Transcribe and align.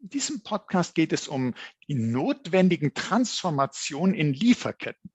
In 0.00 0.10
diesem 0.10 0.42
Podcast 0.42 0.94
geht 0.94 1.12
es 1.12 1.26
um 1.26 1.54
die 1.88 1.94
notwendigen 1.94 2.94
Transformationen 2.94 4.14
in 4.14 4.32
Lieferketten. 4.32 5.10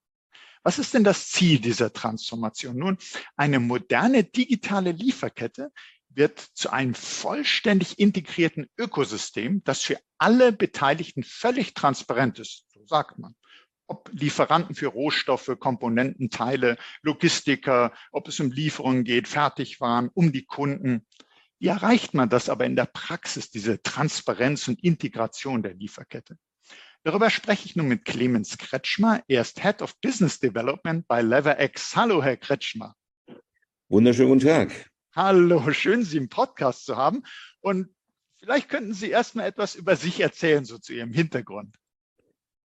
Was 0.62 0.77
ist 0.77 0.94
denn 0.94 1.05
das 1.05 1.30
Ziel 1.30 1.59
dieser 1.59 1.94
Transformation? 1.94 2.77
Nun, 2.77 2.98
eine 3.38 3.59
moderne 3.59 4.25
digitale 4.25 4.91
Lieferkette 4.91 5.72
wird 6.09 6.39
zu 6.39 6.72
einem 6.72 6.95
vollständig 6.95 7.98
integrierten 7.98 8.70
Ökosystem, 8.77 9.63
das 9.63 9.81
für 9.81 9.98
alle 10.17 10.52
Beteiligten 10.52 11.23
völlig 11.23 11.73
transparent 11.73 12.39
ist, 12.39 12.66
so 12.73 12.86
sagt 12.86 13.17
man. 13.20 13.36
Ob 13.88 14.09
Lieferanten 14.13 14.75
für 14.75 14.88
Rohstoffe, 14.88 15.52
Komponenten, 15.59 16.30
Teile, 16.30 16.77
Logistiker, 17.02 17.94
ob 18.11 18.27
es 18.27 18.39
um 18.39 18.52
Lieferungen 18.52 19.05
geht, 19.05 19.27
Fertigwaren, 19.30 20.09
um 20.13 20.34
die 20.34 20.45
Kunden. 20.45 21.05
Wie 21.63 21.70
erreicht 21.70 22.13
man 22.13 22.27
das 22.27 22.49
aber 22.49 22.66
in 22.66 22.76
der 22.76 22.88
Praxis, 22.88 23.49
diese 23.49 23.81
Transparenz 23.81 24.67
und 24.67 24.84
Integration 24.84 25.63
der 25.63 25.73
Lieferkette? 25.73 26.38
Darüber 27.05 27.30
spreche 27.30 27.66
ich 27.67 27.77
nun 27.77 27.88
mit 27.88 28.03
Clemens 28.03 28.58
Kretschmer. 28.58 29.23
Er 29.30 29.39
ist 29.39 29.62
Head 29.62 29.81
of 29.81 29.98
Business 30.02 30.41
Development 30.41 31.08
bei 31.08 31.22
LeverX. 31.22 31.95
Hallo, 31.95 32.22
Herr 32.22 32.36
Kretschmer. 32.36 32.94
Wunderschönen 33.88 34.28
guten 34.28 34.45
Tag. 34.45 34.91
Hallo, 35.16 35.72
schön, 35.72 36.03
Sie 36.03 36.17
im 36.17 36.28
Podcast 36.28 36.84
zu 36.84 36.97
haben. 36.97 37.23
Und 37.61 37.95
vielleicht 38.39 38.67
könnten 38.67 38.94
Sie 38.94 39.09
erst 39.09 39.36
mal 39.36 39.45
etwas 39.45 39.75
über 39.75 39.95
sich 39.95 40.19
erzählen, 40.19 40.66
so 40.66 40.78
zu 40.80 40.91
Ihrem 40.91 41.14
Hintergrund. 41.14 41.78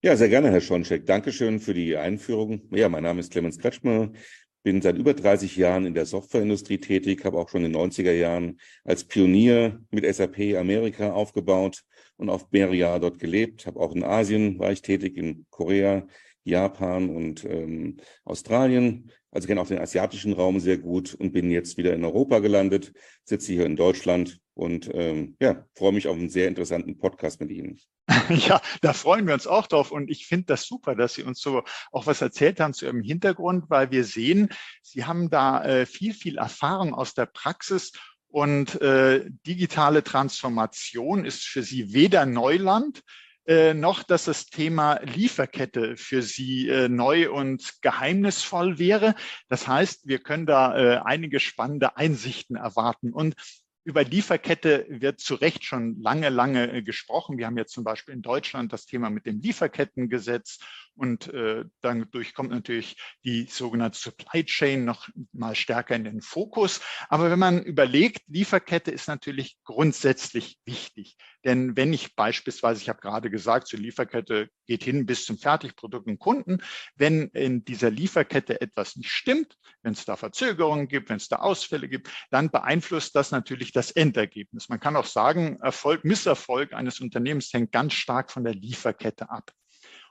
Ja, 0.02 0.14
sehr 0.16 0.28
gerne, 0.28 0.52
Herr 0.52 0.60
Schoncheck. 0.60 1.04
Dankeschön 1.04 1.58
für 1.58 1.74
die 1.74 1.96
Einführung. 1.96 2.68
Ja, 2.70 2.88
mein 2.88 3.02
Name 3.02 3.18
ist 3.18 3.32
Clemens 3.32 3.58
Kretschmer 3.58 4.12
bin 4.64 4.80
seit 4.82 4.96
über 4.96 5.14
30 5.14 5.56
Jahren 5.56 5.86
in 5.86 5.94
der 5.94 6.06
Softwareindustrie 6.06 6.78
tätig, 6.78 7.24
habe 7.24 7.38
auch 7.38 7.50
schon 7.50 7.64
in 7.64 7.72
den 7.72 7.80
90er 7.80 8.12
Jahren 8.12 8.58
als 8.82 9.04
Pionier 9.04 9.78
mit 9.90 10.04
SAP 10.12 10.56
Amerika 10.58 11.12
aufgebaut 11.12 11.84
und 12.16 12.30
auf 12.30 12.50
mehrere 12.50 12.74
Jahre 12.74 12.98
dort 12.98 13.18
gelebt. 13.18 13.66
Habe 13.66 13.78
auch 13.78 13.94
in 13.94 14.02
Asien 14.02 14.58
war 14.58 14.72
ich 14.72 14.80
tätig, 14.80 15.16
in 15.18 15.46
Korea, 15.50 16.06
Japan 16.44 17.08
und 17.08 17.44
ähm, 17.44 17.96
Australien. 18.24 19.10
Also 19.30 19.48
kenne 19.48 19.60
auch 19.60 19.66
den 19.66 19.80
asiatischen 19.80 20.32
Raum 20.32 20.60
sehr 20.60 20.78
gut 20.78 21.14
und 21.14 21.32
bin 21.32 21.50
jetzt 21.50 21.76
wieder 21.76 21.92
in 21.92 22.04
Europa 22.04 22.38
gelandet, 22.38 22.92
sitze 23.24 23.52
hier 23.52 23.66
in 23.66 23.74
Deutschland 23.74 24.38
und 24.54 24.88
ähm, 24.94 25.36
ja, 25.40 25.66
freue 25.74 25.92
mich 25.92 26.06
auf 26.06 26.16
einen 26.16 26.30
sehr 26.30 26.46
interessanten 26.46 26.98
Podcast 26.98 27.40
mit 27.40 27.50
Ihnen. 27.50 27.80
Ja, 28.28 28.60
da 28.80 28.92
freuen 28.92 29.26
wir 29.26 29.34
uns 29.34 29.46
auch 29.46 29.66
drauf. 29.66 29.90
Und 29.90 30.10
ich 30.10 30.26
finde 30.26 30.46
das 30.46 30.66
super, 30.66 30.94
dass 30.94 31.14
Sie 31.14 31.22
uns 31.22 31.40
so 31.40 31.62
auch 31.90 32.06
was 32.06 32.22
erzählt 32.22 32.60
haben 32.60 32.72
zu 32.72 32.86
Ihrem 32.86 33.02
Hintergrund, 33.02 33.64
weil 33.68 33.90
wir 33.90 34.04
sehen, 34.04 34.50
Sie 34.82 35.04
haben 35.04 35.30
da 35.30 35.64
äh, 35.64 35.86
viel, 35.86 36.14
viel 36.14 36.38
Erfahrung 36.38 36.94
aus 36.94 37.14
der 37.14 37.26
Praxis. 37.26 37.92
Und 38.28 38.80
äh, 38.80 39.24
digitale 39.46 40.02
Transformation 40.02 41.24
ist 41.24 41.42
für 41.44 41.62
Sie 41.62 41.92
weder 41.92 42.26
Neuland, 42.26 43.02
äh, 43.46 43.74
noch, 43.74 44.02
dass 44.02 44.24
das 44.24 44.46
Thema 44.46 45.00
Lieferkette 45.02 45.96
für 45.96 46.22
Sie 46.22 46.68
äh, 46.68 46.88
neu 46.88 47.30
und 47.30 47.82
geheimnisvoll 47.82 48.78
wäre. 48.78 49.14
Das 49.48 49.68
heißt, 49.68 50.06
wir 50.06 50.18
können 50.18 50.46
da 50.46 50.76
äh, 50.76 51.00
einige 51.04 51.40
spannende 51.40 51.96
Einsichten 51.96 52.56
erwarten. 52.56 53.12
Und 53.12 53.34
über 53.84 54.02
Lieferkette 54.02 54.86
wird 54.88 55.20
zu 55.20 55.34
Recht 55.34 55.64
schon 55.64 56.00
lange, 56.00 56.30
lange 56.30 56.72
äh, 56.72 56.82
gesprochen. 56.82 57.36
Wir 57.36 57.46
haben 57.46 57.58
jetzt 57.58 57.74
zum 57.74 57.84
Beispiel 57.84 58.14
in 58.14 58.22
Deutschland 58.22 58.72
das 58.72 58.86
Thema 58.86 59.10
mit 59.10 59.26
dem 59.26 59.40
Lieferkettengesetz 59.40 60.58
und 60.96 61.28
äh, 61.28 61.64
dadurch 61.80 62.34
kommt 62.34 62.50
natürlich 62.50 62.96
die 63.24 63.44
sogenannte 63.44 63.98
Supply 63.98 64.44
Chain 64.44 64.84
noch 64.84 65.08
mal 65.32 65.54
stärker 65.54 65.96
in 65.96 66.04
den 66.04 66.20
Fokus. 66.20 66.80
Aber 67.08 67.30
wenn 67.30 67.38
man 67.38 67.62
überlegt, 67.62 68.22
Lieferkette 68.28 68.90
ist 68.90 69.08
natürlich 69.08 69.58
grundsätzlich 69.64 70.58
wichtig. 70.64 71.16
Denn 71.44 71.76
wenn 71.76 71.92
ich 71.92 72.14
beispielsweise, 72.14 72.80
ich 72.80 72.88
habe 72.88 73.00
gerade 73.00 73.28
gesagt, 73.30 73.66
zur 73.66 73.78
Lieferkette 73.78 74.48
geht 74.66 74.84
hin 74.84 75.04
bis 75.04 75.26
zum 75.26 75.36
Fertigprodukt 75.36 76.06
und 76.06 76.18
Kunden, 76.18 76.58
wenn 76.96 77.28
in 77.28 77.64
dieser 77.64 77.90
Lieferkette 77.90 78.60
etwas 78.60 78.96
nicht 78.96 79.10
stimmt, 79.10 79.56
wenn 79.82 79.92
es 79.92 80.04
da 80.04 80.16
Verzögerungen 80.16 80.88
gibt, 80.88 81.10
wenn 81.10 81.16
es 81.16 81.28
da 81.28 81.36
Ausfälle 81.36 81.88
gibt, 81.88 82.10
dann 82.30 82.50
beeinflusst 82.50 83.14
das 83.14 83.30
natürlich 83.30 83.72
das 83.72 83.90
Endergebnis. 83.90 84.68
Man 84.68 84.80
kann 84.80 84.96
auch 84.96 85.06
sagen, 85.06 85.58
Erfolg, 85.60 86.04
Misserfolg 86.04 86.72
eines 86.72 87.00
Unternehmens 87.00 87.52
hängt 87.52 87.72
ganz 87.72 87.92
stark 87.92 88.30
von 88.30 88.44
der 88.44 88.54
Lieferkette 88.54 89.28
ab. 89.28 89.52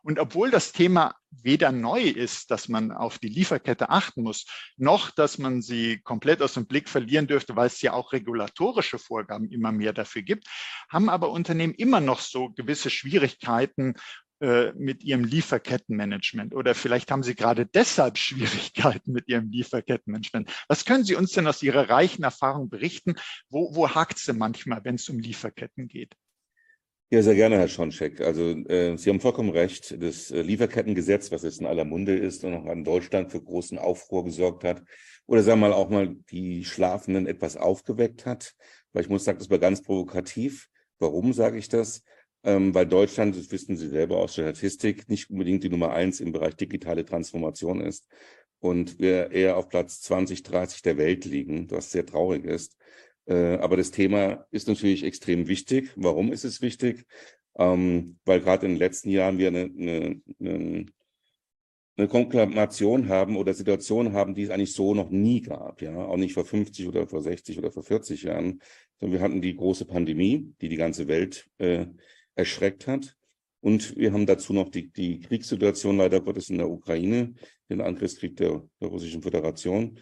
Und 0.03 0.19
obwohl 0.19 0.51
das 0.51 0.73
Thema 0.73 1.15
weder 1.31 1.71
neu 1.71 2.01
ist, 2.01 2.51
dass 2.51 2.67
man 2.67 2.91
auf 2.91 3.19
die 3.19 3.29
Lieferkette 3.29 3.89
achten 3.89 4.23
muss, 4.23 4.45
noch 4.75 5.11
dass 5.11 5.37
man 5.37 5.61
sie 5.61 5.99
komplett 6.03 6.41
aus 6.41 6.53
dem 6.53 6.67
Blick 6.67 6.89
verlieren 6.89 7.25
dürfte, 7.25 7.55
weil 7.55 7.67
es 7.67 7.81
ja 7.81 7.93
auch 7.93 8.11
regulatorische 8.11 8.99
Vorgaben 8.99 9.49
immer 9.49 9.71
mehr 9.71 9.93
dafür 9.93 10.21
gibt, 10.21 10.47
haben 10.89 11.09
aber 11.09 11.31
Unternehmen 11.31 11.73
immer 11.73 12.01
noch 12.01 12.19
so 12.19 12.49
gewisse 12.49 12.89
Schwierigkeiten 12.89 13.95
äh, 14.41 14.73
mit 14.73 15.05
ihrem 15.05 15.23
Lieferkettenmanagement 15.23 16.53
oder 16.53 16.75
vielleicht 16.75 17.09
haben 17.09 17.23
Sie 17.23 17.33
gerade 17.33 17.65
deshalb 17.65 18.17
Schwierigkeiten 18.17 19.13
mit 19.13 19.29
Ihrem 19.29 19.49
Lieferkettenmanagement. 19.49 20.51
Was 20.67 20.83
können 20.83 21.05
Sie 21.05 21.15
uns 21.15 21.31
denn 21.31 21.47
aus 21.47 21.63
Ihrer 21.63 21.89
reichen 21.89 22.23
Erfahrung 22.23 22.69
berichten? 22.69 23.15
Wo, 23.47 23.73
wo 23.73 23.89
hakt 23.89 24.17
es 24.17 24.33
manchmal, 24.33 24.83
wenn 24.83 24.95
es 24.95 25.07
um 25.07 25.17
Lieferketten 25.17 25.87
geht? 25.87 26.13
Ja, 27.11 27.21
sehr 27.21 27.35
gerne, 27.35 27.57
Herr 27.59 27.67
Schoncheck. 27.67 28.21
Also 28.21 28.41
äh, 28.67 28.97
Sie 28.97 29.09
haben 29.09 29.19
vollkommen 29.19 29.51
recht. 29.51 29.95
Das 30.01 30.31
äh, 30.31 30.41
Lieferkettengesetz, 30.41 31.31
was 31.31 31.43
jetzt 31.43 31.59
in 31.59 31.67
aller 31.67 31.85
Munde 31.85 32.15
ist 32.17 32.43
und 32.43 32.55
auch 32.55 32.65
in 32.71 32.83
Deutschland 32.83 33.31
für 33.31 33.41
großen 33.41 33.77
Aufruhr 33.77 34.23
gesorgt 34.25 34.63
hat, 34.63 34.81
oder 35.27 35.43
sagen 35.43 35.59
wir 35.61 35.69
mal 35.69 35.75
auch 35.75 35.89
mal 35.89 36.15
die 36.31 36.65
Schlafenden 36.65 37.27
etwas 37.27 37.55
aufgeweckt 37.55 38.25
hat. 38.25 38.55
Weil 38.93 39.03
ich 39.03 39.09
muss 39.09 39.23
sagen, 39.25 39.37
das 39.37 39.49
war 39.51 39.59
ganz 39.59 39.83
provokativ. 39.83 40.67
Warum 40.97 41.33
sage 41.33 41.57
ich 41.59 41.69
das? 41.69 42.01
Ähm, 42.43 42.73
weil 42.73 42.87
Deutschland, 42.87 43.37
das 43.37 43.51
wissen 43.51 43.77
Sie 43.77 43.89
selber 43.89 44.17
aus 44.17 44.33
der 44.35 44.53
Statistik, 44.55 45.07
nicht 45.07 45.29
unbedingt 45.29 45.63
die 45.63 45.69
Nummer 45.69 45.91
eins 45.93 46.19
im 46.19 46.31
Bereich 46.31 46.55
digitale 46.55 47.05
Transformation 47.05 47.79
ist 47.79 48.07
und 48.59 48.99
wir 48.99 49.31
eher 49.31 49.57
auf 49.57 49.69
Platz 49.69 50.01
20, 50.01 50.41
30 50.43 50.81
der 50.81 50.97
Welt 50.97 51.25
liegen, 51.25 51.69
was 51.69 51.91
sehr 51.91 52.05
traurig 52.05 52.43
ist. 52.45 52.75
Äh, 53.25 53.57
aber 53.57 53.77
das 53.77 53.91
Thema 53.91 54.45
ist 54.51 54.67
natürlich 54.67 55.03
extrem 55.03 55.47
wichtig. 55.47 55.91
Warum 55.95 56.31
ist 56.31 56.43
es 56.43 56.61
wichtig? 56.61 57.05
Ähm, 57.55 58.17
weil 58.25 58.41
gerade 58.41 58.65
in 58.65 58.73
den 58.73 58.79
letzten 58.79 59.09
Jahren 59.09 59.37
wir 59.37 59.47
eine, 59.49 59.63
eine, 59.63 60.21
eine, 60.39 60.85
eine 61.95 62.07
Konklamation 62.07 63.07
haben 63.07 63.37
oder 63.37 63.53
Situation 63.53 64.13
haben, 64.13 64.33
die 64.33 64.43
es 64.43 64.49
eigentlich 64.49 64.73
so 64.73 64.93
noch 64.93 65.11
nie 65.11 65.41
gab. 65.41 65.81
Ja, 65.81 65.95
auch 65.95 66.17
nicht 66.17 66.33
vor 66.33 66.45
50 66.45 66.87
oder 66.87 67.07
vor 67.07 67.21
60 67.21 67.59
oder 67.59 67.71
vor 67.71 67.83
40 67.83 68.23
Jahren, 68.23 68.61
sondern 68.99 69.19
wir 69.19 69.23
hatten 69.23 69.41
die 69.41 69.55
große 69.55 69.85
Pandemie, 69.85 70.53
die 70.61 70.69
die 70.69 70.77
ganze 70.77 71.07
Welt 71.07 71.47
äh, 71.59 71.85
erschreckt 72.35 72.87
hat. 72.87 73.15
Und 73.61 73.95
wir 73.95 74.11
haben 74.11 74.25
dazu 74.25 74.51
noch 74.51 74.69
die, 74.69 74.91
die 74.91 75.21
Kriegssituation 75.21 75.97
leider 75.97 76.19
Gottes 76.19 76.49
in 76.49 76.57
der 76.57 76.69
Ukraine, 76.69 77.33
den 77.69 77.79
Angriffskrieg 77.79 78.35
der, 78.35 78.67
der 78.81 78.87
Russischen 78.89 79.21
Föderation. 79.21 79.99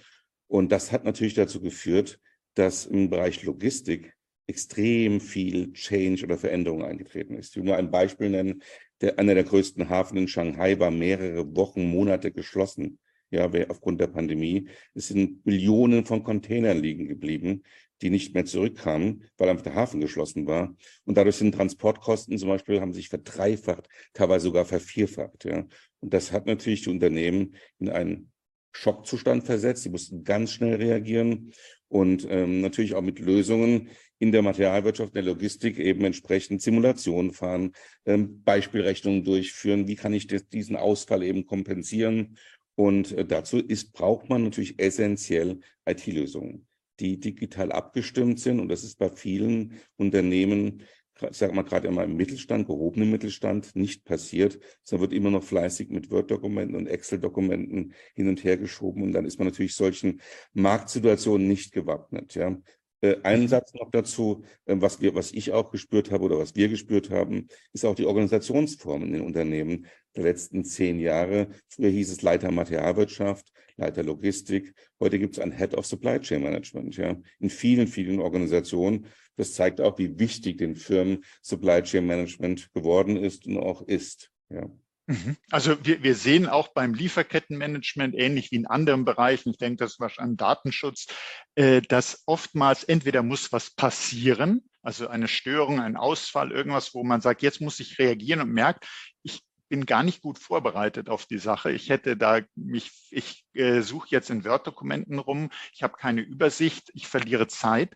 Und 0.48 0.72
das 0.72 0.92
hat 0.92 1.04
natürlich 1.04 1.36
dazu 1.36 1.62
geführt, 1.62 2.20
dass 2.56 2.86
im 2.86 3.10
Bereich 3.10 3.44
Logistik 3.44 4.14
extrem 4.48 5.22
viel 5.22 5.72
Change 5.74 6.26
oder 6.26 6.38
Veränderung 6.38 6.84
eingetreten 6.84 7.36
ist. 7.36 7.52
Ich 7.52 7.58
will 7.58 7.64
nur 7.64 7.78
ein 7.78 7.92
Beispiel 7.92 8.30
nennen. 8.30 8.62
Der, 9.00 9.18
einer 9.18 9.34
der 9.34 9.46
größten 9.46 9.90
Hafen 9.90 10.18
in 10.18 10.28
Shanghai 10.28 10.78
war 10.78 10.92
mehrere 10.92 11.56
Wochen, 11.56 11.90
Monate 11.90 12.32
geschlossen. 12.32 13.00
Ja, 13.34 13.50
aufgrund 13.70 14.02
der 14.02 14.08
Pandemie. 14.08 14.68
Es 14.94 15.08
sind 15.08 15.46
Millionen 15.46 16.06
von 16.06 16.22
Containern 16.22 16.82
liegen 16.82 17.08
geblieben, 17.08 17.64
die 18.02 18.10
nicht 18.10 18.34
mehr 18.34 18.44
zurückkamen, 18.44 19.24
weil 19.38 19.48
einfach 19.48 19.64
der 19.64 19.76
Hafen 19.76 20.02
geschlossen 20.02 20.48
war. 20.48 20.76
Und 21.06 21.16
dadurch 21.16 21.38
sind 21.38 21.56
Transportkosten 21.56 22.38
zum 22.38 22.50
Beispiel, 22.50 22.82
haben 22.82 22.94
sich 22.94 23.08
verdreifacht, 23.08 23.88
teilweise 24.12 24.44
sogar 24.44 24.66
vervierfacht. 24.66 25.46
Ja. 25.46 25.66
Und 26.02 26.14
das 26.14 26.34
hat 26.34 26.46
natürlich 26.46 26.82
die 26.82 26.90
Unternehmen 26.90 27.56
in 27.80 27.88
einen 27.88 28.32
Schockzustand 28.74 29.46
versetzt. 29.46 29.84
Sie 29.84 29.90
mussten 29.90 30.26
ganz 30.26 30.52
schnell 30.52 30.76
reagieren 30.76 31.54
und 31.92 32.26
ähm, 32.30 32.62
natürlich 32.62 32.96
auch 32.96 33.02
mit 33.02 33.20
Lösungen 33.20 33.90
in 34.18 34.32
der 34.32 34.42
Materialwirtschaft, 34.42 35.10
in 35.10 35.26
der 35.26 35.34
Logistik 35.34 35.78
eben 35.78 36.06
entsprechend 36.06 36.62
Simulationen 36.62 37.34
fahren, 37.34 37.74
ähm, 38.06 38.42
Beispielrechnungen 38.44 39.26
durchführen, 39.26 39.90
wie 39.90 39.98
kann 39.98 40.14
ich 40.14 40.26
das, 40.26 40.48
diesen 40.48 40.78
Ausfall 40.78 41.22
eben 41.22 41.46
kompensieren. 41.46 42.38
Und 42.76 43.12
äh, 43.12 43.26
dazu 43.26 43.58
ist, 43.58 43.92
braucht 43.92 44.30
man 44.30 44.46
natürlich 44.46 44.80
essentiell 44.80 45.60
IT-Lösungen, 45.86 46.66
die 47.02 47.20
digital 47.20 47.74
abgestimmt 47.74 48.40
sind. 48.40 48.62
Und 48.62 48.70
das 48.70 48.86
ist 48.86 48.98
bei 48.98 49.10
vielen 49.10 49.74
Unternehmen 49.98 50.84
ich 51.30 51.38
sage 51.38 51.54
mal 51.54 51.64
gerade 51.64 51.88
immer 51.88 52.04
im 52.04 52.16
Mittelstand, 52.16 52.68
gehobenen 52.68 53.12
Mittelstand, 53.12 53.76
nicht 53.76 54.06
passiert, 54.06 54.60
sondern 54.84 55.10
wird 55.10 55.14
immer 55.14 55.30
noch 55.30 55.44
fleißig 55.44 55.90
mit 55.90 56.10
Word-Dokumenten 56.10 56.76
und 56.76 56.88
Excel-Dokumenten 56.88 57.94
hin 58.16 58.28
und 58.28 58.44
her 58.44 58.58
geschoben 58.58 59.04
und 59.04 59.12
dann 59.12 59.26
ist 59.26 59.38
man 59.38 59.48
natürlich 59.48 59.76
solchen 59.76 60.22
Marktsituationen 60.54 61.48
nicht 61.48 61.74
gewappnet. 61.74 62.36
Ja. 62.36 62.58
Äh, 63.02 63.18
einen 63.24 63.48
Satz 63.48 63.74
noch 63.74 63.90
dazu, 63.92 64.44
äh, 64.66 64.76
was, 64.78 65.02
wir, 65.02 65.16
was 65.16 65.32
ich 65.32 65.52
auch 65.52 65.72
gespürt 65.72 66.12
habe 66.12 66.24
oder 66.26 66.38
was 66.38 66.56
wir 66.56 66.70
gespürt 66.70 67.10
haben, 67.10 67.48
ist 67.74 67.86
auch 67.86 67.96
die 67.96 68.06
Organisationsform 68.06 69.04
in 69.04 69.14
den 69.14 69.22
Unternehmen 69.22 69.88
der 70.16 70.24
letzten 70.24 70.64
zehn 70.64 71.00
Jahre. 71.00 71.50
Früher 71.68 71.90
hieß 71.90 72.12
es 72.12 72.22
Leiter 72.22 72.52
Materialwirtschaft, 72.52 73.52
Leiter 73.76 74.04
Logistik. 74.04 74.74
Heute 75.00 75.18
gibt 75.18 75.34
es 75.34 75.40
ein 75.40 75.52
Head 75.52 75.74
of 75.74 75.86
Supply 75.86 76.20
Chain 76.20 76.44
Management. 76.44 76.96
Ja, 76.98 77.18
in 77.40 77.50
vielen, 77.50 77.88
vielen 77.88 78.20
Organisationen. 78.20 79.08
Das 79.36 79.54
zeigt 79.54 79.82
auch, 79.82 79.98
wie 79.98 80.20
wichtig 80.20 80.58
den 80.58 80.76
Firmen 80.76 81.24
Supply 81.42 81.82
Chain 81.82 82.06
Management 82.06 82.72
geworden 82.74 83.18
ist 83.18 83.48
und 83.48 83.58
auch 83.58 83.82
ist. 83.82 84.30
Ja. 84.50 84.70
Mhm. 85.12 85.36
Also 85.52 85.84
wir, 85.86 86.04
wir 86.04 86.16
sehen 86.16 86.48
auch 86.48 86.70
beim 86.70 86.94
Lieferkettenmanagement, 86.94 88.16
ähnlich 88.16 88.52
wie 88.52 88.56
in 88.56 88.66
anderen 88.66 89.04
Bereichen, 89.04 89.50
ich 89.50 89.58
denke, 89.58 89.84
das 89.84 90.00
war 90.00 90.10
an 90.18 90.38
Datenschutz, 90.38 91.08
äh, 91.56 91.82
dass 91.82 92.24
oftmals 92.28 92.86
entweder 92.86 93.22
muss 93.22 93.52
was 93.52 93.72
passieren, 93.72 94.64
also 94.82 95.10
eine 95.10 95.28
Störung, 95.28 95.82
ein 95.82 95.98
Ausfall, 95.98 96.52
irgendwas, 96.52 96.94
wo 96.94 97.04
man 97.04 97.20
sagt, 97.20 97.42
jetzt 97.42 97.60
muss 97.60 97.82
ich 97.82 98.00
reagieren 98.00 98.40
und 98.40 98.52
merkt, 98.52 98.88
ich 99.22 99.42
bin 99.68 99.86
gar 99.86 100.04
nicht 100.04 100.22
gut 100.22 100.40
vorbereitet 100.40 101.10
auf 101.10 101.26
die 101.26 101.40
Sache. 101.40 101.72
Ich 101.72 101.90
hätte 101.90 102.16
da 102.16 102.40
mich, 102.56 102.92
ich 103.12 103.46
äh, 103.54 103.82
suche 103.82 104.08
jetzt 104.12 104.30
in 104.30 104.46
Word-Dokumenten 104.46 105.20
rum, 105.20 105.50
ich 105.74 105.84
habe 105.84 105.98
keine 105.98 106.22
Übersicht, 106.22 106.90
ich 106.94 107.08
verliere 107.08 107.48
Zeit, 107.48 107.96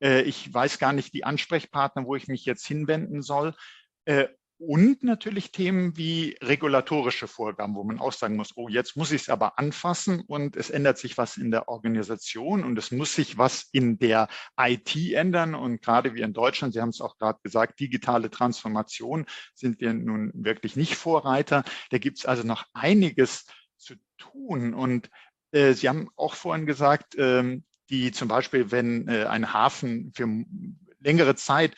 äh, 0.00 0.22
ich 0.22 0.54
weiß 0.54 0.78
gar 0.78 0.92
nicht 0.92 1.12
die 1.12 1.24
Ansprechpartner, 1.24 2.06
wo 2.06 2.14
ich 2.14 2.28
mich 2.28 2.44
jetzt 2.44 2.64
hinwenden 2.66 3.20
soll. 3.20 3.54
Äh, 4.04 4.28
und 4.66 5.02
natürlich 5.02 5.50
Themen 5.50 5.96
wie 5.96 6.36
regulatorische 6.40 7.26
Vorgaben, 7.26 7.74
wo 7.74 7.82
man 7.82 7.98
auch 7.98 8.12
sagen 8.12 8.36
muss, 8.36 8.52
oh, 8.54 8.68
jetzt 8.68 8.96
muss 8.96 9.10
ich 9.10 9.22
es 9.22 9.28
aber 9.28 9.58
anfassen 9.58 10.20
und 10.20 10.54
es 10.54 10.70
ändert 10.70 10.98
sich 10.98 11.18
was 11.18 11.36
in 11.36 11.50
der 11.50 11.68
Organisation 11.68 12.62
und 12.62 12.78
es 12.78 12.92
muss 12.92 13.14
sich 13.14 13.38
was 13.38 13.68
in 13.72 13.98
der 13.98 14.28
IT 14.56 14.94
ändern. 15.14 15.56
Und 15.56 15.82
gerade 15.82 16.14
wir 16.14 16.24
in 16.24 16.32
Deutschland, 16.32 16.74
Sie 16.74 16.80
haben 16.80 16.90
es 16.90 17.00
auch 17.00 17.18
gerade 17.18 17.40
gesagt, 17.42 17.80
digitale 17.80 18.30
Transformation 18.30 19.26
sind 19.52 19.80
wir 19.80 19.92
nun 19.94 20.30
wirklich 20.32 20.76
nicht 20.76 20.94
Vorreiter. 20.94 21.64
Da 21.90 21.98
gibt 21.98 22.18
es 22.18 22.26
also 22.26 22.46
noch 22.46 22.64
einiges 22.72 23.46
zu 23.78 23.94
tun. 24.16 24.74
Und 24.74 25.10
äh, 25.50 25.72
Sie 25.72 25.88
haben 25.88 26.08
auch 26.14 26.34
vorhin 26.34 26.66
gesagt, 26.66 27.16
ähm, 27.18 27.64
die 27.90 28.12
zum 28.12 28.28
Beispiel, 28.28 28.70
wenn 28.70 29.08
äh, 29.08 29.24
ein 29.24 29.52
Hafen 29.52 30.12
für 30.14 30.28
längere 31.00 31.34
Zeit 31.34 31.74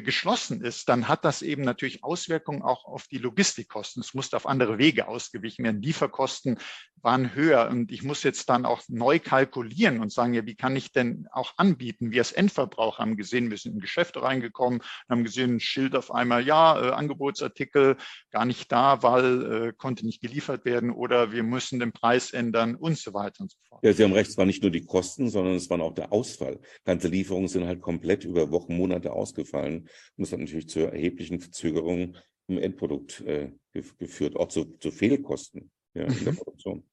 geschlossen 0.00 0.62
ist, 0.62 0.88
dann 0.88 1.08
hat 1.08 1.24
das 1.24 1.42
eben 1.42 1.62
natürlich 1.62 2.02
Auswirkungen 2.02 2.62
auch 2.62 2.84
auf 2.86 3.08
die 3.08 3.18
Logistikkosten. 3.18 4.00
Es 4.00 4.14
musste 4.14 4.36
auf 4.36 4.46
andere 4.46 4.78
Wege 4.78 5.08
ausgewichen 5.08 5.64
werden. 5.64 5.82
Lieferkosten 5.82 6.58
waren 7.02 7.34
höher 7.34 7.68
und 7.70 7.90
ich 7.92 8.02
muss 8.02 8.22
jetzt 8.22 8.48
dann 8.48 8.64
auch 8.64 8.82
neu 8.88 9.18
kalkulieren 9.18 10.00
und 10.00 10.12
sagen, 10.12 10.34
ja, 10.34 10.46
wie 10.46 10.54
kann 10.54 10.76
ich 10.76 10.92
denn 10.92 11.26
auch 11.32 11.54
anbieten? 11.56 12.12
Wir 12.12 12.20
als 12.20 12.32
Endverbraucher 12.32 13.02
haben 13.02 13.16
gesehen, 13.16 13.50
wir 13.50 13.58
sind 13.58 13.74
in 13.74 13.80
Geschäfte 13.80 14.22
reingekommen, 14.22 14.82
haben 15.08 15.24
gesehen, 15.24 15.56
ein 15.56 15.60
Schild 15.60 15.96
auf 15.96 16.12
einmal, 16.12 16.46
ja, 16.46 16.80
äh, 16.80 16.90
Angebotsartikel 16.92 17.96
gar 18.30 18.44
nicht 18.44 18.70
da, 18.70 19.02
weil 19.02 19.52
äh, 19.52 19.72
konnte 19.76 20.06
nicht 20.06 20.20
geliefert 20.20 20.64
werden 20.64 20.90
oder 20.90 21.32
wir 21.32 21.42
müssen 21.42 21.80
den 21.80 21.92
Preis 21.92 22.32
ändern 22.32 22.76
und 22.76 22.98
so 22.98 23.12
weiter 23.14 23.42
und 23.42 23.50
so 23.50 23.58
fort. 23.68 23.84
Ja, 23.84 23.92
Sie 23.92 24.04
haben 24.04 24.12
recht, 24.12 24.30
es 24.30 24.36
waren 24.36 24.46
nicht 24.46 24.62
nur 24.62 24.70
die 24.70 24.84
Kosten, 24.84 25.28
sondern 25.28 25.54
es 25.54 25.68
war 25.68 25.80
auch 25.80 25.94
der 25.94 26.12
Ausfall. 26.12 26.60
Ganze 26.84 27.08
Lieferungen 27.08 27.48
sind 27.48 27.66
halt 27.66 27.80
komplett 27.80 28.24
über 28.24 28.50
Wochen, 28.50 28.76
Monate 28.76 29.12
ausgefallen. 29.12 29.88
Und 30.16 30.26
das 30.26 30.32
hat 30.32 30.40
natürlich 30.40 30.68
zu 30.68 30.80
erheblichen 30.80 31.40
Verzögerungen 31.40 32.16
im 32.48 32.58
Endprodukt 32.58 33.20
äh, 33.22 33.52
geführt, 33.98 34.36
auch 34.36 34.48
zu, 34.48 34.76
zu 34.78 34.90
Fehlkosten 34.90 35.70
ja, 35.94 36.04
in 36.04 36.24
der 36.24 36.32
mhm. 36.32 36.36
Produktion. 36.36 36.84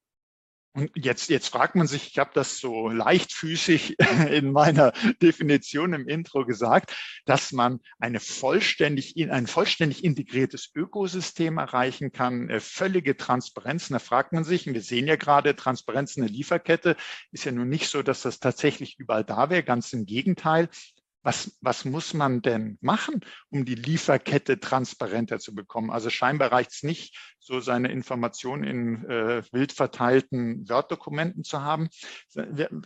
Und 0.74 0.92
jetzt, 0.96 1.30
jetzt 1.30 1.48
fragt 1.48 1.76
man 1.76 1.88
sich, 1.88 2.08
ich 2.12 2.20
habe 2.20 2.30
das 2.34 2.60
so 2.60 2.90
leichtfüßig 2.90 3.98
in 4.32 4.52
meiner 4.52 4.94
Definition 5.22 5.94
im 5.94 6.08
Intro 6.08 6.46
gesagt, 6.46 6.96
dass 7.26 7.52
man 7.52 7.80
eine 7.98 8.20
vollständig, 8.20 9.16
ein 9.18 9.48
vollständig 9.48 10.04
integriertes 10.04 10.72
Ökosystem 10.76 11.58
erreichen 11.58 12.12
kann, 12.12 12.50
äh, 12.50 12.60
völlige 12.60 13.18
Transparenz. 13.18 13.90
Und 13.90 13.94
da 13.94 14.00
fragt 14.00 14.32
man 14.32 14.44
sich, 14.44 14.68
und 14.68 14.76
wir 14.76 14.82
sehen 14.82 15.08
ja 15.08 15.16
gerade, 15.16 15.56
Transparenz 15.56 16.16
in 16.16 16.24
der 16.24 16.32
Lieferkette 16.32 16.96
ist 17.32 17.46
ja 17.46 17.52
nun 17.52 17.70
nicht 17.70 17.90
so, 17.90 18.04
dass 18.04 18.22
das 18.22 18.40
tatsächlich 18.40 19.00
überall 19.00 19.24
da 19.24 19.50
wäre, 19.50 19.64
ganz 19.64 19.92
im 19.94 20.06
Gegenteil 20.06 20.70
was, 21.30 21.56
was 21.62 21.86
muss 21.86 22.16
man 22.16 22.42
denn 22.42 22.80
machen, 22.82 23.20
um 23.52 23.64
die 23.64 23.76
Lieferkette 23.76 24.60
transparenter 24.60 25.38
zu 25.38 25.54
bekommen? 25.54 25.92
Also 25.92 26.10
scheinbar 26.10 26.52
reicht 26.52 26.72
es 26.72 26.82
nicht, 26.82 27.16
so 27.38 27.60
seine 27.60 27.92
Informationen 27.92 28.64
in 28.64 29.06
äh, 29.08 29.44
wild 29.52 29.72
verteilten 29.72 30.68
Word-Dokumenten 30.68 31.44
zu 31.44 31.62
haben. 31.62 31.90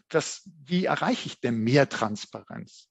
Das, 0.09 0.49
wie 0.65 0.83
erreiche 0.83 1.27
ich 1.27 1.39
denn 1.39 1.59
mehr 1.59 1.87
Transparenz? 1.87 2.89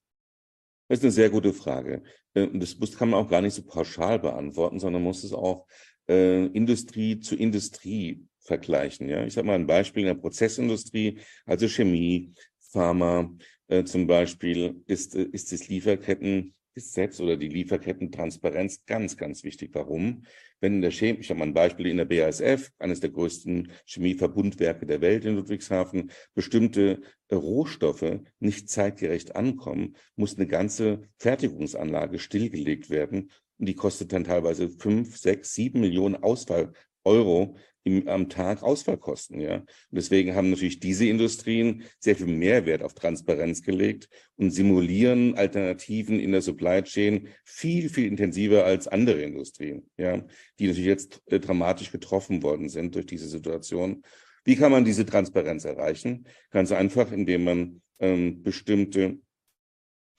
Das 0.89 1.01
ist 1.01 1.05
eine 1.05 1.13
sehr 1.13 1.29
gute 1.29 1.53
Frage. 1.53 2.03
Äh, 2.33 2.49
das 2.55 2.97
kann 2.97 3.11
man 3.11 3.23
auch 3.23 3.29
gar 3.29 3.43
nicht 3.43 3.55
so 3.55 3.63
pauschal 3.63 4.21
beantworten, 4.21 4.81
sondern 4.81 5.03
muss 5.03 5.23
es 5.23 5.35
auch 5.35 5.67
äh, 6.09 6.47
Industrie 6.47 7.21
zu 7.21 7.37
Industrie 7.37 8.27
vergleichen. 8.41 9.07
Ja? 9.07 9.27
Ich 9.27 9.35
sage 9.35 9.47
mal 9.47 9.57
ein 9.57 9.67
Beispiel 9.67 10.01
in 10.01 10.15
der 10.15 10.15
Prozessindustrie, 10.15 11.21
also 11.45 11.69
Chemie, 11.69 12.33
Pharma, 12.71 13.31
äh, 13.69 13.85
zum 13.85 14.07
Beispiel 14.07 14.83
ist, 14.87 15.15
äh, 15.15 15.23
ist 15.23 15.53
das 15.53 15.69
Lieferkettengesetz 15.69 17.21
oder 17.21 17.37
die 17.37 17.49
Lieferkettentransparenz 17.49 18.85
ganz, 18.87 19.17
ganz 19.17 19.45
wichtig. 19.45 19.71
Warum? 19.73 20.25
Wenn 20.61 20.75
in 20.75 20.83
der 20.83 20.93
Chemie, 20.93 21.21
ich 21.21 21.31
habe 21.31 21.41
mal 21.41 21.47
ein 21.47 21.55
Beispiel 21.55 21.87
in 21.87 21.97
der 21.97 22.05
BASF, 22.05 22.71
eines 22.79 23.01
der 23.01 23.11
größten 23.11 23.73
Chemieverbundwerke 23.87 24.87
der 24.87 25.01
Welt 25.01 25.25
in 25.25 25.35
Ludwigshafen, 25.35 26.13
bestimmte 26.35 27.01
äh, 27.29 27.35
Rohstoffe 27.35 28.21
nicht 28.39 28.69
zeitgerecht 28.69 29.35
ankommen, 29.35 29.97
muss 30.17 30.37
eine 30.37 30.47
ganze 30.47 31.03
Fertigungsanlage 31.19 32.19
stillgelegt 32.19 32.91
werden 32.91 33.31
und 33.59 33.69
die 33.69 33.75
kostet 33.75 34.13
dann 34.13 34.25
teilweise 34.25 34.69
fünf, 34.69 35.17
sechs, 35.17 35.55
sieben 35.55 35.81
Millionen 35.81 36.17
Ausfall 36.17 36.73
Euro 37.05 37.57
im, 37.85 38.09
am 38.09 38.29
Tag 38.29 38.63
Ausfallkosten. 38.63 39.41
Ja? 39.41 39.57
Und 39.57 39.67
deswegen 39.91 40.35
haben 40.35 40.51
natürlich 40.51 40.81
diese 40.81 41.07
Industrien 41.07 41.85
sehr 41.99 42.17
viel 42.17 42.27
Mehrwert 42.27 42.83
auf 42.83 42.95
Transparenz 42.95 43.63
gelegt 43.63 44.09
und 44.37 44.51
simulieren 44.51 45.35
Alternativen 45.37 46.21
in 46.21 46.33
der 46.33 46.43
Supply 46.43 46.83
Chain 46.83 47.29
viel, 47.45 47.89
viel 47.89 48.07
intensiver 48.07 48.65
als 48.65 48.89
andere 48.89 49.23
Industrien, 49.23 49.89
ja? 49.97 50.23
die 50.59 50.67
natürlich 50.69 50.87
jetzt 50.87 51.23
äh, 51.27 51.41
dramatisch 51.41 51.91
getroffen 51.91 52.43
worden 52.43 52.69
sind 52.69 52.95
durch 52.95 53.07
diese 53.07 53.29
Situation. 53.29 54.03
Wie 54.45 54.57
kann 54.57 54.73
man 54.73 54.85
diese 54.85 55.07
Transparenz 55.07 55.65
erreichen? 55.65 56.27
Ganz 56.51 56.73
einfach, 56.73 57.13
indem 57.13 57.45
man 57.45 57.83
ähm, 58.01 58.43
bestimmte 58.43 59.19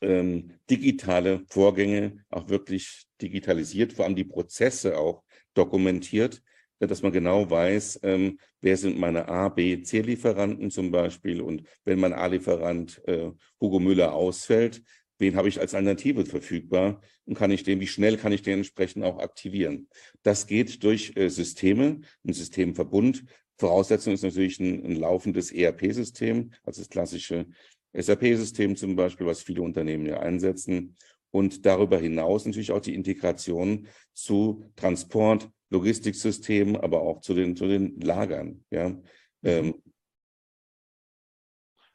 ähm, 0.01 0.51
digitale 0.69 1.43
Vorgänge 1.47 2.23
auch 2.29 2.49
wirklich 2.49 3.05
digitalisiert, 3.21 3.93
vor 3.93 4.05
allem 4.05 4.15
die 4.15 4.23
Prozesse 4.23 4.97
auch 4.97 5.23
dokumentiert, 5.53 6.41
dass 6.87 7.01
man 7.01 7.11
genau 7.11 7.49
weiß, 7.49 7.99
ähm, 8.03 8.39
wer 8.61 8.77
sind 8.77 8.99
meine 8.99 9.27
A, 9.27 9.49
B, 9.49 9.81
C-Lieferanten 9.81 10.71
zum 10.71 10.91
Beispiel 10.91 11.41
und 11.41 11.63
wenn 11.85 11.99
mein 11.99 12.13
A-Lieferant 12.13 13.01
äh, 13.07 13.31
Hugo 13.59 13.79
Müller 13.79 14.13
ausfällt, 14.13 14.83
wen 15.19 15.35
habe 15.35 15.49
ich 15.49 15.59
als 15.59 15.73
Alternative 15.73 16.25
verfügbar 16.25 17.01
und 17.25 17.37
kann 17.37 17.51
ich 17.51 17.63
den, 17.63 17.79
wie 17.79 17.87
schnell 17.87 18.17
kann 18.17 18.31
ich 18.31 18.41
den 18.41 18.59
entsprechend 18.59 19.03
auch 19.03 19.19
aktivieren. 19.19 19.87
Das 20.23 20.47
geht 20.47 20.83
durch 20.83 21.15
äh, 21.15 21.29
Systeme, 21.29 22.01
ein 22.25 22.33
Systemverbund. 22.33 23.23
Voraussetzung 23.57 24.13
ist 24.13 24.23
natürlich 24.23 24.59
ein, 24.59 24.83
ein 24.85 24.95
laufendes 24.95 25.51
ERP-System, 25.51 26.51
also 26.63 26.81
das 26.81 26.89
klassische 26.89 27.45
SAP-System 27.93 28.75
zum 28.75 28.95
Beispiel, 28.95 29.27
was 29.27 29.41
viele 29.41 29.61
Unternehmen 29.61 30.05
ja 30.05 30.19
einsetzen. 30.19 30.95
Und 31.31 31.65
darüber 31.65 31.97
hinaus 31.97 32.45
natürlich 32.45 32.71
auch 32.71 32.81
die 32.81 32.93
Integration 32.93 33.87
zu 34.13 34.63
Transport, 34.75 35.49
Logistiksystem, 35.73 36.75
aber 36.75 37.01
auch 37.01 37.19
zu 37.19 37.33
den, 37.33 37.55
zu 37.55 37.67
den 37.67 37.99
Lagern. 37.99 38.63
Ja. 38.69 38.89
Mhm. 38.89 39.03
Ähm, 39.43 39.75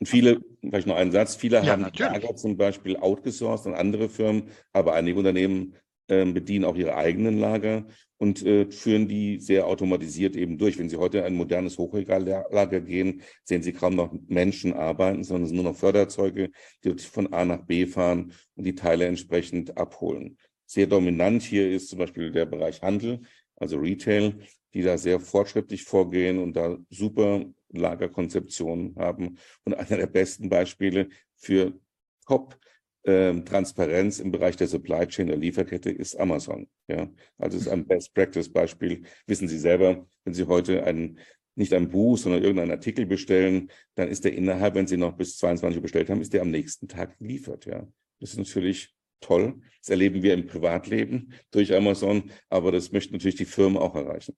und 0.01 0.07
viele, 0.07 0.41
vielleicht 0.61 0.87
noch 0.87 0.97
einen 0.97 1.11
Satz, 1.11 1.35
viele 1.35 1.57
ja, 1.57 1.67
haben 1.67 1.83
natürlich. 1.83 2.13
Lager 2.13 2.37
zum 2.37 2.57
Beispiel 2.57 2.97
outgesourced 2.97 3.67
an 3.67 3.75
andere 3.75 4.09
Firmen, 4.09 4.51
aber 4.73 4.93
einige 4.93 5.19
Unternehmen 5.19 5.75
äh, 6.07 6.25
bedienen 6.25 6.65
auch 6.65 6.77
ihre 6.77 6.95
eigenen 6.95 7.39
Lager 7.39 7.87
und 8.17 8.45
äh, 8.45 8.71
führen 8.71 9.09
die 9.09 9.41
sehr 9.41 9.67
automatisiert 9.67 10.37
eben 10.37 10.57
durch. 10.57 10.79
Wenn 10.79 10.89
Sie 10.89 10.97
heute 10.97 11.19
in 11.19 11.25
ein 11.25 11.35
modernes 11.35 11.79
Hochregallager 11.79 12.81
gehen, 12.81 13.23
sehen 13.45 13.63
Sie 13.63 13.73
kaum 13.73 13.97
noch 13.97 14.15
Menschen 14.29 14.73
arbeiten, 14.73 15.25
sondern 15.25 15.45
es 15.45 15.49
sind 15.49 15.57
nur 15.57 15.73
noch 15.73 15.77
Förderzeuge, 15.77 16.51
die 16.85 16.97
von 16.99 17.33
A 17.33 17.45
nach 17.45 17.67
B 17.67 17.87
fahren 17.87 18.33
und 18.55 18.65
die 18.65 18.75
Teile 18.75 19.07
entsprechend 19.07 19.77
abholen. 19.77 20.39
Sehr 20.65 20.87
dominant 20.87 21.43
hier 21.43 21.71
ist 21.71 21.89
zum 21.89 21.99
Beispiel 21.99 22.31
der 22.31 22.47
Bereich 22.47 22.83
Handel 22.83 23.23
also 23.59 23.79
Retail, 23.79 24.39
die 24.75 24.83
da 24.83 24.99
sehr 24.99 25.21
fortschrittlich 25.21 25.85
vorgehen 25.85 26.39
und 26.39 26.55
da 26.55 26.79
super 26.91 27.45
Lagerkonzeptionen 27.71 28.97
haben. 28.97 29.39
Und 29.65 29.75
einer 29.75 29.97
der 29.97 30.07
besten 30.07 30.49
Beispiele 30.49 31.09
für 31.37 31.79
Top 32.27 32.59
ähm, 33.05 33.45
Transparenz 33.45 34.19
im 34.21 34.31
Bereich 34.31 34.57
der 34.57 34.67
Supply 34.67 35.07
Chain 35.07 35.29
der 35.29 35.37
Lieferkette 35.37 35.91
ist 35.91 36.17
Amazon. 36.17 36.69
Ja, 36.89 37.09
also 37.39 37.57
es 37.57 37.65
ist 37.65 37.73
ein 37.73 37.87
Best 37.87 38.15
Practice 38.15 38.53
Beispiel. 38.53 39.03
Wissen 39.27 39.49
Sie 39.49 39.59
selber, 39.59 40.07
wenn 40.25 40.35
Sie 40.35 40.47
heute 40.47 40.85
einen 40.85 41.19
nicht 41.55 41.73
ein 41.73 41.89
Buch, 41.89 42.19
sondern 42.19 42.43
irgendeinen 42.43 42.71
Artikel 42.71 43.05
bestellen, 43.07 43.71
dann 43.97 44.09
ist 44.09 44.25
der 44.25 44.33
innerhalb, 44.33 44.75
wenn 44.75 44.87
Sie 44.87 44.97
noch 44.97 45.17
bis 45.17 45.39
22 45.39 45.79
Uhr 45.79 45.83
bestellt 45.83 46.09
haben, 46.09 46.21
ist 46.21 46.33
der 46.33 46.43
am 46.43 46.51
nächsten 46.51 46.87
Tag 46.87 47.19
geliefert. 47.19 47.67
Ja, 47.67 47.87
das 48.21 48.31
ist 48.31 48.39
natürlich 48.39 48.95
toll. 49.21 49.61
Das 49.81 49.91
erleben 49.91 50.23
wir 50.23 50.35
im 50.35 50.47
Privatleben 50.47 51.33
durch 51.51 51.75
Amazon, 51.75 52.31
aber 52.49 52.73
das 52.73 52.93
möchten 52.93 53.15
natürlich 53.15 53.37
die 53.37 53.45
Firmen 53.45 53.79
auch 53.79 53.95
erreichen. 53.95 54.37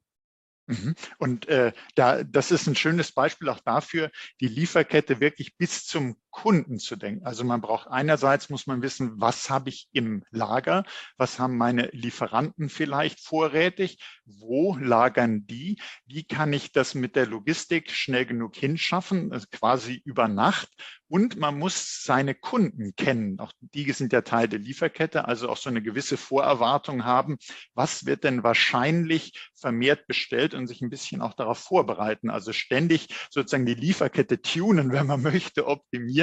Mhm. 0.71 0.95
Und 1.19 1.49
äh, 1.49 1.73
da, 1.97 2.23
das 2.23 2.51
ist 2.53 2.69
ein 2.69 2.77
schönes 2.77 3.13
Beispiel 3.13 3.49
auch 3.49 3.61
dafür, 3.61 4.11
die 4.41 4.47
Lieferkette 4.47 5.21
wirklich 5.21 5.57
bis 5.57 5.85
zum 5.85 6.17
Kunden 6.31 6.79
zu 6.79 6.97
denken. 6.97 7.27
Also 7.27 7.45
man 7.45 7.61
braucht 7.61 7.89
einerseits 7.89 8.51
muss 8.51 8.67
man 8.67 8.83
wissen, 8.83 9.21
was 9.21 9.51
habe 9.51 9.69
ich 9.69 9.89
im 9.93 10.23
Lager, 10.31 10.85
was 11.17 11.39
haben 11.39 11.57
meine 11.57 11.89
Lieferanten 11.93 12.69
vielleicht 12.69 13.21
vorrätig, 13.21 13.99
wo 14.25 14.77
lagern 14.77 15.47
die, 15.47 15.81
wie 16.07 16.25
kann 16.25 16.53
ich 16.53 16.73
das 16.73 16.95
mit 16.95 17.17
der 17.17 17.27
Logistik 17.27 17.91
schnell 17.91 18.27
genug 18.27 18.57
hinschaffen, 18.57 19.33
also 19.33 19.47
quasi 19.51 20.01
über 20.05 20.29
Nacht. 20.29 20.69
Und 21.09 21.37
man 21.37 21.59
muss 21.59 22.05
seine 22.05 22.37
Kunden 22.37 22.95
kennen. 22.95 23.41
Auch 23.41 23.53
die 23.61 23.91
sind 23.91 24.13
ja 24.13 24.21
Teil 24.21 24.47
der 24.47 24.61
Lieferkette, 24.61 25.27
also 25.27 25.49
auch 25.49 25.57
so 25.57 25.69
eine 25.69 25.83
gewisse 25.83 26.17
Vorerwartung 26.17 27.05
haben, 27.05 27.37
was 27.75 28.07
wird 28.07 28.23
denn 28.23 28.45
wahrscheinlich 28.45 29.51
vermehrt 29.57 30.07
bestellt 30.07 30.55
und 30.55 30.69
sich 30.69 30.83
ein 30.83 30.91
bisschen 30.91 31.21
auch 31.21 31.35
darauf 31.35 31.59
vorbereiten. 31.59 32.31
Also 32.31 32.53
ständig 32.53 33.09
sozusagen 33.29 33.67
die 33.67 33.75
Lieferkette 33.75 34.41
tunen, 34.41 34.93
wenn 34.93 35.09
man 35.09 35.21
möchte, 35.21 35.67
optimieren 35.67 36.20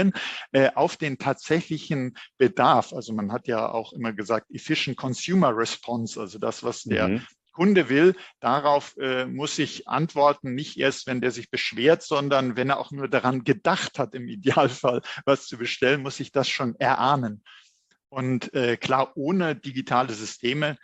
äh, 0.51 0.69
auf 0.75 0.97
den 0.97 1.17
tatsächlichen 1.17 2.17
Bedarf. 2.37 2.93
Also 2.93 3.13
man 3.13 3.31
hat 3.31 3.47
ja 3.47 3.69
auch 3.69 3.93
immer 3.93 4.13
gesagt, 4.13 4.47
efficient 4.51 4.97
consumer 4.97 5.55
response, 5.55 6.19
also 6.19 6.39
das, 6.39 6.63
was 6.63 6.83
der 6.83 7.07
mhm. 7.07 7.21
Kunde 7.57 7.89
will, 7.89 8.15
darauf 8.39 8.95
äh, 8.97 9.25
muss 9.25 9.57
ich 9.57 9.87
antworten, 9.87 10.53
nicht 10.53 10.77
erst, 10.77 11.07
wenn 11.07 11.21
der 11.21 11.31
sich 11.31 11.49
beschwert, 11.49 12.03
sondern 12.03 12.55
wenn 12.55 12.69
er 12.69 12.79
auch 12.79 12.91
nur 12.91 13.07
daran 13.07 13.43
gedacht 13.43 13.97
hat, 13.97 14.13
im 14.13 14.27
Idealfall 14.27 15.01
was 15.25 15.47
zu 15.47 15.57
bestellen, 15.57 16.03
muss 16.03 16.19
ich 16.19 16.31
das 16.31 16.47
schon 16.47 16.75
erahnen. 16.75 17.43
Und 18.09 18.53
äh, 18.53 18.77
klar, 18.77 19.11
ohne 19.15 19.55
digitale 19.55 20.13
Systeme 20.13 20.77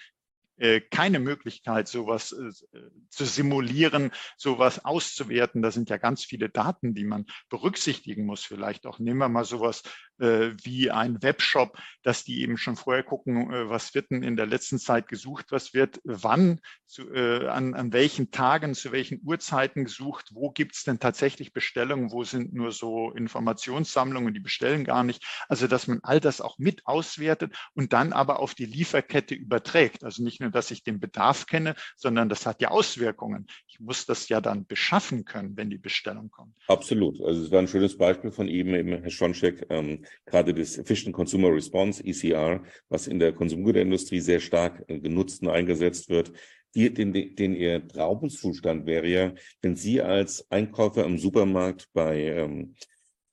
keine 0.79 1.19
Möglichkeit, 1.19 1.87
sowas 1.87 2.31
äh, 2.31 2.79
zu 3.09 3.25
simulieren, 3.25 4.11
sowas 4.37 4.85
auszuwerten. 4.85 5.61
Da 5.61 5.71
sind 5.71 5.89
ja 5.89 5.97
ganz 5.97 6.23
viele 6.23 6.49
Daten, 6.49 6.93
die 6.93 7.03
man 7.03 7.25
berücksichtigen 7.49 8.25
muss. 8.25 8.43
Vielleicht 8.43 8.85
auch 8.85 8.99
nehmen 8.99 9.19
wir 9.19 9.29
mal 9.29 9.43
sowas 9.43 9.83
äh, 10.19 10.51
wie 10.63 10.89
ein 10.89 11.21
Webshop, 11.21 11.77
dass 12.03 12.23
die 12.23 12.41
eben 12.41 12.57
schon 12.57 12.75
vorher 12.75 13.03
gucken, 13.03 13.49
was 13.69 13.93
wird 13.93 14.11
denn 14.11 14.23
in 14.23 14.35
der 14.35 14.45
letzten 14.45 14.79
Zeit 14.79 15.07
gesucht, 15.07 15.47
was 15.49 15.73
wird 15.73 15.99
wann, 16.03 16.59
zu, 16.85 17.11
an, 17.11 17.73
an 17.73 17.91
welchen 17.91 18.29
Tagen, 18.31 18.75
zu 18.75 18.91
welchen 18.91 19.21
Uhrzeiten 19.23 19.85
gesucht, 19.85 20.29
wo 20.33 20.51
gibt 20.51 20.75
es 20.75 20.83
denn 20.83 20.99
tatsächlich 20.99 21.53
Bestellungen, 21.53 22.11
wo 22.11 22.23
sind 22.23 22.53
nur 22.53 22.71
so 22.71 23.11
Informationssammlungen, 23.11 24.33
die 24.33 24.39
bestellen 24.39 24.83
gar 24.83 25.03
nicht. 25.03 25.25
Also 25.47 25.67
dass 25.67 25.87
man 25.87 25.99
all 26.03 26.19
das 26.19 26.41
auch 26.41 26.57
mit 26.59 26.85
auswertet 26.85 27.55
und 27.73 27.93
dann 27.93 28.13
aber 28.13 28.39
auf 28.39 28.53
die 28.53 28.65
Lieferkette 28.65 29.35
überträgt. 29.35 30.03
Also 30.03 30.23
nicht 30.23 30.39
nur, 30.39 30.52
dass 30.53 30.71
ich 30.71 30.83
den 30.83 30.99
Bedarf 30.99 31.45
kenne, 31.45 31.75
sondern 31.95 32.29
das 32.29 32.45
hat 32.45 32.61
ja 32.61 32.69
Auswirkungen. 32.69 33.47
Ich 33.67 33.79
muss 33.79 34.05
das 34.05 34.29
ja 34.29 34.39
dann 34.41 34.65
beschaffen 34.65 35.25
können, 35.25 35.57
wenn 35.57 35.69
die 35.69 35.77
Bestellung 35.77 36.29
kommt. 36.31 36.55
Absolut. 36.67 37.21
Also 37.21 37.43
es 37.43 37.51
war 37.51 37.59
ein 37.59 37.67
schönes 37.67 37.97
Beispiel 37.97 38.31
von 38.31 38.47
eben, 38.47 38.73
eben 38.75 39.01
Herr 39.01 39.09
Schoncheck, 39.09 39.65
ähm, 39.69 40.05
gerade 40.25 40.53
das 40.53 40.77
Efficient 40.77 41.13
Consumer 41.13 41.53
Response, 41.53 42.03
ECR, 42.05 42.63
was 42.89 43.07
in 43.07 43.19
der 43.19 43.33
Konsumgüterindustrie 43.33 44.19
sehr 44.19 44.39
stark 44.39 44.83
äh, 44.87 44.99
genutzt 44.99 45.41
und 45.41 45.49
eingesetzt 45.49 46.09
wird. 46.09 46.31
Die, 46.75 46.91
den, 46.91 47.13
den 47.13 47.55
ihr 47.55 47.87
Traumzustand 47.87 48.87
wäre 48.87 49.07
ja, 49.07 49.33
wenn 49.61 49.75
Sie 49.75 50.01
als 50.01 50.49
Einkäufer 50.49 51.05
im 51.05 51.19
Supermarkt 51.19 51.87
bei 51.93 52.19
ähm, 52.23 52.75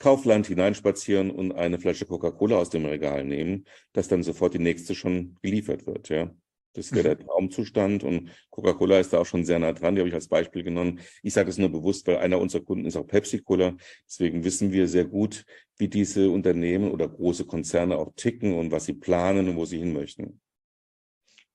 Kaufland 0.01 0.47
hineinspazieren 0.47 1.31
und 1.31 1.53
eine 1.53 1.79
Flasche 1.79 2.07
Coca-Cola 2.07 2.57
aus 2.57 2.71
dem 2.71 2.87
Regal 2.87 3.25
nehmen, 3.25 3.67
dass 3.93 4.09
dann 4.09 4.23
sofort 4.23 4.55
die 4.55 4.59
nächste 4.59 4.95
schon 4.95 5.37
geliefert 5.43 5.87
wird, 5.87 6.09
ja. 6.09 6.35
Das 6.73 6.93
wäre 6.93 7.17
der 7.17 7.19
Traumzustand 7.19 8.05
und 8.05 8.31
Coca-Cola 8.51 9.01
ist 9.01 9.13
da 9.13 9.19
auch 9.19 9.27
schon 9.27 9.45
sehr 9.45 9.59
nah 9.59 9.73
dran. 9.73 9.95
Die 9.95 10.01
habe 10.01 10.09
ich 10.09 10.15
als 10.15 10.29
Beispiel 10.29 10.63
genommen. 10.63 11.01
Ich 11.23 11.35
sage 11.35 11.47
das 11.47 11.59
nur 11.59 11.71
bewusst, 11.71 12.07
weil 12.07 12.19
einer 12.19 12.41
unserer 12.41 12.63
Kunden 12.63 12.87
ist 12.87 12.97
auch 12.97 13.07
Pepsi-Cola. 13.07 13.77
Deswegen 14.07 14.45
wissen 14.45 14.73
wir 14.73 14.87
sehr 14.87 15.05
gut, 15.05 15.45
wie 15.79 15.89
diese 15.89 16.31
Unternehmen 16.31 16.93
oder 16.93 17.09
große 17.09 17.45
Konzerne 17.47 17.97
auch 17.97 18.13
ticken 18.15 18.55
und 18.55 18.71
was 18.71 18.85
sie 18.85 18.95
planen 18.95 19.49
und 19.49 19.57
wo 19.57 19.65
sie 19.65 19.79
hin 19.79 19.93
möchten. 19.93 20.41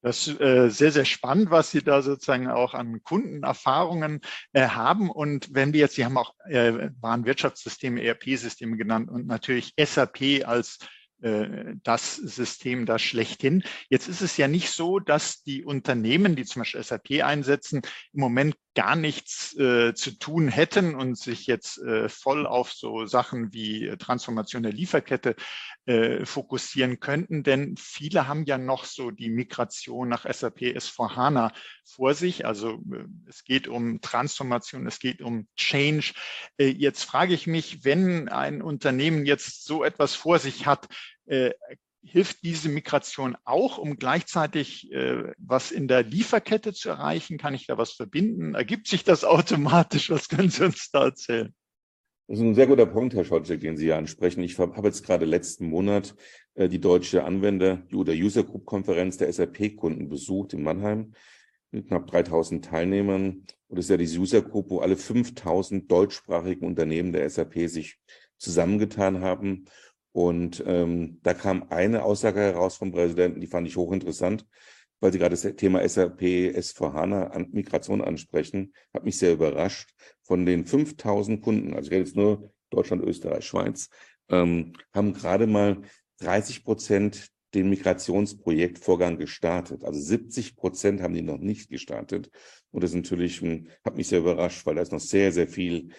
Das 0.05 0.27
ist 0.27 0.39
äh, 0.39 0.69
sehr, 0.69 0.91
sehr 0.91 1.03
spannend, 1.03 1.50
was 1.50 1.72
Sie 1.72 1.81
da 1.81 2.03
sozusagen 2.03 2.48
auch 2.48 2.75
an 2.75 3.01
Kundenerfahrungen 3.01 4.22
äh, 4.53 4.67
haben. 4.67 5.10
Und 5.10 5.50
wenn 5.55 5.74
wir 5.74 5.79
jetzt, 5.79 5.95
Sie 5.95 6.05
haben 6.05 6.19
auch 6.19 6.36
äh, 6.48 6.91
Warenwirtschaftssysteme, 7.01 8.03
ERP-Systeme 8.03 8.77
genannt 8.77 9.10
und 9.10 9.25
natürlich 9.25 9.74
SAP 9.84 10.45
als 10.45 10.77
das 11.19 12.15
System 12.15 12.86
da 12.86 13.00
schlechthin. 13.00 13.63
Jetzt 13.89 14.07
ist 14.07 14.22
es 14.22 14.38
ja 14.38 14.48
nicht 14.48 14.69
so, 14.69 15.00
dass 15.00 15.41
die 15.43 15.63
Unternehmen, 15.63 16.36
die 16.36 16.45
zum 16.45 16.62
Beispiel 16.62 16.84
SAP 16.84 17.24
einsetzen, 17.24 17.81
im 18.13 18.19
Moment 18.19 18.55
gar 18.75 18.95
nichts 18.95 19.57
äh, 19.57 19.93
zu 19.95 20.12
tun 20.19 20.50
hätten 20.50 20.95
und 20.95 21.17
sich 21.17 21.48
jetzt 21.48 21.77
äh, 21.79 22.10
voll 22.10 22.45
auf 22.45 22.74
so 22.74 23.05
Sachen 23.05 23.53
wie 23.53 23.95
Transformation 23.98 24.63
der 24.63 24.74
Lieferkette 24.74 25.36
äh, 25.86 26.25
fokussieren 26.25 27.00
könnten. 27.00 27.43
Denn 27.43 27.77
viele 27.77 28.27
haben 28.27 28.43
ja 28.43 28.57
noch 28.57 28.84
so 28.84 29.12
die 29.12 29.29
Migration 29.29 30.10
nach 30.10 30.25
SAP 30.25 30.62
S4HANA 30.62 31.53
vor 31.86 32.13
sich. 32.13 32.45
Also 32.45 32.81
äh, 32.91 33.05
es 33.27 33.45
geht 33.45 33.69
um 33.69 34.01
Transformation, 34.01 34.86
es 34.88 35.00
geht 35.00 35.22
um 35.22 35.48
Change. 35.55 36.13
Äh, 36.57 36.67
jetzt 36.67 37.03
frage 37.03 37.34
ich 37.34 37.48
mich, 37.48 37.86
wenn 37.86 38.27
ein 38.27 38.62
Unternehmen 38.62 39.25
jetzt 39.25 39.63
so 39.63 39.86
etwas 39.86 40.15
vor 40.15 40.38
sich 40.39 40.65
hat, 40.65 40.89
äh, 41.25 41.51
hilft 42.05 42.44
diese 42.44 42.70
Migration 42.70 43.36
auch, 43.44 43.77
um 43.77 43.98
gleichzeitig 43.98 44.91
äh, 44.91 45.34
was 45.38 45.72
in 45.72 45.88
der 45.88 46.03
Lieferkette 46.03 46.74
zu 46.74 46.89
erreichen? 46.89 47.38
Kann 47.38 47.55
ich 47.55 47.67
da 47.67 47.77
was 47.77 47.94
verbinden? 47.94 48.55
Ergibt 48.55 48.88
sich 48.88 49.03
das 49.03 49.24
automatisch? 49.24 50.10
Was 50.12 50.29
können 50.29 50.50
Sie 50.50 50.65
uns 50.65 50.89
da 50.91 51.05
erzählen? 51.05 51.53
Das 52.27 52.39
ist 52.39 52.44
ein 52.44 52.55
sehr 52.55 52.67
guter 52.67 52.88
Punkt, 52.88 53.13
Herr 53.13 53.24
Schotzek, 53.24 53.62
den 53.62 53.77
Sie 53.77 53.86
hier 53.86 53.98
ansprechen. 53.98 54.41
Ich 54.44 54.58
habe 54.58 54.88
jetzt 54.88 55.05
gerade 55.05 55.25
letzten 55.25 55.67
Monat 55.67 56.15
äh, 56.55 56.67
die 56.67 56.82
deutsche 56.82 57.24
Anwender- 57.24 57.84
oder 57.94 58.13
User 58.13 58.44
Group 58.44 58.65
Konferenz 58.65 59.17
der 59.17 59.32
SAP-Kunden 59.32 60.10
besucht 60.10 60.53
in 60.53 60.63
Mannheim 60.63 61.13
mit 61.72 61.88
knapp 61.88 62.08
3000 62.08 62.65
Teilnehmern. 62.65 63.46
Und 63.67 63.77
das 63.77 63.86
ist 63.86 63.89
ja 63.89 63.98
diese 63.98 64.20
User 64.20 64.41
Group, 64.41 64.70
wo 64.70 64.79
alle 64.79 64.96
5000 64.96 65.91
deutschsprachigen 65.91 66.65
Unternehmen 66.65 67.13
der 67.13 67.29
SAP 67.29 67.67
sich 67.67 67.98
zusammengetan 68.38 69.22
haben 69.22 69.65
und 70.15 70.63
ähm, 70.65 71.19
da 71.24 71.34
kam 71.34 71.65
eine 71.72 72.03
Aussage 72.03 72.39
heraus 72.39 72.77
vom 72.77 72.93
Präsidenten, 72.93 73.41
die 73.41 73.48
fand 73.48 73.67
ich 73.67 73.75
hochinteressant, 73.75 74.48
weil 75.01 75.12
Sie 75.12 75.19
gerade 75.19 75.36
das 75.36 75.41
Thema 75.57 75.86
SAP 75.86 76.22
S4HANA 76.22 77.31
an 77.31 77.50
Migration 77.51 78.00
ansprechen, 78.00 78.74
hat 78.93 79.03
mich 79.03 79.17
sehr 79.17 79.34
überrascht. 79.34 79.93
Von 80.24 80.45
den 80.45 80.65
5000 80.65 81.41
Kunden, 81.41 81.74
also 81.74 81.88
ich 81.88 81.91
rede 81.91 82.05
jetzt 82.05 82.15
nur 82.15 82.53
Deutschland, 82.69 83.03
Österreich, 83.03 83.45
Schweiz, 83.45 83.89
ähm, 84.29 84.72
haben 84.93 85.12
gerade 85.12 85.48
mal 85.48 85.81
30 86.22 86.63
Prozent 86.63 87.27
den 87.53 87.69
Migrationsprojektvorgang 87.69 89.17
gestartet. 89.17 89.84
Also 89.84 90.00
70 90.00 90.55
Prozent 90.55 91.01
haben 91.01 91.13
die 91.13 91.24
noch 91.24 91.39
nicht 91.39 91.69
gestartet. 91.69 92.29
Und 92.72 92.86
das 92.86 92.93
natürlich 92.93 93.41
hm, 93.41 93.67
hat 93.84 93.98
mich 93.98 94.07
sehr 94.07 94.19
überrascht, 94.19 94.65
weil 94.65 94.75
da 94.75 94.81
ist 94.81 94.93
noch 94.93 95.01
sehr, 95.01 95.34
sehr 95.34 95.50
viel 95.50 95.89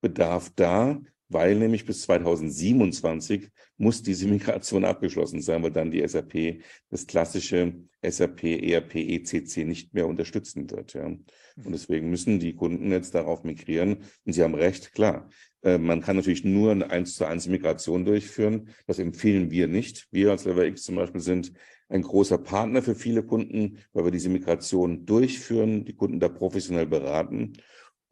Bedarf 0.00 0.50
da 0.56 1.00
weil 1.32 1.56
nämlich 1.56 1.84
bis 1.84 2.02
2027 2.02 3.48
muss 3.76 4.02
diese 4.02 4.28
Migration 4.28 4.84
abgeschlossen 4.84 5.40
sein, 5.40 5.62
weil 5.62 5.70
dann 5.70 5.90
die 5.90 6.06
SAP 6.06 6.62
das 6.90 7.06
klassische 7.06 7.74
SAP 8.02 8.44
ERP 8.44 8.96
ECC 8.96 9.64
nicht 9.64 9.94
mehr 9.94 10.06
unterstützen 10.06 10.70
wird. 10.70 10.94
Ja. 10.94 11.06
Und 11.06 11.28
deswegen 11.66 12.10
müssen 12.10 12.40
die 12.40 12.54
Kunden 12.54 12.90
jetzt 12.90 13.14
darauf 13.14 13.44
migrieren. 13.44 13.98
Und 14.24 14.32
Sie 14.32 14.42
haben 14.42 14.54
recht, 14.54 14.92
klar. 14.92 15.28
Äh, 15.62 15.78
man 15.78 16.00
kann 16.00 16.16
natürlich 16.16 16.44
nur 16.44 16.72
eine 16.72 16.90
1 16.90 17.16
zu 17.16 17.24
1 17.24 17.48
Migration 17.48 18.04
durchführen. 18.04 18.68
Das 18.86 18.98
empfehlen 18.98 19.50
wir 19.50 19.68
nicht. 19.68 20.08
Wir 20.10 20.30
als 20.30 20.44
Lever 20.44 20.66
X 20.66 20.82
zum 20.82 20.96
Beispiel 20.96 21.20
sind 21.20 21.52
ein 21.88 22.02
großer 22.02 22.38
Partner 22.38 22.82
für 22.82 22.94
viele 22.94 23.22
Kunden, 23.22 23.78
weil 23.92 24.04
wir 24.04 24.10
diese 24.10 24.30
Migration 24.30 25.04
durchführen, 25.04 25.84
die 25.84 25.94
Kunden 25.94 26.20
da 26.20 26.28
professionell 26.28 26.86
beraten 26.86 27.52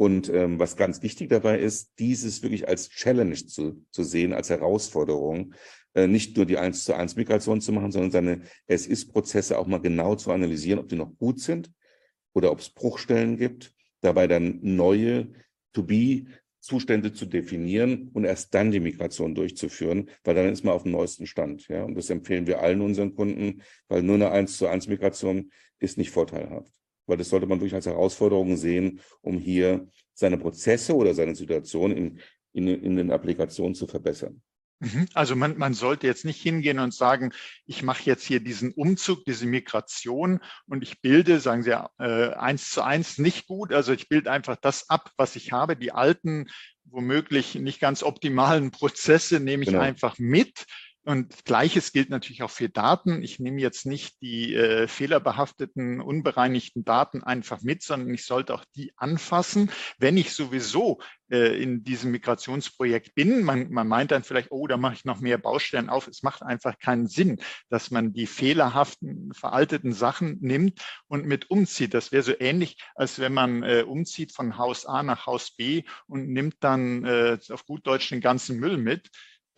und 0.01 0.31
ähm, 0.31 0.59
was 0.59 0.79
ganz 0.79 1.03
wichtig 1.03 1.29
dabei 1.29 1.59
ist, 1.59 1.99
dieses 1.99 2.43
wirklich 2.43 2.67
als 2.67 2.89
Challenge 2.89 3.35
zu, 3.35 3.85
zu 3.91 4.03
sehen, 4.03 4.33
als 4.33 4.49
Herausforderung, 4.49 5.53
äh, 5.93 6.07
nicht 6.07 6.39
nur 6.39 6.47
die 6.47 6.57
1 6.57 6.85
zu 6.85 6.95
1 6.95 7.17
Migration 7.17 7.61
zu 7.61 7.71
machen, 7.71 7.93
sondern 7.93 8.11
seine 8.11 8.41
Es-Ist-Prozesse 8.67 9.59
auch 9.59 9.67
mal 9.67 9.83
genau 9.83 10.15
zu 10.15 10.33
analysieren, 10.33 10.79
ob 10.79 10.89
die 10.89 10.97
noch 10.97 11.15
gut 11.19 11.41
sind 11.41 11.71
oder 12.33 12.51
ob 12.51 12.61
es 12.61 12.71
Bruchstellen 12.71 13.37
gibt, 13.37 13.75
dabei 14.01 14.27
dann 14.27 14.61
neue 14.63 15.33
To-Be 15.75 16.25
Zustände 16.61 17.13
zu 17.13 17.27
definieren 17.27 18.09
und 18.15 18.25
erst 18.25 18.55
dann 18.55 18.71
die 18.71 18.81
Migration 18.81 19.35
durchzuführen, 19.35 20.09
weil 20.25 20.35
dann 20.35 20.49
ist 20.49 20.65
man 20.65 20.73
auf 20.73 20.85
dem 20.85 20.93
neuesten 20.93 21.27
Stand. 21.27 21.69
Ja? 21.69 21.85
Und 21.85 21.95
das 21.95 22.09
empfehlen 22.09 22.47
wir 22.47 22.63
allen 22.63 22.81
unseren 22.81 23.15
Kunden, 23.15 23.61
weil 23.89 24.03
nur 24.03 24.15
eine 24.15 24.31
1 24.31 24.57
zu 24.57 24.67
1 24.67 24.89
Migration 24.89 25.53
ist 25.79 25.99
nicht 25.99 26.11
vorteilhaft. 26.11 26.80
Weil 27.11 27.19
das 27.19 27.29
sollte 27.29 27.47
man 27.47 27.59
durchaus 27.59 27.77
als 27.77 27.87
Herausforderung 27.87 28.57
sehen, 28.57 29.01
um 29.21 29.39
hier 29.39 29.89
seine 30.15 30.39
Prozesse 30.39 30.95
oder 30.95 31.15
seine 31.15 31.35
Situation 31.35 31.91
in, 31.91 32.21
in, 32.53 32.69
in 32.69 32.97
den 32.97 33.11
Applikationen 33.11 33.75
zu 33.75 33.87
verbessern. 33.87 34.41
Mhm. 34.81 35.07
Also 35.13 35.37
man, 35.37 35.59
man 35.59 35.75
sollte 35.75 36.07
jetzt 36.07 36.25
nicht 36.25 36.41
hingehen 36.41 36.79
und 36.79 36.95
sagen, 36.95 37.33
ich 37.67 37.83
mache 37.83 38.03
jetzt 38.05 38.25
hier 38.25 38.41
diesen 38.41 38.73
Umzug, 38.73 39.25
diese 39.27 39.47
Migration 39.47 40.41
und 40.67 40.83
ich 40.83 41.03
bilde, 41.03 41.39
sagen 41.39 41.63
Sie 41.63 41.71
ja, 41.71 41.91
äh, 41.99 42.31
eins 42.35 42.71
zu 42.71 42.83
eins 42.83 43.19
nicht 43.19 43.47
gut. 43.47 43.75
Also 43.75 43.93
ich 43.93 44.09
bilde 44.09 44.31
einfach 44.31 44.57
das 44.57 44.89
ab, 44.89 45.11
was 45.19 45.37
ich 45.37 45.53
habe. 45.53 45.77
Die 45.77 45.93
alten, 45.93 46.49
womöglich 46.85 47.57
nicht 47.57 47.81
ganz 47.81 48.03
optimalen 48.03 48.71
Prozesse 48.71 49.39
nehme 49.39 49.65
ich 49.65 49.69
genau. 49.69 49.83
einfach 49.83 50.19
mit 50.19 50.67
und 51.05 51.47
gleiches 51.47 51.93
gilt 51.93 52.11
natürlich 52.11 52.43
auch 52.43 52.51
für 52.51 52.69
Daten. 52.69 53.23
Ich 53.23 53.41
nehme 53.41 53.61
jetzt 53.61 53.87
nicht 53.87 54.21
die 54.21 54.55
äh, 54.55 54.87
fehlerbehafteten, 54.87 56.01
unbereinigten 56.01 56.85
Daten 56.85 57.23
einfach 57.23 57.63
mit, 57.63 57.83
sondern 57.83 58.13
ich 58.13 58.27
sollte 58.27 58.55
auch 58.55 58.65
die 58.77 58.93
anfassen, 58.97 59.71
wenn 59.99 60.19
ich 60.19 60.35
sowieso 60.35 61.01
äh, 61.31 61.61
in 61.63 61.85
diesem 61.85 62.11
Migrationsprojekt 62.11 63.15
bin. 63.15 63.45
Man, 63.45 63.71
man 63.71 63.89
meint 63.89 64.11
dann 64.11 64.25
vielleicht, 64.25 64.51
oh, 64.51 64.67
da 64.67 64.77
mache 64.77 64.95
ich 64.95 65.07
noch 65.07 65.21
mehr 65.21 65.39
Baustellen 65.39 65.89
auf. 65.89 66.07
Es 66.07 66.23
macht 66.23 66.43
einfach 66.43 66.79
keinen 66.79 67.07
Sinn, 67.07 67.41
dass 67.71 67.91
man 67.91 68.13
die 68.13 68.27
fehlerhaften, 68.27 69.33
veralteten 69.33 69.95
Sachen 69.95 70.39
nimmt 70.43 70.83
und 71.07 71.25
mit 71.25 71.51
umzieht. 71.51 71.95
Das 71.95 72.13
wäre 72.13 72.23
so 72.23 72.35
ähnlich, 72.39 72.77
als 72.95 73.19
wenn 73.19 73.33
man 73.33 73.63
äh, 73.63 73.85
umzieht 73.87 74.33
von 74.33 74.59
Haus 74.59 74.85
A 74.85 75.03
nach 75.03 75.27
Haus 75.27 75.53
B 75.53 75.85
und 76.07 76.29
nimmt 76.29 76.57
dann 76.61 77.05
äh, 77.07 77.39
auf 77.49 77.65
gut 77.65 77.87
Deutsch 77.87 78.11
den 78.11 78.21
ganzen 78.21 78.59
Müll 78.59 78.77
mit 78.77 79.09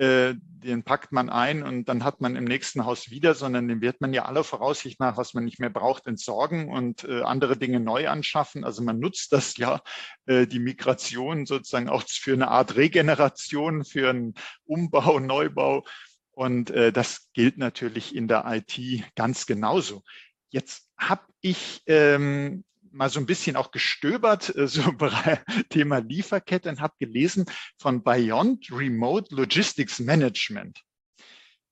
äh, 0.02 0.34
den 0.64 0.82
packt 0.82 1.12
man 1.12 1.30
ein 1.30 1.62
und 1.62 1.88
dann 1.88 2.02
hat 2.02 2.20
man 2.20 2.34
im 2.34 2.42
nächsten 2.44 2.84
Haus 2.84 3.10
wieder, 3.10 3.34
sondern 3.34 3.68
den 3.68 3.80
wird 3.80 4.00
man 4.00 4.12
ja 4.12 4.24
aller 4.24 4.42
Voraussicht 4.42 4.98
nach, 4.98 5.16
was 5.16 5.32
man 5.32 5.44
nicht 5.44 5.60
mehr 5.60 5.70
braucht, 5.70 6.08
entsorgen 6.08 6.68
und 6.68 7.04
äh, 7.04 7.22
andere 7.22 7.56
Dinge 7.56 7.78
neu 7.78 8.08
anschaffen. 8.08 8.64
Also 8.64 8.82
man 8.82 8.98
nutzt 8.98 9.32
das 9.32 9.56
ja, 9.58 9.80
äh, 10.26 10.48
die 10.48 10.58
Migration 10.58 11.46
sozusagen 11.46 11.88
auch 11.88 12.02
für 12.08 12.32
eine 12.32 12.48
Art 12.48 12.74
Regeneration, 12.74 13.84
für 13.84 14.10
einen 14.10 14.34
Umbau, 14.64 15.18
Neubau. 15.20 15.84
Und 16.32 16.70
äh, 16.70 16.92
das 16.92 17.28
gilt 17.32 17.58
natürlich 17.58 18.12
in 18.12 18.26
der 18.26 18.44
IT 18.46 19.04
ganz 19.14 19.46
genauso. 19.46 20.02
Jetzt 20.50 20.88
habe 20.98 21.22
ich 21.42 21.82
ähm, 21.86 22.64
mal 22.92 23.10
so 23.10 23.20
ein 23.20 23.26
bisschen 23.26 23.56
auch 23.56 23.70
gestöbert, 23.70 24.54
äh, 24.56 24.68
so 24.68 24.82
Thema 25.70 25.98
Lieferkette 25.98 26.68
und 26.68 26.80
habe 26.80 26.94
gelesen 26.98 27.46
von 27.78 28.02
Beyond 28.02 28.70
Remote 28.70 29.34
Logistics 29.34 29.98
Management. 29.98 30.82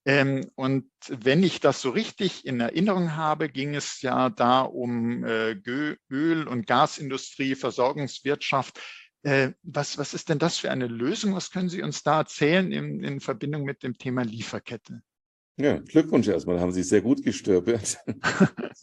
Ähm, 0.06 0.50
und 0.54 0.90
wenn 1.08 1.42
ich 1.42 1.60
das 1.60 1.82
so 1.82 1.90
richtig 1.90 2.46
in 2.46 2.60
Erinnerung 2.60 3.16
habe, 3.16 3.50
ging 3.50 3.74
es 3.74 4.00
ja 4.00 4.30
da 4.30 4.62
um 4.62 5.24
äh, 5.24 5.52
Öl- 6.10 6.48
und 6.48 6.66
Gasindustrie, 6.66 7.54
Versorgungswirtschaft. 7.54 8.80
Äh, 9.22 9.52
was, 9.62 9.98
was 9.98 10.14
ist 10.14 10.30
denn 10.30 10.38
das 10.38 10.58
für 10.58 10.70
eine 10.70 10.86
Lösung? 10.86 11.34
Was 11.34 11.50
können 11.50 11.68
Sie 11.68 11.82
uns 11.82 12.02
da 12.02 12.20
erzählen 12.20 12.72
in, 12.72 13.04
in 13.04 13.20
Verbindung 13.20 13.64
mit 13.64 13.82
dem 13.82 13.98
Thema 13.98 14.22
Lieferkette? 14.22 15.02
Ja, 15.56 15.78
Glückwunsch 15.78 16.28
erstmal, 16.28 16.58
haben 16.58 16.72
Sie 16.72 16.82
sehr 16.82 17.02
gut 17.02 17.22
gestürpelt. 17.22 17.98
Das 18.06 18.08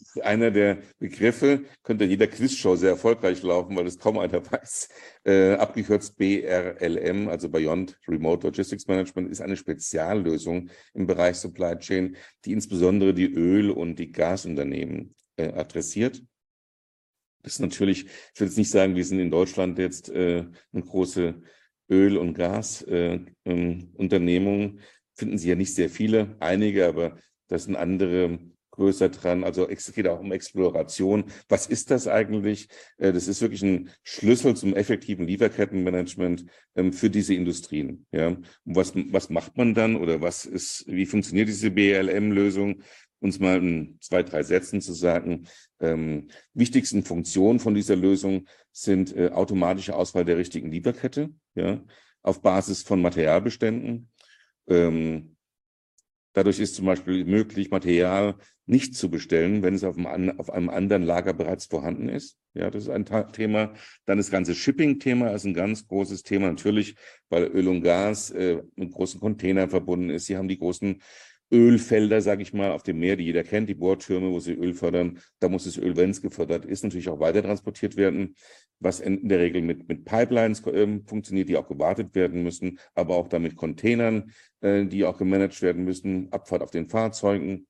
ist 0.00 0.22
einer 0.22 0.52
der 0.52 0.78
Begriffe, 0.98 1.64
könnte 1.82 2.04
in 2.04 2.10
jeder 2.10 2.28
Quizshow 2.28 2.76
sehr 2.76 2.90
erfolgreich 2.90 3.42
laufen, 3.42 3.76
weil 3.76 3.86
es 3.86 3.98
kaum 3.98 4.18
einer 4.18 4.48
weiß. 4.48 4.88
Äh, 5.24 5.54
abgekürzt 5.54 6.16
BRLM, 6.16 7.28
also 7.28 7.48
Beyond 7.48 7.98
Remote 8.06 8.46
Logistics 8.46 8.86
Management, 8.86 9.28
ist 9.28 9.40
eine 9.40 9.56
Speziallösung 9.56 10.70
im 10.94 11.06
Bereich 11.06 11.36
Supply 11.36 11.76
Chain, 11.78 12.16
die 12.44 12.52
insbesondere 12.52 13.12
die 13.12 13.32
Öl- 13.32 13.72
und 13.72 13.98
die 13.98 14.12
Gasunternehmen 14.12 15.16
äh, 15.36 15.48
adressiert. 15.48 16.22
Das 17.42 17.54
ist 17.54 17.60
natürlich, 17.60 18.04
ich 18.34 18.40
will 18.40 18.46
jetzt 18.46 18.58
nicht 18.58 18.70
sagen, 18.70 18.94
wir 18.94 19.04
sind 19.04 19.18
in 19.18 19.32
Deutschland 19.32 19.78
jetzt 19.78 20.10
äh, 20.10 20.44
eine 20.72 20.82
große 20.82 21.40
Öl- 21.90 22.18
und 22.18 22.34
Gasunternehmung. 22.34 24.62
Ähm, 24.62 24.78
finden 25.18 25.36
Sie 25.36 25.48
ja 25.48 25.56
nicht 25.56 25.74
sehr 25.74 25.90
viele, 25.90 26.36
einige, 26.40 26.86
aber 26.86 27.18
das 27.48 27.64
sind 27.64 27.76
andere 27.76 28.38
größer 28.78 29.08
dran. 29.10 29.44
Also 29.44 29.68
es 29.68 29.92
geht 29.92 30.06
auch 30.06 30.20
um 30.20 30.32
Exploration. 30.32 31.24
Was 31.48 31.66
ist 31.66 31.90
das 31.90 32.06
eigentlich? 32.06 32.68
Äh, 32.96 33.12
das 33.12 33.28
ist 33.28 33.42
wirklich 33.42 33.62
ein 33.62 33.90
Schlüssel 34.02 34.56
zum 34.56 34.74
effektiven 34.74 35.26
Lieferkettenmanagement 35.26 36.46
ähm, 36.76 36.92
für 36.92 37.10
diese 37.10 37.34
Industrien. 37.34 38.06
Ja, 38.12 38.28
und 38.28 38.46
was, 38.64 38.92
was 38.94 39.28
macht 39.28 39.56
man 39.56 39.74
dann 39.74 39.96
oder 39.96 40.20
was 40.20 40.46
ist, 40.46 40.84
wie 40.86 41.06
funktioniert 41.06 41.48
diese 41.48 41.70
BLM-Lösung? 41.70 42.82
Uns 43.20 43.40
mal 43.40 43.58
in 43.58 43.98
zwei, 44.00 44.22
drei 44.22 44.44
Sätzen 44.44 44.80
zu 44.80 44.92
sagen. 44.92 45.48
Ähm, 45.80 46.28
wichtigsten 46.54 47.02
Funktionen 47.02 47.58
von 47.58 47.74
dieser 47.74 47.96
Lösung 47.96 48.46
sind 48.70 49.14
äh, 49.16 49.30
automatische 49.30 49.96
Auswahl 49.96 50.24
der 50.24 50.36
richtigen 50.36 50.70
Lieferkette, 50.70 51.30
ja, 51.56 51.82
auf 52.22 52.42
Basis 52.42 52.82
von 52.82 53.02
Materialbeständen, 53.02 54.08
ähm, 54.68 55.36
dadurch 56.32 56.60
ist 56.60 56.74
zum 56.74 56.86
Beispiel 56.86 57.24
möglich, 57.24 57.70
Material 57.70 58.36
nicht 58.66 58.94
zu 58.94 59.10
bestellen, 59.10 59.62
wenn 59.62 59.74
es 59.74 59.82
auf 59.82 59.96
einem, 59.96 60.38
auf 60.38 60.50
einem 60.50 60.68
anderen 60.68 61.02
Lager 61.02 61.32
bereits 61.32 61.66
vorhanden 61.66 62.08
ist. 62.08 62.38
Ja, 62.54 62.70
das 62.70 62.84
ist 62.84 62.90
ein 62.90 63.06
Thema. 63.32 63.72
Dann 64.04 64.18
das 64.18 64.30
ganze 64.30 64.54
Shipping-Thema 64.54 65.30
ist 65.30 65.44
ein 65.44 65.54
ganz 65.54 65.86
großes 65.86 66.22
Thema. 66.22 66.48
Natürlich, 66.48 66.96
weil 67.30 67.44
Öl 67.44 67.68
und 67.68 67.82
Gas 67.82 68.30
äh, 68.30 68.62
mit 68.76 68.92
großen 68.92 69.20
Containern 69.20 69.70
verbunden 69.70 70.10
ist. 70.10 70.26
Sie 70.26 70.36
haben 70.36 70.48
die 70.48 70.58
großen 70.58 71.00
Ölfelder, 71.50 72.20
sage 72.20 72.42
ich 72.42 72.52
mal, 72.52 72.72
auf 72.72 72.82
dem 72.82 72.98
Meer, 72.98 73.16
die 73.16 73.24
jeder 73.24 73.42
kennt, 73.42 73.68
die 73.68 73.74
Bohrtürme, 73.74 74.30
wo 74.30 74.38
sie 74.38 74.52
Öl 74.52 74.74
fördern. 74.74 75.18
Da 75.40 75.48
muss 75.48 75.64
das 75.64 75.78
Öl, 75.78 75.96
wenn 75.96 76.10
es 76.10 76.20
gefördert 76.20 76.66
ist, 76.66 76.84
natürlich 76.84 77.08
auch 77.08 77.20
weiter 77.20 77.42
transportiert 77.42 77.96
werden, 77.96 78.34
was 78.80 79.00
in 79.00 79.28
der 79.28 79.38
Regel 79.38 79.62
mit, 79.62 79.88
mit 79.88 80.04
Pipelines 80.04 80.64
äh, 80.66 81.00
funktioniert, 81.06 81.48
die 81.48 81.56
auch 81.56 81.66
gewartet 81.66 82.14
werden 82.14 82.42
müssen, 82.42 82.78
aber 82.94 83.16
auch 83.16 83.28
damit 83.28 83.56
Containern, 83.56 84.32
äh, 84.60 84.84
die 84.84 85.04
auch 85.04 85.16
gemanagt 85.16 85.60
werden 85.62 85.84
müssen, 85.84 86.30
Abfahrt 86.32 86.62
auf 86.62 86.70
den 86.70 86.88
Fahrzeugen 86.88 87.66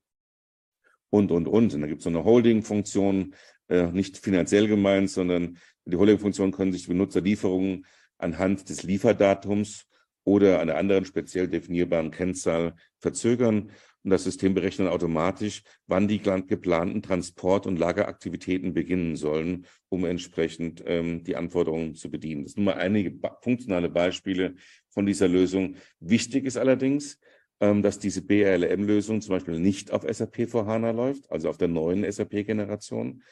und, 1.10 1.30
und, 1.30 1.46
und. 1.46 1.74
Und 1.74 1.80
da 1.80 1.86
gibt 1.86 2.00
es 2.00 2.04
so 2.04 2.10
eine 2.10 2.24
Holding-Funktion, 2.24 3.34
äh, 3.68 3.86
nicht 3.92 4.18
finanziell 4.18 4.66
gemeint, 4.66 5.10
sondern 5.10 5.58
die 5.84 5.96
Holding-Funktion 5.96 6.50
können 6.50 6.72
sich 6.72 6.88
Benutzerlieferungen 6.88 7.86
anhand 8.18 8.68
des 8.68 8.82
Lieferdatums 8.82 9.86
oder 10.28 10.60
einer 10.60 10.76
anderen 10.76 11.06
speziell 11.06 11.48
definierbaren 11.48 12.10
Kennzahl 12.10 12.74
verzögern. 12.98 13.70
Und 14.04 14.10
das 14.10 14.24
System 14.24 14.54
berechnet 14.54 14.88
automatisch, 14.88 15.62
wann 15.86 16.06
die 16.06 16.20
geplanten 16.20 17.02
Transport- 17.02 17.66
und 17.66 17.78
Lageraktivitäten 17.78 18.74
beginnen 18.74 19.16
sollen, 19.16 19.66
um 19.88 20.04
entsprechend 20.04 20.84
ähm, 20.86 21.24
die 21.24 21.34
Anforderungen 21.34 21.94
zu 21.94 22.10
bedienen. 22.10 22.44
Das 22.44 22.52
sind 22.52 22.64
nur 22.64 22.74
mal 22.74 22.80
einige 22.80 23.18
funktionale 23.40 23.88
Beispiele 23.88 24.54
von 24.90 25.06
dieser 25.06 25.28
Lösung. 25.28 25.76
Wichtig 25.98 26.44
ist 26.44 26.58
allerdings, 26.58 27.18
ähm, 27.60 27.82
dass 27.82 27.98
diese 27.98 28.22
BRLM-Lösung 28.22 29.22
zum 29.22 29.34
Beispiel 29.34 29.58
nicht 29.58 29.92
auf 29.92 30.04
SAP 30.08 30.48
vor 30.48 30.66
HANA 30.66 30.90
läuft, 30.90 31.30
also 31.30 31.48
auf 31.48 31.56
der 31.56 31.68
neuen 31.68 32.10
SAP-Generation, 32.10 33.22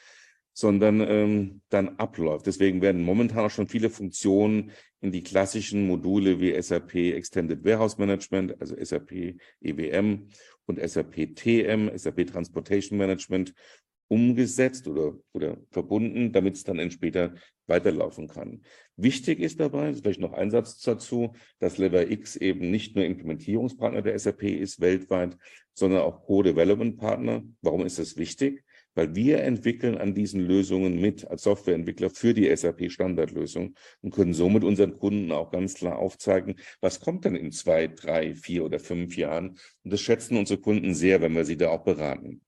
sondern 0.57 1.01
ähm, 1.01 1.61
dann 1.69 1.99
abläuft. 1.99 2.47
Deswegen 2.47 2.81
werden 2.81 3.03
momentan 3.03 3.45
auch 3.45 3.51
schon 3.51 3.67
viele 3.67 3.91
Funktionen 3.91 4.71
in 5.01 5.11
die 5.11 5.21
klassischen 5.21 5.85
Module 5.85 6.39
wie 6.39 6.59
SAP 6.59 6.95
Extended 6.95 7.63
Warehouse 7.63 7.99
Management, 7.99 8.59
also 8.59 8.75
SAP 8.83 9.35
EWM 9.61 10.29
und 10.65 10.79
SAP 10.79 11.35
TM, 11.35 11.95
SAP 11.95 12.25
Transportation 12.25 12.97
Management 12.97 13.53
umgesetzt 14.07 14.87
oder, 14.87 15.13
oder 15.31 15.57
verbunden, 15.69 16.31
damit 16.31 16.55
es 16.55 16.63
dann 16.63 16.89
später 16.89 17.35
weiterlaufen 17.67 18.27
kann. 18.27 18.63
Wichtig 18.95 19.39
ist 19.39 19.59
dabei, 19.59 19.93
vielleicht 19.93 20.21
noch 20.21 20.33
ein 20.33 20.49
Satz 20.49 20.81
dazu, 20.81 21.35
dass 21.59 21.77
Lever 21.77 22.09
X 22.09 22.35
eben 22.35 22.71
nicht 22.71 22.95
nur 22.95 23.05
Implementierungspartner 23.05 24.01
der 24.01 24.17
SAP 24.17 24.41
ist 24.41 24.81
weltweit, 24.81 25.37
sondern 25.75 26.01
auch 26.01 26.23
Co-Development 26.23 26.97
Partner. 26.97 27.43
Warum 27.61 27.85
ist 27.85 27.99
das 27.99 28.17
wichtig? 28.17 28.63
Weil 28.97 29.15
wir 29.15 29.43
entwickeln 29.43 29.97
an 29.97 30.15
diesen 30.15 30.41
Lösungen 30.41 30.99
mit 30.99 31.27
als 31.27 31.43
Softwareentwickler 31.43 32.09
für 32.09 32.33
die 32.33 32.53
SAP 32.53 32.91
Standardlösung 32.91 33.75
und 34.01 34.13
können 34.13 34.33
somit 34.33 34.63
unseren 34.63 34.97
Kunden 34.97 35.31
auch 35.31 35.51
ganz 35.51 35.75
klar 35.75 35.97
aufzeigen, 35.99 36.55
was 36.81 36.99
kommt 36.99 37.23
denn 37.23 37.35
in 37.35 37.51
zwei, 37.51 37.87
drei, 37.87 38.33
vier 38.33 38.65
oder 38.65 38.79
fünf 38.79 39.15
Jahren. 39.15 39.59
Und 39.83 39.93
das 39.93 40.01
schätzen 40.01 40.35
unsere 40.35 40.59
Kunden 40.59 40.95
sehr, 40.95 41.21
wenn 41.21 41.35
wir 41.35 41.45
sie 41.45 41.57
da 41.57 41.69
auch 41.69 41.83
beraten. 41.83 42.41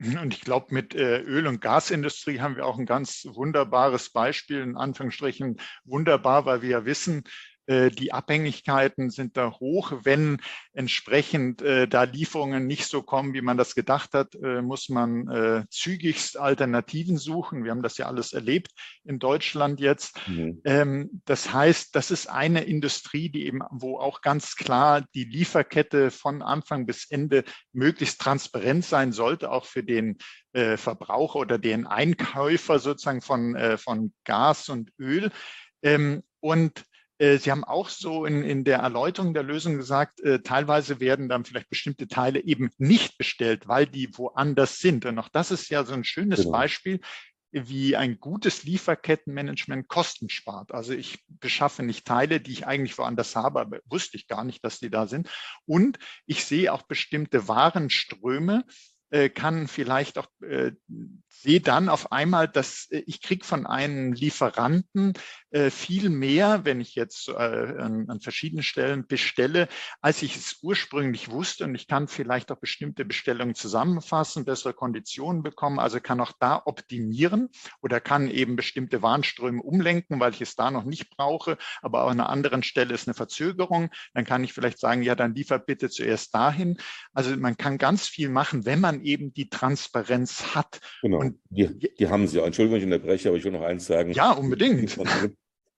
Und 0.00 0.32
ich 0.32 0.40
glaube, 0.40 0.72
mit 0.72 0.94
äh, 0.94 1.20
Öl- 1.20 1.46
und 1.46 1.60
Gasindustrie 1.60 2.40
haben 2.40 2.56
wir 2.56 2.64
auch 2.64 2.78
ein 2.78 2.86
ganz 2.86 3.26
wunderbares 3.30 4.08
Beispiel, 4.08 4.60
in 4.60 4.76
Anführungsstrichen 4.76 5.60
wunderbar, 5.84 6.46
weil 6.46 6.62
wir 6.62 6.70
ja 6.70 6.84
wissen, 6.86 7.24
die 7.68 8.12
Abhängigkeiten 8.12 9.10
sind 9.10 9.36
da 9.36 9.52
hoch. 9.52 9.92
Wenn 10.02 10.40
entsprechend 10.72 11.62
äh, 11.62 11.86
da 11.86 12.04
Lieferungen 12.04 12.66
nicht 12.66 12.86
so 12.86 13.02
kommen, 13.02 13.34
wie 13.34 13.42
man 13.42 13.56
das 13.56 13.74
gedacht 13.74 14.14
hat, 14.14 14.34
äh, 14.34 14.62
muss 14.62 14.88
man 14.88 15.28
äh, 15.28 15.64
zügigst 15.70 16.38
Alternativen 16.38 17.18
suchen. 17.18 17.64
Wir 17.64 17.70
haben 17.70 17.82
das 17.82 17.98
ja 17.98 18.06
alles 18.06 18.32
erlebt 18.32 18.72
in 19.04 19.18
Deutschland 19.18 19.80
jetzt. 19.80 20.18
Mhm. 20.26 20.60
Ähm, 20.64 21.22
das 21.24 21.52
heißt, 21.52 21.94
das 21.94 22.10
ist 22.10 22.28
eine 22.28 22.64
Industrie, 22.64 23.28
die 23.28 23.46
eben, 23.46 23.60
wo 23.70 23.98
auch 23.98 24.20
ganz 24.20 24.56
klar 24.56 25.04
die 25.14 25.24
Lieferkette 25.24 26.10
von 26.10 26.42
Anfang 26.42 26.86
bis 26.86 27.10
Ende 27.10 27.44
möglichst 27.72 28.20
transparent 28.20 28.84
sein 28.84 29.12
sollte, 29.12 29.50
auch 29.50 29.64
für 29.64 29.82
den 29.82 30.18
äh, 30.52 30.76
Verbraucher 30.76 31.40
oder 31.40 31.58
den 31.58 31.86
Einkäufer 31.86 32.78
sozusagen 32.78 33.22
von, 33.22 33.54
äh, 33.54 33.76
von 33.76 34.12
Gas 34.24 34.68
und 34.68 34.92
Öl. 34.98 35.30
Ähm, 35.82 36.22
und 36.40 36.80
äh, 36.80 36.82
Sie 37.20 37.50
haben 37.50 37.64
auch 37.64 37.90
so 37.90 38.24
in, 38.24 38.42
in 38.42 38.64
der 38.64 38.78
Erläuterung 38.78 39.34
der 39.34 39.42
Lösung 39.42 39.76
gesagt, 39.76 40.20
äh, 40.20 40.40
teilweise 40.40 41.00
werden 41.00 41.28
dann 41.28 41.44
vielleicht 41.44 41.68
bestimmte 41.68 42.08
Teile 42.08 42.42
eben 42.42 42.70
nicht 42.78 43.18
bestellt, 43.18 43.68
weil 43.68 43.86
die 43.86 44.16
woanders 44.16 44.78
sind. 44.78 45.04
Und 45.04 45.18
auch 45.18 45.28
das 45.28 45.50
ist 45.50 45.68
ja 45.68 45.84
so 45.84 45.92
ein 45.92 46.04
schönes 46.04 46.40
genau. 46.40 46.52
Beispiel, 46.52 47.00
wie 47.52 47.96
ein 47.96 48.20
gutes 48.20 48.64
Lieferkettenmanagement 48.64 49.88
Kosten 49.88 50.30
spart. 50.30 50.72
Also 50.72 50.92
ich 50.92 51.22
beschaffe 51.28 51.82
nicht 51.82 52.06
Teile, 52.06 52.40
die 52.40 52.52
ich 52.52 52.66
eigentlich 52.66 52.96
woanders 52.96 53.36
habe, 53.36 53.60
aber 53.60 53.80
wusste 53.86 54.16
ich 54.16 54.26
gar 54.26 54.44
nicht, 54.44 54.64
dass 54.64 54.78
die 54.78 54.90
da 54.90 55.06
sind. 55.06 55.28
Und 55.66 55.98
ich 56.26 56.44
sehe 56.44 56.72
auch 56.72 56.82
bestimmte 56.82 57.48
Warenströme, 57.48 58.64
äh, 59.10 59.28
kann 59.28 59.66
vielleicht 59.66 60.18
auch 60.18 60.28
äh, 60.42 60.72
sehe 61.42 61.60
dann 61.60 61.88
auf 61.88 62.12
einmal, 62.12 62.48
dass 62.48 62.88
äh, 62.90 63.02
ich 63.06 63.22
kriege 63.22 63.44
von 63.44 63.66
einem 63.66 64.12
Lieferanten 64.12 65.14
äh, 65.50 65.70
viel 65.70 66.10
mehr, 66.10 66.64
wenn 66.64 66.80
ich 66.80 66.94
jetzt 66.94 67.28
äh, 67.28 67.32
an, 67.32 68.08
an, 68.08 68.20
verschiedenen 68.20 68.62
Stellen 68.62 69.06
bestelle, 69.06 69.68
als 70.00 70.22
ich 70.22 70.36
es 70.36 70.58
ursprünglich 70.62 71.30
wusste. 71.30 71.64
Und 71.64 71.74
ich 71.74 71.88
kann 71.88 72.08
vielleicht 72.08 72.52
auch 72.52 72.58
bestimmte 72.58 73.04
Bestellungen 73.04 73.54
zusammenfassen, 73.54 74.44
bessere 74.44 74.74
Konditionen 74.74 75.42
bekommen, 75.42 75.78
also 75.78 76.00
kann 76.00 76.20
auch 76.20 76.32
da 76.38 76.62
optimieren 76.64 77.48
oder 77.80 78.00
kann 78.00 78.28
eben 78.28 78.56
bestimmte 78.56 79.02
Warnströme 79.02 79.62
umlenken, 79.62 80.20
weil 80.20 80.32
ich 80.32 80.42
es 80.42 80.56
da 80.56 80.70
noch 80.70 80.84
nicht 80.84 81.10
brauche, 81.16 81.56
aber 81.82 82.04
auch 82.04 82.10
an 82.10 82.20
einer 82.20 82.28
anderen 82.28 82.62
Stelle 82.62 82.94
ist 82.94 83.08
eine 83.08 83.14
Verzögerung. 83.14 83.90
Dann 84.14 84.24
kann 84.24 84.44
ich 84.44 84.52
vielleicht 84.52 84.78
sagen, 84.78 85.02
ja, 85.02 85.14
dann 85.14 85.34
liefer 85.34 85.58
bitte 85.58 85.88
zuerst 85.88 86.34
dahin. 86.34 86.78
Also 87.14 87.36
man 87.36 87.56
kann 87.56 87.78
ganz 87.78 88.06
viel 88.06 88.28
machen, 88.28 88.66
wenn 88.66 88.80
man 88.80 89.02
eben 89.02 89.32
die 89.32 89.48
Transparenz 89.48 90.54
hat. 90.54 90.80
Genau. 91.02 91.18
Und 91.18 91.29
die, 91.50 91.94
die 91.98 92.08
haben 92.08 92.26
sie. 92.26 92.42
Entschuldigung, 92.42 92.78
ich 92.78 92.84
unterbreche, 92.84 93.28
aber 93.28 93.38
ich 93.38 93.44
will 93.44 93.52
noch 93.52 93.62
eins 93.62 93.86
sagen. 93.86 94.12
Ja, 94.12 94.32
unbedingt. 94.32 94.98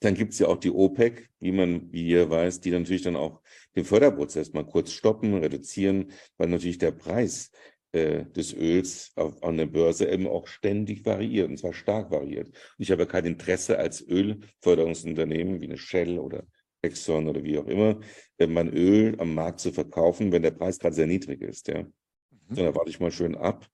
Dann 0.00 0.14
gibt 0.14 0.32
es 0.32 0.40
ja 0.40 0.48
auch 0.48 0.56
die 0.56 0.70
OPEC, 0.70 1.28
wie 1.38 1.52
man, 1.52 1.92
wie 1.92 2.08
ihr 2.08 2.28
weiß, 2.28 2.60
die 2.60 2.72
natürlich 2.72 3.02
dann 3.02 3.14
auch 3.14 3.40
den 3.76 3.84
Förderprozess 3.84 4.52
mal 4.52 4.66
kurz 4.66 4.90
stoppen, 4.92 5.34
reduzieren, 5.34 6.10
weil 6.38 6.48
natürlich 6.48 6.78
der 6.78 6.90
Preis 6.90 7.52
äh, 7.92 8.24
des 8.24 8.52
Öls 8.52 9.12
auf, 9.14 9.42
an 9.44 9.58
der 9.58 9.66
Börse 9.66 10.08
eben 10.08 10.26
auch 10.26 10.48
ständig 10.48 11.06
variiert, 11.06 11.48
und 11.48 11.58
zwar 11.58 11.72
stark 11.72 12.10
variiert. 12.10 12.48
Und 12.48 12.56
ich 12.78 12.90
habe 12.90 13.06
kein 13.06 13.26
Interesse 13.26 13.78
als 13.78 14.06
Ölförderungsunternehmen 14.06 15.60
wie 15.60 15.66
eine 15.66 15.78
Shell 15.78 16.18
oder 16.18 16.44
Exxon 16.82 17.28
oder 17.28 17.44
wie 17.44 17.58
auch 17.58 17.66
immer, 17.66 18.00
mein 18.44 18.72
Öl 18.72 19.14
am 19.20 19.34
Markt 19.34 19.60
zu 19.60 19.72
verkaufen, 19.72 20.32
wenn 20.32 20.42
der 20.42 20.50
Preis 20.50 20.80
gerade 20.80 20.96
sehr 20.96 21.06
niedrig 21.06 21.40
ist. 21.42 21.68
Ja. 21.68 21.82
Mhm. 21.82 22.54
Dann 22.56 22.74
warte 22.74 22.90
ich 22.90 22.98
mal 22.98 23.12
schön 23.12 23.36
ab, 23.36 23.68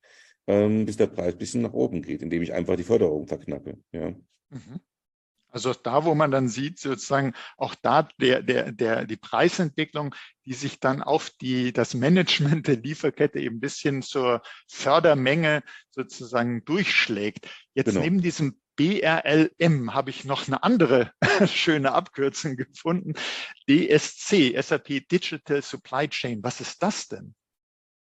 ähm, 0.48 0.86
bis 0.86 0.96
der 0.96 1.06
Preis 1.06 1.34
ein 1.34 1.38
bisschen 1.38 1.62
nach 1.62 1.74
oben 1.74 2.02
geht, 2.02 2.22
indem 2.22 2.42
ich 2.42 2.54
einfach 2.54 2.74
die 2.74 2.82
Förderung 2.82 3.28
verknappe. 3.28 3.78
Ja. 3.92 4.10
Mhm. 4.48 4.80
Also 5.50 5.72
da, 5.72 6.04
wo 6.04 6.14
man 6.14 6.30
dann 6.30 6.48
sieht, 6.48 6.78
sozusagen 6.78 7.32
auch 7.56 7.74
da 7.74 8.08
der, 8.20 8.42
der, 8.42 8.72
der, 8.72 9.06
die 9.06 9.16
Preisentwicklung, 9.16 10.14
die 10.44 10.52
sich 10.52 10.78
dann 10.80 11.02
auf 11.02 11.30
die, 11.30 11.72
das 11.72 11.94
Management 11.94 12.66
der 12.66 12.76
Lieferkette 12.76 13.38
eben 13.40 13.56
ein 13.56 13.60
bisschen 13.60 14.02
zur 14.02 14.42
Fördermenge 14.66 15.62
sozusagen 15.90 16.64
durchschlägt. 16.64 17.48
Jetzt 17.74 17.88
genau. 17.88 18.00
neben 18.00 18.20
diesem 18.20 18.60
BRLM 18.76 19.94
habe 19.94 20.10
ich 20.10 20.24
noch 20.24 20.46
eine 20.46 20.62
andere 20.62 21.12
schöne 21.46 21.92
Abkürzung 21.92 22.56
gefunden. 22.56 23.14
DSC, 23.68 24.60
SAP 24.60 25.08
Digital 25.10 25.62
Supply 25.62 26.08
Chain. 26.08 26.42
Was 26.42 26.60
ist 26.60 26.82
das 26.82 27.08
denn? 27.08 27.34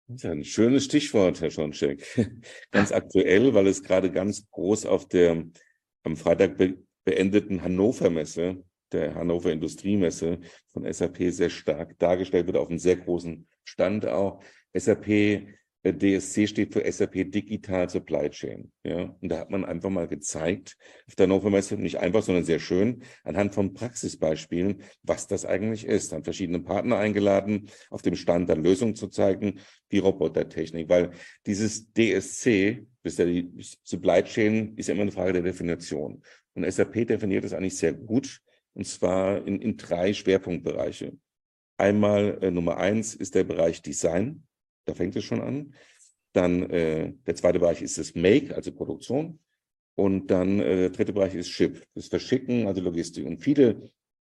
Das 0.09 0.23
ist 0.23 0.25
ein 0.25 0.43
schönes 0.45 0.85
Stichwort, 0.85 1.41
Herr 1.41 1.51
Schoncheck. 1.51 2.01
Ganz 2.71 2.93
aktuell, 2.93 3.53
weil 3.53 3.67
es 3.67 3.83
gerade 3.83 4.09
ganz 4.09 4.49
groß 4.51 4.85
auf 4.85 5.05
der 5.09 5.43
am 6.03 6.15
Freitag 6.15 6.57
be 6.57 6.77
beendeten 7.03 7.61
Hannover 7.61 8.09
Messe, 8.09 8.63
der 8.91 9.15
Hannover 9.15 9.51
Industriemesse 9.51 10.39
von 10.73 10.91
SAP 10.91 11.31
sehr 11.31 11.49
stark 11.49 11.97
dargestellt 11.99 12.47
wird, 12.47 12.57
auf 12.57 12.69
einem 12.69 12.79
sehr 12.79 12.97
großen 12.97 13.47
Stand 13.63 14.05
auch. 14.05 14.41
SAP 14.73 15.47
DSC 15.93 16.47
steht 16.47 16.73
für 16.73 16.91
SAP 16.91 17.31
Digital 17.31 17.89
Supply 17.89 18.29
Chain. 18.29 18.71
Ja, 18.83 19.15
und 19.21 19.29
da 19.29 19.39
hat 19.39 19.49
man 19.49 19.65
einfach 19.65 19.89
mal 19.89 20.07
gezeigt, 20.07 20.77
auf 21.07 21.15
der 21.15 21.25
Hannover 21.25 21.49
Messe, 21.49 21.75
nicht 21.75 21.97
einfach, 21.97 22.23
sondern 22.23 22.43
sehr 22.43 22.59
schön, 22.59 23.03
anhand 23.23 23.53
von 23.53 23.73
Praxisbeispielen, 23.73 24.81
was 25.03 25.27
das 25.27 25.45
eigentlich 25.45 25.85
ist. 25.85 26.11
Dann 26.11 26.23
verschiedene 26.23 26.59
Partner 26.59 26.97
eingeladen, 26.97 27.69
auf 27.89 28.01
dem 28.01 28.15
Stand 28.15 28.49
dann 28.49 28.63
Lösungen 28.63 28.95
zu 28.95 29.07
zeigen, 29.07 29.59
wie 29.89 29.99
Robotertechnik, 29.99 30.89
weil 30.89 31.11
dieses 31.45 31.91
DSC, 31.93 32.85
das 33.03 33.13
ist 33.13 33.19
ja 33.19 33.25
die 33.25 33.51
Supply 33.83 34.23
Chain, 34.23 34.75
ist 34.75 34.87
ja 34.87 34.93
immer 34.93 35.03
eine 35.03 35.11
Frage 35.11 35.33
der 35.33 35.43
Definition. 35.43 36.21
Und 36.53 36.71
SAP 36.71 37.05
definiert 37.07 37.43
das 37.43 37.53
eigentlich 37.53 37.77
sehr 37.77 37.93
gut, 37.93 38.41
und 38.73 38.85
zwar 38.85 39.45
in, 39.45 39.61
in 39.61 39.77
drei 39.77 40.13
Schwerpunktbereiche. 40.13 41.17
Einmal 41.77 42.39
äh, 42.41 42.49
Nummer 42.49 42.77
eins 42.77 43.13
ist 43.13 43.35
der 43.35 43.43
Bereich 43.43 43.81
Design. 43.81 44.46
Da 44.87 44.93
fängt 44.93 45.15
es 45.15 45.25
schon 45.25 45.41
an. 45.41 45.73
Dann 46.33 46.69
äh, 46.69 47.13
der 47.25 47.35
zweite 47.35 47.59
Bereich 47.59 47.81
ist 47.81 47.97
das 47.97 48.15
Make, 48.15 48.55
also 48.55 48.71
Produktion. 48.71 49.39
Und 49.95 50.27
dann 50.27 50.59
äh, 50.59 50.75
der 50.75 50.89
dritte 50.91 51.13
Bereich 51.13 51.35
ist 51.35 51.49
Ship, 51.49 51.83
das 51.93 52.07
Verschicken, 52.07 52.67
also 52.67 52.81
Logistik. 52.81 53.25
Und 53.25 53.39
viele, 53.39 53.91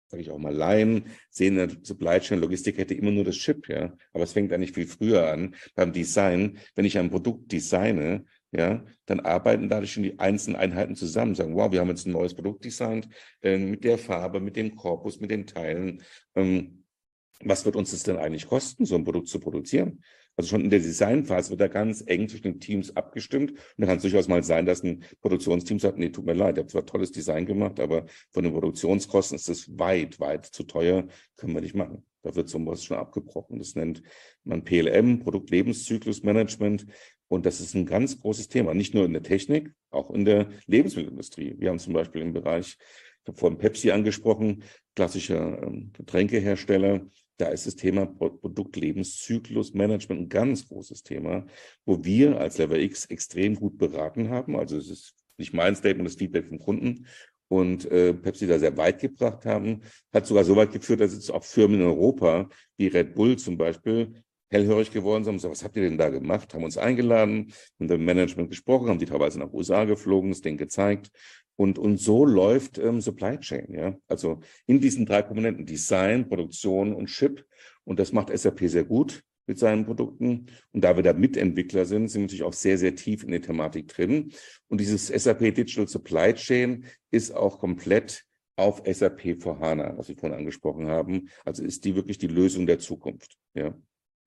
sage 0.09 0.23
ich 0.23 0.31
auch 0.31 0.39
mal, 0.39 0.55
Laien, 0.55 1.05
sehen 1.31 1.59
in 1.59 1.69
der 1.69 1.77
Supply 1.83 2.19
Chain 2.21 2.41
Logistik 2.41 2.79
hätte 2.79 2.95
immer 2.95 3.11
nur 3.11 3.25
das 3.25 3.37
Ship, 3.37 3.69
ja. 3.69 3.95
Aber 4.13 4.25
es 4.25 4.33
fängt 4.33 4.53
eigentlich 4.53 4.73
viel 4.73 4.87
früher 4.87 5.31
an 5.31 5.55
beim 5.75 5.93
Design. 5.93 6.59
Wenn 6.75 6.85
ich 6.85 6.99
ein 6.99 7.11
Produkt 7.11 7.53
designe, 7.53 8.25
ja, 8.51 8.85
dann 9.07 9.21
arbeiten 9.21 9.69
dadurch 9.69 9.93
schon 9.93 10.03
die 10.03 10.19
einzelnen 10.19 10.57
Einheiten 10.57 10.97
zusammen, 10.97 11.37
sagen, 11.37 11.55
wow, 11.55 11.71
wir 11.71 11.81
haben 11.81 11.91
jetzt 11.91 12.07
ein 12.07 12.13
neues 12.13 12.35
Produkt 12.35 12.65
designt 12.65 13.09
äh, 13.43 13.59
mit 13.59 13.85
der 13.85 13.99
Farbe, 13.99 14.41
mit 14.41 14.57
dem 14.57 14.75
Korpus, 14.75 15.21
mit 15.21 15.31
den 15.31 15.47
Teilen. 15.47 16.03
Ähm, 16.35 16.85
was 17.43 17.65
wird 17.65 17.77
uns 17.77 17.91
das 17.93 18.03
denn 18.03 18.17
eigentlich 18.17 18.47
kosten, 18.47 18.85
so 18.85 18.97
ein 18.97 19.05
Produkt 19.05 19.29
zu 19.29 19.39
produzieren? 19.39 20.03
Also 20.41 20.49
schon 20.49 20.63
in 20.63 20.71
der 20.71 20.79
Designphase 20.79 21.51
wird 21.51 21.61
da 21.61 21.69
ganz 21.69 22.03
eng 22.07 22.27
zwischen 22.27 22.45
den 22.45 22.61
Teams 22.61 22.97
abgestimmt. 22.97 23.51
Und 23.51 23.59
da 23.77 23.87
kann 23.87 23.99
es 23.99 24.03
durchaus 24.03 24.27
mal 24.27 24.43
sein, 24.43 24.65
dass 24.65 24.83
ein 24.83 25.05
Produktionsteam 25.21 25.79
sagt, 25.79 25.99
nee, 25.99 26.09
tut 26.09 26.25
mir 26.25 26.33
leid, 26.33 26.57
ihr 26.57 26.63
habt 26.63 26.71
zwar 26.71 26.87
tolles 26.87 27.13
Design 27.13 27.45
gemacht, 27.45 27.79
aber 27.79 28.07
von 28.31 28.45
den 28.45 28.55
Produktionskosten 28.55 29.37
ist 29.37 29.51
das 29.51 29.79
weit, 29.79 30.19
weit 30.19 30.47
zu 30.47 30.63
teuer, 30.63 31.07
können 31.37 31.53
wir 31.53 31.61
nicht 31.61 31.75
machen. 31.75 32.05
Da 32.23 32.35
wird 32.35 32.49
sowas 32.49 32.83
schon 32.83 32.97
abgebrochen. 32.97 33.59
Das 33.59 33.75
nennt 33.75 34.03
man 34.43 34.65
PLM, 34.65 35.19
Produktlebenszyklusmanagement. 35.19 36.87
Und 37.29 37.45
das 37.45 37.61
ist 37.61 37.75
ein 37.75 37.85
ganz 37.85 38.19
großes 38.19 38.49
Thema, 38.49 38.73
nicht 38.73 38.95
nur 38.95 39.05
in 39.05 39.13
der 39.13 39.23
Technik, 39.23 39.75
auch 39.91 40.11
in 40.11 40.25
der 40.25 40.49
Lebensmittelindustrie. 40.67 41.57
Wir 41.59 41.69
haben 41.69 41.79
zum 41.79 41.93
Beispiel 41.93 42.23
im 42.23 42.33
Bereich, 42.33 42.79
ich 42.79 43.29
habe 43.29 43.37
vorhin 43.37 43.59
Pepsi 43.59 43.91
angesprochen, 43.91 44.63
klassischer 44.97 45.63
ähm, 45.63 45.91
Getränkehersteller, 45.93 47.07
da 47.41 47.49
ist 47.49 47.67
das 47.67 47.77
Thema 47.77 48.07
Produktlebenszyklusmanagement 48.07 50.23
ein 50.23 50.29
ganz 50.29 50.69
großes 50.69 51.03
Thema, 51.03 51.47
wo 51.85 52.05
wir 52.05 52.39
als 52.39 52.59
Lever 52.59 52.79
X 52.79 53.07
extrem 53.07 53.55
gut 53.55 53.79
beraten 53.79 54.29
haben. 54.29 54.57
Also 54.57 54.77
es 54.77 54.91
ist 54.91 55.15
nicht 55.39 55.55
mein 55.55 55.75
Statement, 55.75 56.09
das 56.09 56.17
Feedback 56.17 56.49
vom 56.49 56.59
Kunden 56.59 57.07
und 57.49 57.91
äh, 57.91 58.13
Pepsi 58.15 58.47
da 58.47 58.59
sehr 58.59 58.77
weit 58.77 59.01
gebracht 59.01 59.47
haben. 59.47 59.83
Hat 60.13 60.27
sogar 60.27 60.45
so 60.45 60.55
weit 60.57 60.73
geführt, 60.73 61.01
dass 61.01 61.15
jetzt 61.15 61.31
auch 61.31 61.45
Firmen 61.45 61.81
in 61.81 61.87
Europa, 61.87 62.49
wie 62.77 62.89
Red 62.89 63.15
Bull 63.15 63.37
zum 63.37 63.57
Beispiel, 63.57 64.23
hellhörig 64.51 64.91
geworden 64.91 65.25
sind 65.25 65.35
und 65.35 65.39
gesagt, 65.39 65.53
was 65.53 65.65
habt 65.65 65.77
ihr 65.77 65.85
denn 65.85 65.97
da 65.97 66.09
gemacht? 66.09 66.53
Haben 66.55 66.65
uns 66.65 66.77
eingeladen, 66.77 67.53
mit 67.79 67.89
dem 67.89 68.05
Management 68.05 68.51
gesprochen, 68.51 68.89
haben 68.89 68.99
die 68.99 69.07
teilweise 69.07 69.39
nach 69.39 69.53
USA 69.53 69.85
geflogen, 69.85 70.31
das 70.31 70.41
Ding 70.41 70.57
gezeigt 70.57 71.11
und, 71.61 71.79
und 71.79 71.99
so 71.99 72.25
läuft 72.25 72.79
ähm, 72.79 73.03
Supply 73.03 73.39
Chain, 73.39 73.75
ja. 73.75 73.95
Also 74.09 74.41
in 74.65 74.81
diesen 74.81 75.05
drei 75.05 75.21
Komponenten 75.21 75.67
Design, 75.67 76.27
Produktion 76.27 76.95
und 76.95 77.09
Chip. 77.09 77.45
Und 77.85 77.99
das 77.99 78.13
macht 78.13 78.35
SAP 78.35 78.61
sehr 78.61 78.85
gut 78.85 79.23
mit 79.47 79.59
seinen 79.59 79.85
Produkten. 79.85 80.47
Und 80.73 80.83
da 80.83 80.97
wir 80.97 81.03
da 81.03 81.13
Mitentwickler 81.13 81.85
sind, 81.85 82.09
sind 82.09 82.23
wir 82.23 82.27
natürlich 82.29 82.45
auch 82.45 82.55
sehr, 82.55 82.79
sehr 82.79 82.95
tief 82.95 83.25
in 83.25 83.31
der 83.31 83.43
Thematik 83.43 83.89
drin. 83.89 84.33
Und 84.69 84.81
dieses 84.81 85.09
SAP 85.09 85.55
Digital 85.55 85.87
Supply 85.87 86.33
Chain 86.33 86.87
ist 87.11 87.37
auch 87.37 87.59
komplett 87.59 88.25
auf 88.57 88.81
SAP 88.91 89.43
for 89.43 89.61
HANA, 89.61 89.99
was 89.99 90.09
wir 90.09 90.17
vorhin 90.17 90.39
angesprochen 90.39 90.87
haben. 90.87 91.29
Also 91.45 91.63
ist 91.63 91.85
die 91.85 91.95
wirklich 91.95 92.17
die 92.17 92.29
Lösung 92.29 92.67
der 92.67 92.79
Zukunft, 92.79 93.37
ja. 93.53 93.75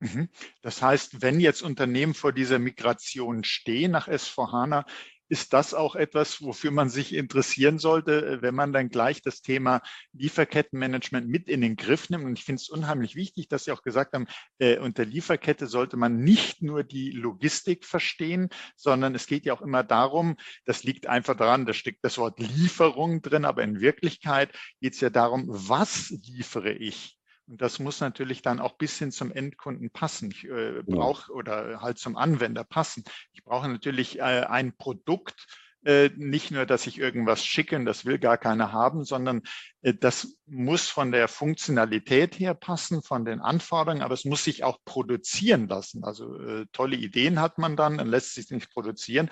Mhm. 0.03 0.29
Das 0.61 0.81
heißt, 0.81 1.21
wenn 1.21 1.39
jetzt 1.39 1.61
Unternehmen 1.61 2.13
vor 2.13 2.33
dieser 2.33 2.59
Migration 2.59 3.43
stehen 3.43 3.91
nach 3.91 4.07
S4HANA, 4.07 4.85
ist 5.33 5.51
das 5.51 5.73
auch 5.73 5.95
etwas, 5.95 6.43
wofür 6.43 6.69
man 6.69 6.89
sich 6.89 7.11
interessieren 7.11 7.79
sollte, 7.79 8.23
äh, 8.23 8.41
wenn 8.43 8.53
man 8.53 8.71
dann 8.71 8.89
gleich 8.89 9.23
das 9.23 9.41
Thema 9.41 9.81
Lieferkettenmanagement 10.11 11.27
mit 11.27 11.49
in 11.49 11.61
den 11.61 11.75
Griff 11.75 12.11
nimmt. 12.11 12.23
Und 12.23 12.37
ich 12.37 12.45
finde 12.45 12.61
es 12.61 12.69
unheimlich 12.69 13.15
wichtig, 13.15 13.47
dass 13.47 13.63
Sie 13.63 13.71
auch 13.71 13.81
gesagt 13.81 14.13
haben, 14.13 14.27
äh, 14.59 14.77
unter 14.77 15.05
Lieferkette 15.05 15.65
sollte 15.65 15.97
man 15.97 16.19
nicht 16.19 16.61
nur 16.61 16.83
die 16.83 17.09
Logistik 17.09 17.83
verstehen, 17.83 18.49
sondern 18.75 19.15
es 19.15 19.25
geht 19.25 19.47
ja 19.47 19.55
auch 19.55 19.63
immer 19.63 19.83
darum, 19.83 20.35
das 20.65 20.83
liegt 20.83 21.07
einfach 21.07 21.35
daran, 21.35 21.65
da 21.65 21.73
steckt 21.73 22.05
das 22.05 22.19
Wort 22.19 22.37
Lieferung 22.39 23.23
drin, 23.23 23.43
aber 23.43 23.63
in 23.63 23.81
Wirklichkeit 23.81 24.55
geht 24.81 24.93
es 24.93 24.99
ja 24.99 25.09
darum, 25.09 25.45
was 25.47 26.11
liefere 26.11 26.73
ich? 26.73 27.17
Und 27.47 27.61
das 27.61 27.79
muss 27.79 27.99
natürlich 27.99 28.41
dann 28.41 28.59
auch 28.59 28.73
bis 28.77 28.97
hin 28.97 29.11
zum 29.11 29.31
Endkunden 29.31 29.89
passen. 29.89 30.31
Ich 30.31 30.45
äh, 30.45 30.81
brauche 30.83 31.31
oder 31.31 31.81
halt 31.81 31.97
zum 31.97 32.15
Anwender 32.15 32.63
passen. 32.63 33.03
Ich 33.33 33.43
brauche 33.43 33.67
natürlich 33.67 34.19
äh, 34.19 34.45
ein 34.47 34.75
Produkt, 34.77 35.45
äh, 35.85 36.09
nicht 36.15 36.51
nur, 36.51 36.65
dass 36.65 36.87
ich 36.87 36.97
irgendwas 36.97 37.45
schicke, 37.45 37.83
das 37.83 38.05
will 38.05 38.17
gar 38.17 38.37
keiner 38.37 38.71
haben, 38.71 39.03
sondern 39.03 39.41
äh, 39.81 39.93
das 39.93 40.37
muss 40.45 40.87
von 40.87 41.11
der 41.11 41.27
Funktionalität 41.27 42.39
her 42.39 42.53
passen, 42.53 43.03
von 43.03 43.25
den 43.25 43.41
Anforderungen, 43.41 44.01
aber 44.01 44.13
es 44.13 44.23
muss 44.23 44.45
sich 44.45 44.63
auch 44.63 44.79
produzieren 44.85 45.67
lassen. 45.67 46.05
Also 46.05 46.39
äh, 46.39 46.65
tolle 46.71 46.95
Ideen 46.95 47.41
hat 47.41 47.57
man 47.57 47.75
dann, 47.75 47.97
dann 47.97 48.07
lässt 48.07 48.33
sich 48.33 48.49
nicht 48.49 48.71
produzieren. 48.71 49.29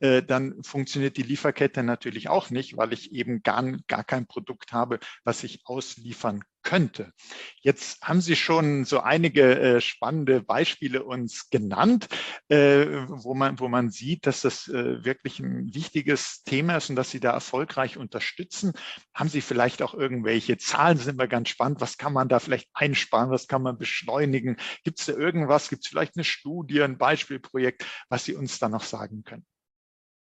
Äh, 0.00 0.22
dann 0.22 0.62
funktioniert 0.62 1.16
die 1.16 1.22
Lieferkette 1.22 1.82
natürlich 1.82 2.28
auch 2.28 2.50
nicht, 2.50 2.76
weil 2.76 2.92
ich 2.92 3.12
eben 3.12 3.42
gar, 3.42 3.62
gar 3.88 4.04
kein 4.04 4.26
Produkt 4.26 4.72
habe, 4.72 4.98
was 5.24 5.42
ich 5.42 5.62
ausliefern 5.64 6.44
könnte. 6.64 7.12
Jetzt 7.60 8.02
haben 8.02 8.20
Sie 8.20 8.34
schon 8.34 8.84
so 8.84 9.00
einige 9.00 9.60
äh, 9.60 9.80
spannende 9.80 10.42
Beispiele 10.42 11.04
uns 11.04 11.48
genannt, 11.50 12.08
äh, 12.48 13.06
wo, 13.08 13.34
man, 13.34 13.60
wo 13.60 13.68
man 13.68 13.90
sieht, 13.90 14.26
dass 14.26 14.40
das 14.40 14.66
äh, 14.68 15.04
wirklich 15.04 15.38
ein 15.38 15.72
wichtiges 15.72 16.42
Thema 16.42 16.78
ist 16.78 16.90
und 16.90 16.96
dass 16.96 17.10
Sie 17.10 17.20
da 17.20 17.30
erfolgreich 17.30 17.96
unterstützen. 17.96 18.72
Haben 19.14 19.28
Sie 19.28 19.40
vielleicht 19.40 19.82
auch 19.82 19.94
irgendwelche 19.94 20.58
Zahlen, 20.58 20.98
sind 20.98 21.18
wir 21.18 21.28
ganz 21.28 21.50
spannend, 21.50 21.80
was 21.80 21.98
kann 21.98 22.12
man 22.12 22.28
da 22.28 22.40
vielleicht 22.40 22.68
einsparen, 22.74 23.30
was 23.30 23.46
kann 23.46 23.62
man 23.62 23.78
beschleunigen? 23.78 24.56
Gibt 24.82 24.98
es 24.98 25.06
da 25.06 25.12
irgendwas, 25.12 25.68
gibt 25.68 25.84
es 25.84 25.88
vielleicht 25.88 26.16
eine 26.16 26.24
Studie, 26.24 26.82
ein 26.82 26.98
Beispielprojekt, 26.98 27.86
was 28.08 28.24
Sie 28.24 28.34
uns 28.34 28.58
da 28.58 28.68
noch 28.68 28.82
sagen 28.82 29.22
können? 29.22 29.44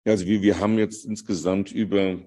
Ja, 0.04 0.12
also 0.12 0.26
wir, 0.26 0.42
wir 0.42 0.58
haben 0.58 0.78
jetzt 0.78 1.04
insgesamt 1.04 1.70
über, 1.70 2.18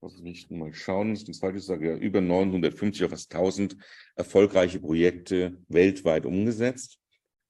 was 0.00 0.20
ich 0.22 0.50
mal 0.50 0.72
schauen, 0.72 1.10
das 1.10 1.20
ist 1.20 1.28
das 1.28 1.38
falsche 1.38 1.60
sage, 1.60 1.88
ja, 1.88 1.96
über 1.96 2.20
950 2.20 3.04
auf 3.04 3.10
fast 3.10 3.34
1000 3.34 3.76
erfolgreiche 4.16 4.80
Projekte 4.80 5.58
weltweit 5.68 6.26
umgesetzt. 6.26 6.98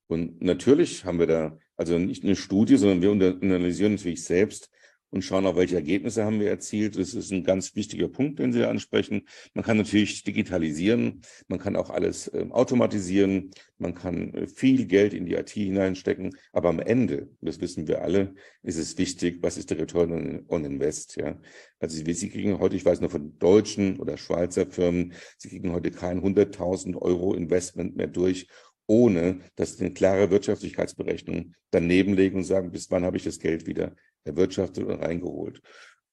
Und 0.06 0.40
natürlich 0.40 1.04
haben 1.04 1.18
wir 1.18 1.26
da, 1.26 1.58
also 1.76 1.98
nicht 1.98 2.24
eine 2.24 2.36
Studie, 2.36 2.76
sondern 2.76 3.02
wir 3.02 3.10
analysieren 3.42 3.94
natürlich 3.94 4.24
selbst, 4.24 4.70
und 5.10 5.22
schauen 5.22 5.46
auch, 5.46 5.56
welche 5.56 5.76
Ergebnisse 5.76 6.24
haben 6.24 6.40
wir 6.40 6.50
erzielt. 6.50 6.98
Das 6.98 7.14
ist 7.14 7.30
ein 7.32 7.44
ganz 7.44 7.74
wichtiger 7.74 8.08
Punkt, 8.08 8.38
den 8.38 8.52
Sie 8.52 8.64
ansprechen. 8.64 9.26
Man 9.54 9.64
kann 9.64 9.76
natürlich 9.76 10.22
digitalisieren, 10.24 11.22
man 11.48 11.58
kann 11.58 11.76
auch 11.76 11.90
alles 11.90 12.28
äh, 12.28 12.46
automatisieren, 12.50 13.50
man 13.78 13.94
kann 13.94 14.34
äh, 14.34 14.46
viel 14.46 14.86
Geld 14.86 15.14
in 15.14 15.26
die 15.26 15.34
IT 15.34 15.50
hineinstecken, 15.50 16.36
aber 16.52 16.68
am 16.68 16.80
Ende, 16.80 17.28
das 17.40 17.60
wissen 17.60 17.88
wir 17.88 18.02
alle, 18.02 18.34
ist 18.62 18.76
es 18.76 18.98
wichtig, 18.98 19.38
was 19.40 19.56
ist 19.56 19.70
der 19.70 19.78
Return 19.78 20.44
on 20.48 20.64
Invest. 20.64 21.16
Ja? 21.16 21.40
Also 21.80 21.96
Sie 21.96 22.28
kriegen 22.28 22.58
heute, 22.58 22.76
ich 22.76 22.84
weiß 22.84 23.00
nur 23.00 23.10
von 23.10 23.38
deutschen 23.38 23.98
oder 24.00 24.16
Schweizer 24.16 24.66
Firmen, 24.66 25.14
Sie 25.36 25.48
kriegen 25.48 25.72
heute 25.72 25.90
kein 25.90 26.20
100.000 26.20 26.96
Euro 26.96 27.34
Investment 27.34 27.96
mehr 27.96 28.08
durch, 28.08 28.48
ohne 28.88 29.40
dass 29.54 29.76
sie 29.76 29.84
eine 29.84 29.94
klare 29.94 30.30
Wirtschaftlichkeitsberechnung 30.30 31.54
daneben 31.70 32.14
legen 32.14 32.38
und 32.38 32.44
sagen, 32.44 32.72
bis 32.72 32.90
wann 32.90 33.04
habe 33.04 33.18
ich 33.18 33.24
das 33.24 33.38
Geld 33.38 33.66
wieder 33.66 33.94
erwirtschaftet 34.24 34.84
und 34.84 35.00
reingeholt. 35.00 35.60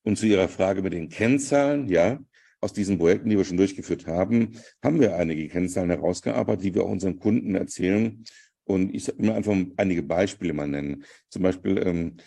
Und 0.04 0.18
zu 0.18 0.28
Ihrer 0.28 0.50
Frage 0.50 0.84
mit 0.84 0.94
den 0.94 1.10
Kennzahlen, 1.10 1.88
ja, 1.88 2.20
aus 2.62 2.74
diesen 2.74 2.98
Projekten, 2.98 3.30
die 3.30 3.38
wir 3.38 3.46
schon 3.46 3.58
durchgeführt 3.58 4.08
haben, 4.08 4.60
haben 4.84 5.00
wir 5.00 5.16
einige 5.16 5.48
Kennzahlen 5.48 5.90
herausgearbeitet, 5.90 6.64
die 6.64 6.76
wir 6.76 6.84
auch 6.84 6.92
unseren 6.92 7.20
Kunden 7.20 7.56
erzählen. 7.56 8.24
Und 8.66 8.94
ich 8.94 9.08
will 9.18 9.32
einfach 9.32 9.56
einige 9.78 10.04
Beispiele 10.04 10.54
mal 10.54 10.68
nennen. 10.68 11.06
Zum 11.30 11.44
Beispiel, 11.44 11.78
ähm, 11.86 12.18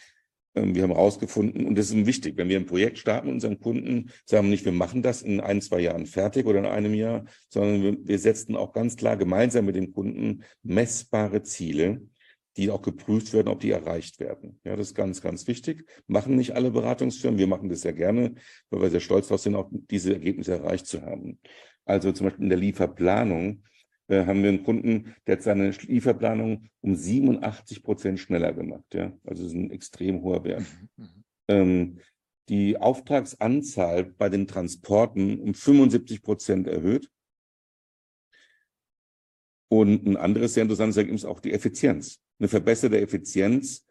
wir 0.74 0.82
haben 0.82 0.92
herausgefunden, 0.92 1.66
und 1.66 1.76
das 1.76 1.90
ist 1.90 2.06
wichtig, 2.06 2.36
wenn 2.36 2.48
wir 2.48 2.58
ein 2.58 2.66
Projekt 2.66 2.98
starten 2.98 3.26
mit 3.26 3.34
unseren 3.34 3.60
Kunden, 3.60 4.10
sagen 4.24 4.46
wir 4.46 4.50
nicht, 4.50 4.64
wir 4.64 4.72
machen 4.72 5.02
das 5.02 5.22
in 5.22 5.40
ein, 5.40 5.60
zwei 5.60 5.80
Jahren 5.80 6.06
fertig 6.06 6.46
oder 6.46 6.58
in 6.58 6.66
einem 6.66 6.94
Jahr, 6.94 7.24
sondern 7.48 7.82
wir, 7.82 7.96
wir 8.00 8.18
setzen 8.18 8.56
auch 8.56 8.72
ganz 8.72 8.96
klar 8.96 9.16
gemeinsam 9.16 9.64
mit 9.66 9.76
dem 9.76 9.92
Kunden 9.92 10.42
messbare 10.62 11.42
Ziele, 11.42 12.02
die 12.56 12.70
auch 12.70 12.82
geprüft 12.82 13.32
werden, 13.32 13.48
ob 13.48 13.60
die 13.60 13.70
erreicht 13.70 14.18
werden. 14.18 14.60
Ja, 14.64 14.74
das 14.74 14.88
ist 14.88 14.94
ganz, 14.94 15.22
ganz 15.22 15.46
wichtig. 15.46 15.84
Machen 16.08 16.34
nicht 16.34 16.56
alle 16.56 16.72
Beratungsfirmen. 16.72 17.38
Wir 17.38 17.46
machen 17.46 17.68
das 17.68 17.82
sehr 17.82 17.92
gerne, 17.92 18.34
weil 18.70 18.82
wir 18.82 18.90
sehr 18.90 19.00
stolz 19.00 19.28
darauf 19.28 19.40
sind, 19.40 19.54
auch 19.54 19.70
diese 19.72 20.12
Ergebnisse 20.12 20.52
erreicht 20.52 20.86
zu 20.86 21.02
haben. 21.02 21.38
Also 21.84 22.10
zum 22.10 22.26
Beispiel 22.26 22.44
in 22.44 22.50
der 22.50 22.58
Lieferplanung 22.58 23.62
äh, 24.08 24.26
haben 24.26 24.42
wir 24.42 24.50
einen 24.50 24.64
Kunden, 24.64 25.14
der 25.26 25.36
hat 25.36 25.42
seine 25.42 25.70
Lieferplanung 25.70 26.68
um 26.80 26.94
87 26.94 27.82
Prozent 27.82 28.20
schneller 28.20 28.52
gemacht. 28.52 28.92
Ja, 28.92 29.12
also 29.24 29.44
das 29.44 29.52
ist 29.52 29.58
ein 29.58 29.70
extrem 29.70 30.22
hoher 30.22 30.44
Wert. 30.44 30.64
Mhm, 30.96 31.04
mhm. 31.04 31.24
Ähm, 31.48 31.98
die 32.48 32.78
Auftragsanzahl 32.78 34.04
bei 34.04 34.28
den 34.28 34.46
Transporten 34.46 35.38
um 35.40 35.54
75 35.54 36.22
Prozent 36.22 36.66
erhöht. 36.66 37.10
Und 39.70 40.06
ein 40.06 40.16
anderes 40.16 40.54
sehr 40.54 40.62
interessantes 40.62 40.96
Ergebnis 40.96 41.22
ist 41.22 41.28
auch 41.28 41.40
die 41.40 41.52
Effizienz 41.52 42.20
eine 42.38 42.48
verbesserte 42.48 43.00
Effizienz 43.00 43.84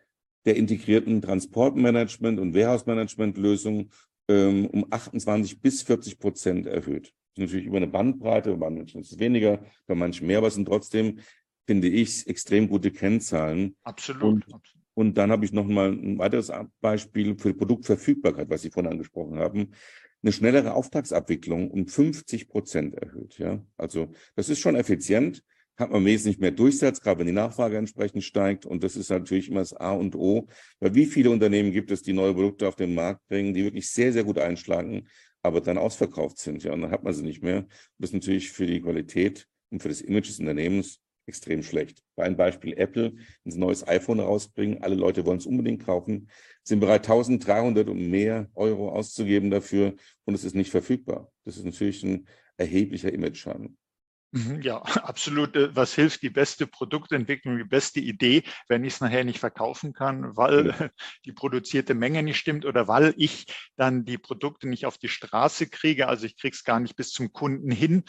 der 0.45 0.55
integrierten 0.55 1.21
Transportmanagement- 1.21 2.39
und 2.39 2.55
Warehouse-Management-Lösung 2.55 3.91
ähm, 4.29 4.67
um 4.67 4.87
28 4.89 5.61
bis 5.61 5.81
40 5.81 6.19
Prozent 6.19 6.65
erhöht. 6.65 7.13
Natürlich 7.37 7.65
über 7.65 7.77
eine 7.77 7.87
Bandbreite, 7.87 8.55
bei 8.55 8.69
manchen 8.69 9.01
ist 9.01 9.11
es 9.11 9.19
weniger, 9.19 9.59
bei 9.85 9.95
manchen 9.95 10.27
mehr, 10.27 10.39
aber 10.39 10.47
es 10.47 10.55
sind 10.55 10.65
trotzdem, 10.65 11.19
finde 11.65 11.87
ich, 11.87 12.27
extrem 12.27 12.67
gute 12.67 12.91
Kennzahlen. 12.91 13.75
Absolut. 13.83 14.45
Und, 14.47 14.61
und 14.93 15.17
dann 15.17 15.31
habe 15.31 15.45
ich 15.45 15.53
noch 15.53 15.67
mal 15.67 15.91
ein 15.91 16.17
weiteres 16.17 16.51
Beispiel 16.81 17.37
für 17.37 17.53
Produktverfügbarkeit, 17.53 18.49
was 18.49 18.61
Sie 18.61 18.71
vorhin 18.71 18.91
angesprochen 18.91 19.37
haben 19.37 19.71
eine 20.23 20.31
schnellere 20.31 20.73
Auftragsabwicklung 20.73 21.69
um 21.69 21.87
50 21.87 22.49
Prozent 22.49 22.95
erhöht. 22.95 23.37
Ja, 23.37 23.63
also 23.77 24.11
das 24.35 24.49
ist 24.49 24.59
schon 24.59 24.75
effizient 24.75 25.43
hat 25.77 25.91
man 25.91 26.03
wesentlich 26.05 26.39
mehr 26.39 26.51
Durchsatz, 26.51 27.01
gerade 27.01 27.19
wenn 27.19 27.27
die 27.27 27.33
Nachfrage 27.33 27.77
entsprechend 27.77 28.23
steigt. 28.23 28.65
Und 28.65 28.83
das 28.83 28.95
ist 28.95 29.09
natürlich 29.09 29.49
immer 29.49 29.59
das 29.59 29.73
A 29.73 29.91
und 29.91 30.15
O. 30.15 30.47
Weil 30.79 30.95
wie 30.95 31.05
viele 31.05 31.29
Unternehmen 31.29 31.71
gibt 31.71 31.91
es, 31.91 32.01
die 32.01 32.13
neue 32.13 32.33
Produkte 32.33 32.67
auf 32.67 32.75
den 32.75 32.95
Markt 32.95 33.27
bringen, 33.27 33.53
die 33.53 33.63
wirklich 33.63 33.89
sehr, 33.91 34.11
sehr 34.11 34.23
gut 34.23 34.39
einschlagen, 34.39 35.07
aber 35.47 35.61
dann 35.61 35.77
ausverkauft 35.77 36.37
sind. 36.37 36.63
Ja, 36.63 36.73
und 36.73 36.81
dann 36.81 36.91
hat 36.91 37.03
man 37.03 37.13
sie 37.13 37.23
nicht 37.23 37.43
mehr. 37.43 37.65
Das 37.97 38.11
ist 38.11 38.13
natürlich 38.13 38.51
für 38.51 38.65
die 38.65 38.81
Qualität 38.81 39.47
und 39.69 39.81
für 39.81 39.89
das 39.89 40.01
Image 40.01 40.29
des 40.29 40.39
Unternehmens 40.39 41.01
extrem 41.27 41.61
schlecht. 41.61 42.03
Bei 42.15 42.23
einem 42.23 42.37
Beispiel 42.37 42.73
Apple, 42.77 43.13
wenn 43.43 43.53
ein 43.53 43.59
neues 43.59 43.87
iPhone 43.87 44.19
rausbringen, 44.19 44.81
alle 44.81 44.95
Leute 44.95 45.25
wollen 45.25 45.39
es 45.39 45.45
unbedingt 45.45 45.85
kaufen, 45.85 46.29
sind 46.63 46.79
bereit, 46.79 47.01
1300 47.01 47.89
und 47.89 48.09
mehr 48.09 48.49
Euro 48.53 48.91
auszugeben 48.91 49.51
dafür 49.51 49.95
und 50.25 50.33
es 50.33 50.43
ist 50.43 50.55
nicht 50.55 50.71
verfügbar. 50.71 51.31
Das 51.43 51.57
ist 51.57 51.65
natürlich 51.65 52.03
ein 52.03 52.27
erheblicher 52.57 53.11
Image-Schaden. 53.11 53.77
Mhm, 54.31 54.61
ja, 54.61 54.81
absolut. 55.03 55.55
Äh, 55.55 55.75
was 55.75 55.93
hilft 55.93 56.21
die 56.21 56.29
beste 56.29 56.67
Produktentwicklung, 56.67 57.57
die 57.57 57.63
beste 57.63 57.99
Idee, 57.99 58.43
wenn 58.67 58.83
ich 58.83 58.93
es 58.93 59.01
nachher 59.01 59.23
nicht 59.23 59.39
verkaufen 59.39 59.93
kann, 59.93 60.35
weil 60.35 60.67
ja. 60.67 60.89
die 61.25 61.33
produzierte 61.33 61.93
Menge 61.93 62.23
nicht 62.23 62.37
stimmt 62.37 62.65
oder 62.65 62.87
weil 62.87 63.13
ich 63.17 63.45
dann 63.75 64.05
die 64.05 64.17
Produkte 64.17 64.67
nicht 64.67 64.85
auf 64.85 64.97
die 64.97 65.09
Straße 65.09 65.67
kriege, 65.67 66.07
also 66.07 66.25
ich 66.25 66.37
kriege 66.37 66.55
es 66.55 66.63
gar 66.63 66.79
nicht 66.79 66.95
bis 66.95 67.11
zum 67.11 67.31
Kunden 67.31 67.71
hin, 67.71 68.03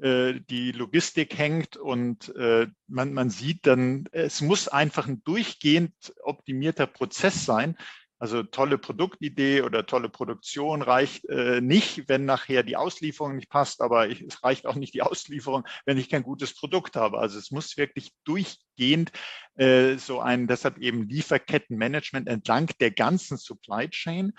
äh, 0.00 0.40
die 0.50 0.72
Logistik 0.72 1.36
hängt 1.36 1.76
und 1.76 2.34
äh, 2.36 2.66
man, 2.88 3.12
man 3.12 3.30
sieht 3.30 3.66
dann, 3.66 4.08
es 4.12 4.40
muss 4.40 4.68
einfach 4.68 5.06
ein 5.06 5.22
durchgehend 5.24 5.94
optimierter 6.22 6.86
Prozess 6.86 7.44
sein, 7.44 7.76
also 8.22 8.44
tolle 8.44 8.78
Produktidee 8.78 9.62
oder 9.62 9.84
tolle 9.84 10.08
Produktion 10.08 10.80
reicht 10.80 11.24
äh, 11.24 11.60
nicht, 11.60 12.08
wenn 12.08 12.24
nachher 12.24 12.62
die 12.62 12.76
Auslieferung 12.76 13.34
nicht 13.34 13.50
passt, 13.50 13.80
aber 13.80 14.08
ich, 14.08 14.20
es 14.22 14.44
reicht 14.44 14.64
auch 14.64 14.76
nicht 14.76 14.94
die 14.94 15.02
Auslieferung, 15.02 15.64
wenn 15.86 15.98
ich 15.98 16.08
kein 16.08 16.22
gutes 16.22 16.54
Produkt 16.54 16.94
habe. 16.94 17.18
Also 17.18 17.36
es 17.36 17.50
muss 17.50 17.76
wirklich 17.76 18.12
durchgehend 18.22 19.10
äh, 19.56 19.96
so 19.96 20.20
ein, 20.20 20.46
deshalb 20.46 20.78
eben 20.78 21.08
Lieferkettenmanagement 21.08 22.28
entlang 22.28 22.70
der 22.78 22.92
ganzen 22.92 23.38
Supply 23.38 23.88
Chain 23.90 24.34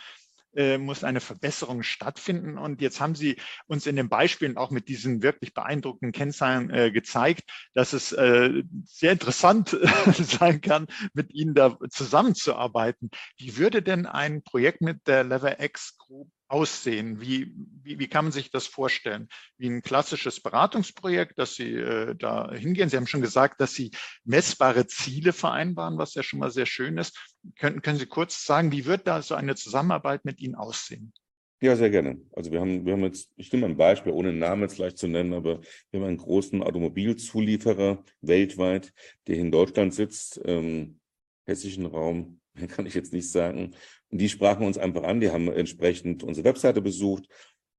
äh, 0.56 0.78
muss 0.78 1.04
eine 1.04 1.20
Verbesserung 1.22 1.84
stattfinden. 1.84 2.58
Und 2.58 2.82
jetzt 2.82 3.00
haben 3.00 3.16
Sie 3.16 3.38
uns 3.68 3.88
in 3.88 3.96
den 3.96 4.10
Beispielen 4.10 4.58
auch 4.58 4.72
mit 4.72 4.88
diesen 4.88 5.22
wirklich 5.22 5.54
beeindruckenden 5.54 6.12
Kennzahlen 6.12 6.70
äh, 6.70 6.92
gezeigt, 6.92 7.44
dass 7.74 7.94
es 7.94 8.12
äh, 8.12 8.64
sehr 8.86 9.12
interessant 9.12 9.78
sein 10.14 10.62
kann, 10.62 10.88
mit 11.14 11.34
Ihnen 11.34 11.54
da 11.54 11.78
zusammenzuarbeiten. 11.90 13.10
Wie 13.38 13.58
würde 13.58 13.82
denn 13.82 14.06
ein 14.06 14.44
Projekt 14.44 14.82
mit 14.82 15.08
der 15.08 15.24
Lever 15.24 15.60
X 15.60 15.98
Group 15.98 16.30
aussehen? 16.54 17.20
Wie, 17.20 17.52
wie, 17.82 17.98
wie, 17.98 18.08
kann 18.08 18.26
man 18.26 18.32
sich 18.32 18.52
das 18.52 18.68
vorstellen? 18.68 19.28
Wie 19.58 19.68
ein 19.68 19.82
klassisches 19.82 20.40
Beratungsprojekt, 20.40 21.40
dass 21.40 21.56
Sie 21.56 21.74
äh, 21.74 22.16
da 22.16 22.52
hingehen. 22.54 22.90
Sie 22.90 22.96
haben 22.96 23.08
schon 23.08 23.22
gesagt, 23.22 23.60
dass 23.60 23.74
Sie 23.74 23.90
messbare 24.24 24.86
Ziele 24.86 25.34
vereinbaren, 25.34 25.98
was 25.98 26.14
ja 26.14 26.22
schon 26.22 26.40
mal 26.40 26.52
sehr 26.52 26.68
schön 26.68 26.98
ist. 27.00 27.18
Können, 27.58 27.82
können 27.82 27.98
Sie 27.98 28.06
kurz 28.06 28.46
sagen, 28.46 28.72
wie 28.72 28.86
wird 28.86 29.08
da 29.08 29.24
so 29.24 29.34
eine 29.34 29.56
Zusammenarbeit 29.56 30.26
mit 30.26 30.40
Ihnen 30.40 30.56
aussehen? 30.56 31.12
Ja, 31.60 31.76
sehr 31.76 31.90
gerne. 31.90 32.22
Also 32.34 32.52
wir 32.52 32.60
haben, 32.60 32.86
wir 32.86 32.94
haben 32.94 33.04
jetzt, 33.04 33.32
ich 33.36 33.52
nehme 33.52 33.66
ein 33.66 33.78
Beispiel, 33.78 34.12
ohne 34.12 34.30
einen 34.30 34.40
Namen 34.40 34.64
jetzt 34.64 34.76
gleich 34.76 34.96
zu 34.96 35.08
nennen, 35.08 35.34
aber 35.34 35.62
wir 35.90 36.00
haben 36.00 36.08
einen 36.08 36.18
großen 36.18 36.62
Automobilzulieferer 36.62 38.04
weltweit, 38.22 38.94
der 39.28 39.38
in 39.38 39.50
Deutschland 39.50 39.94
sitzt, 39.94 40.40
ähm, 40.46 41.00
hessischen 41.46 41.86
Raum, 41.86 42.42
kann 42.70 42.86
ich 42.86 42.94
jetzt 42.94 43.14
nicht 43.14 43.30
sagen. 43.30 43.72
Und 44.10 44.22
die 44.22 44.30
sprachen 44.30 44.66
uns 44.66 44.78
einfach 44.78 45.04
an, 45.04 45.20
die 45.20 45.32
haben 45.32 45.48
entsprechend 45.52 46.24
unsere 46.24 46.46
Webseite 46.46 46.82
besucht, 46.82 47.28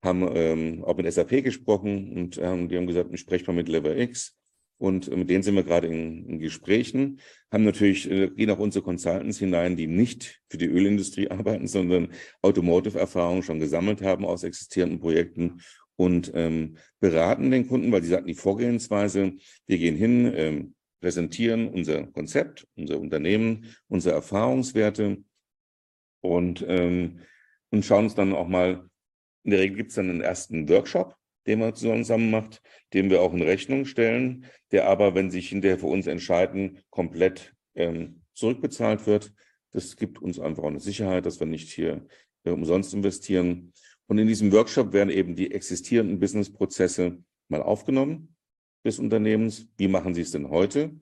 haben 0.03 0.29
ähm, 0.35 0.85
auch 0.85 0.97
mit 0.97 1.11
SAP 1.11 1.43
gesprochen 1.43 2.13
und 2.13 2.39
ähm, 2.39 2.69
die 2.69 2.77
haben 2.77 2.87
gesagt, 2.87 3.11
ich 3.13 3.21
spreche 3.21 3.47
mal 3.47 3.57
mit 3.57 3.69
Lever 3.69 3.97
X. 3.97 4.37
Und 4.77 5.09
mit 5.17 5.31
denen 5.31 5.43
sind 5.43 5.55
wir 5.55 5.63
gerade 5.63 5.87
in, 5.87 6.27
in 6.29 6.39
Gesprächen, 6.41 7.21
haben 7.51 7.65
natürlich, 7.65 8.11
äh, 8.11 8.29
gehen 8.29 8.51
auch 8.51 8.59
unsere 8.59 8.85
Consultants 8.85 9.39
hinein, 9.39 9.77
die 9.77 9.87
nicht 9.87 10.43
für 10.51 10.59
die 10.59 10.67
Ölindustrie 10.67 11.29
arbeiten, 11.31 11.69
sondern 11.69 12.09
Automotive-Erfahrung 12.43 13.43
schon 13.43 13.61
gesammelt 13.61 14.03
haben 14.03 14.25
aus 14.25 14.43
existierenden 14.43 14.99
Projekten 14.99 15.61
und 15.97 16.33
ähm, 16.35 16.77
beraten 17.01 17.51
den 17.53 17.69
Kunden, 17.69 17.93
weil 17.93 18.03
sie 18.03 18.09
sagten, 18.09 18.27
die 18.27 18.35
Vorgehensweise, 18.35 19.35
wir 19.67 19.79
gehen 19.79 19.97
hin, 19.97 20.33
ähm, 20.35 20.75
präsentieren 21.05 21.69
unser 21.69 22.07
Konzept, 22.07 22.67
unser 22.77 22.99
Unternehmen, 22.99 23.77
unsere 23.89 24.15
Erfahrungswerte 24.15 25.23
und, 26.23 26.65
ähm, 26.67 27.21
und 27.71 27.85
schauen 27.85 28.05
uns 28.05 28.15
dann 28.15 28.33
auch 28.33 28.49
mal, 28.49 28.89
in 29.43 29.51
der 29.51 29.61
Regel 29.61 29.77
gibt 29.77 29.91
es 29.91 29.97
dann 29.97 30.09
einen 30.09 30.23
ersten 30.23 30.67
Workshop, 30.71 31.15
den 31.47 31.59
man 31.59 31.75
zusammen 31.75 32.31
macht, 32.31 32.63
den 32.95 33.11
wir 33.11 33.21
auch 33.21 33.35
in 33.35 33.43
Rechnung 33.43 33.85
stellen, 33.85 34.47
der 34.73 34.89
aber, 34.89 35.15
wenn 35.15 35.31
sich 35.31 35.51
hinterher 35.51 35.79
für 35.79 35.89
uns 35.89 36.07
entscheiden, 36.07 36.79
komplett 36.89 37.55
ähm, 37.75 38.23
zurückbezahlt 38.33 39.07
wird. 39.07 39.35
Das 39.73 39.97
gibt 39.97 40.23
uns 40.23 40.41
einfach 40.41 40.63
auch 40.63 40.69
eine 40.69 40.81
Sicherheit, 40.81 41.27
dass 41.27 41.39
wir 41.39 41.47
nicht 41.47 41.69
hier 41.69 42.07
äh, 42.45 42.51
umsonst 42.51 42.95
investieren. 42.95 43.75
Und 44.07 44.17
in 44.17 44.27
diesem 44.27 44.51
Workshop 44.53 44.95
werden 44.95 45.11
eben 45.11 45.37
die 45.37 45.53
existierenden 45.53 46.19
Businessprozesse 46.19 47.19
mal 47.49 47.61
aufgenommen 47.61 48.34
des 48.85 48.99
Unternehmens. 48.99 49.67
Wie 49.77 49.89
machen 49.89 50.15
Sie 50.15 50.23
es 50.23 50.31
denn 50.31 50.51
heute? 50.51 50.93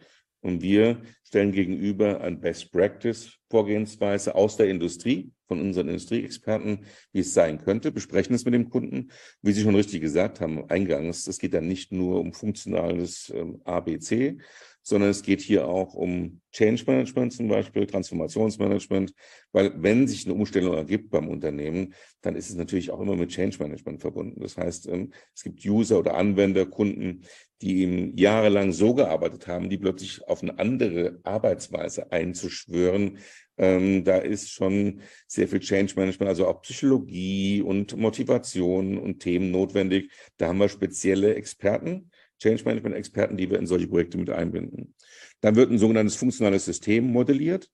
Und 0.40 0.60
wir 0.60 1.02
stellen 1.24 1.52
gegenüber 1.52 2.20
ein 2.20 2.40
Best 2.40 2.72
Practice 2.72 3.38
Vorgehensweise 3.48 4.34
aus 4.34 4.56
der 4.56 4.68
Industrie, 4.68 5.30
von 5.46 5.60
unseren 5.60 5.88
Industrieexperten, 5.88 6.86
wie 7.12 7.20
es 7.20 7.34
sein 7.34 7.58
könnte, 7.58 7.92
besprechen 7.92 8.34
es 8.34 8.46
mit 8.46 8.54
dem 8.54 8.70
Kunden. 8.70 9.10
Wie 9.42 9.52
Sie 9.52 9.62
schon 9.62 9.74
richtig 9.74 10.00
gesagt 10.00 10.40
haben, 10.40 10.68
eingangs, 10.70 11.26
es 11.26 11.38
geht 11.38 11.52
dann 11.52 11.68
nicht 11.68 11.92
nur 11.92 12.20
um 12.20 12.32
funktionales 12.32 13.30
ähm, 13.34 13.60
ABC, 13.64 14.38
sondern 14.82 15.10
es 15.10 15.22
geht 15.22 15.40
hier 15.40 15.66
auch 15.66 15.94
um 15.94 16.40
Change 16.52 16.84
Management 16.86 17.32
zum 17.32 17.48
Beispiel, 17.48 17.86
Transformationsmanagement, 17.86 19.14
weil 19.52 19.72
wenn 19.82 20.06
sich 20.06 20.26
eine 20.26 20.34
Umstellung 20.34 20.74
ergibt 20.74 21.10
beim 21.10 21.28
Unternehmen, 21.28 21.94
dann 22.20 22.36
ist 22.36 22.50
es 22.50 22.56
natürlich 22.56 22.90
auch 22.90 23.00
immer 23.00 23.16
mit 23.16 23.30
Change 23.30 23.58
Management 23.58 24.00
verbunden. 24.00 24.40
Das 24.40 24.56
heißt, 24.56 24.88
ähm, 24.88 25.12
es 25.34 25.42
gibt 25.42 25.64
User 25.64 25.98
oder 25.98 26.14
Anwender, 26.14 26.66
Kunden, 26.66 27.22
die 27.62 27.82
eben 27.82 28.16
jahrelang 28.16 28.72
so 28.72 28.94
gearbeitet 28.94 29.46
haben, 29.46 29.70
die 29.70 29.78
plötzlich 29.78 30.26
auf 30.28 30.42
eine 30.42 30.58
andere 30.58 31.20
Arbeitsweise 31.22 32.10
einzuschwören, 32.10 33.18
ähm, 33.58 34.02
da 34.04 34.16
ist 34.18 34.50
schon 34.50 35.02
sehr 35.26 35.46
viel 35.46 35.60
Change 35.60 35.94
Management, 35.96 36.28
also 36.28 36.46
auch 36.46 36.62
Psychologie 36.62 37.62
und 37.62 37.96
Motivation 37.96 38.98
und 38.98 39.20
Themen 39.20 39.50
notwendig. 39.50 40.10
Da 40.38 40.48
haben 40.48 40.58
wir 40.58 40.68
spezielle 40.68 41.34
Experten, 41.34 42.10
Change 42.42 42.64
Management 42.64 42.96
Experten, 42.96 43.36
die 43.36 43.48
wir 43.48 43.58
in 43.58 43.66
solche 43.66 43.86
Projekte 43.86 44.18
mit 44.18 44.30
einbinden. 44.30 44.94
Dann 45.40 45.54
wird 45.54 45.70
ein 45.70 45.78
sogenanntes 45.78 46.16
funktionales 46.16 46.64
System 46.64 47.10
modelliert. 47.12 47.70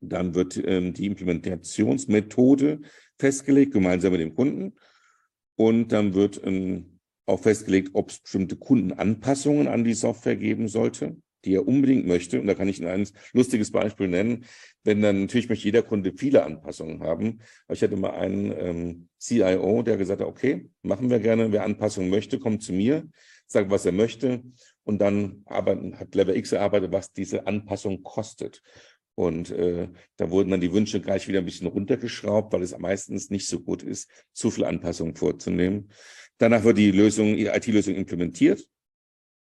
Dann 0.00 0.34
wird 0.34 0.60
ähm, 0.64 0.92
die 0.92 1.06
Implementationsmethode 1.06 2.80
festgelegt, 3.18 3.72
gemeinsam 3.72 4.12
mit 4.12 4.20
dem 4.20 4.34
Kunden. 4.34 4.74
Und 5.56 5.88
dann 5.92 6.14
wird 6.14 6.40
ähm, 6.44 6.98
auch 7.26 7.40
festgelegt, 7.40 7.90
ob 7.92 8.10
es 8.10 8.20
bestimmte 8.20 8.56
Kundenanpassungen 8.56 9.68
an 9.68 9.84
die 9.84 9.94
Software 9.94 10.36
geben 10.36 10.68
sollte 10.68 11.16
die 11.44 11.54
er 11.54 11.66
unbedingt 11.66 12.06
möchte. 12.06 12.40
Und 12.40 12.46
da 12.46 12.54
kann 12.54 12.68
ich 12.68 12.80
Ihnen 12.80 12.88
ein 12.88 13.08
lustiges 13.32 13.70
Beispiel 13.70 14.08
nennen. 14.08 14.44
Wenn 14.84 15.02
dann 15.02 15.22
natürlich 15.22 15.48
möchte 15.48 15.64
jeder 15.64 15.82
Kunde 15.82 16.12
viele 16.16 16.44
Anpassungen 16.44 17.00
haben. 17.02 17.40
Aber 17.66 17.74
ich 17.74 17.82
hatte 17.82 17.96
mal 17.96 18.10
einen 18.10 18.52
ähm, 18.58 19.08
CIO, 19.18 19.82
der 19.82 19.96
gesagt 19.96 20.20
hat, 20.20 20.28
okay, 20.28 20.68
machen 20.82 21.10
wir 21.10 21.20
gerne. 21.20 21.52
Wer 21.52 21.64
Anpassungen 21.64 22.10
möchte, 22.10 22.38
kommt 22.38 22.62
zu 22.62 22.72
mir, 22.72 23.08
sagt, 23.46 23.70
was 23.70 23.86
er 23.86 23.92
möchte. 23.92 24.42
Und 24.84 25.00
dann 25.00 25.42
arbeiten, 25.46 25.98
hat 25.98 26.14
Level 26.14 26.36
X 26.36 26.52
erarbeitet, 26.52 26.92
was 26.92 27.12
diese 27.12 27.46
Anpassung 27.46 28.02
kostet. 28.02 28.62
Und 29.14 29.50
äh, 29.50 29.88
da 30.16 30.30
wurden 30.30 30.50
dann 30.50 30.60
die 30.60 30.72
Wünsche 30.72 31.00
gleich 31.00 31.28
wieder 31.28 31.40
ein 31.40 31.44
bisschen 31.44 31.66
runtergeschraubt, 31.66 32.52
weil 32.52 32.62
es 32.62 32.76
meistens 32.78 33.28
nicht 33.28 33.48
so 33.48 33.60
gut 33.60 33.82
ist, 33.82 34.10
zu 34.32 34.50
viel 34.50 34.64
Anpassungen 34.64 35.14
vorzunehmen. 35.14 35.90
Danach 36.38 36.64
wird 36.64 36.78
die 36.78 36.90
Lösung, 36.90 37.36
die 37.36 37.46
IT-Lösung 37.46 37.94
implementiert 37.96 38.66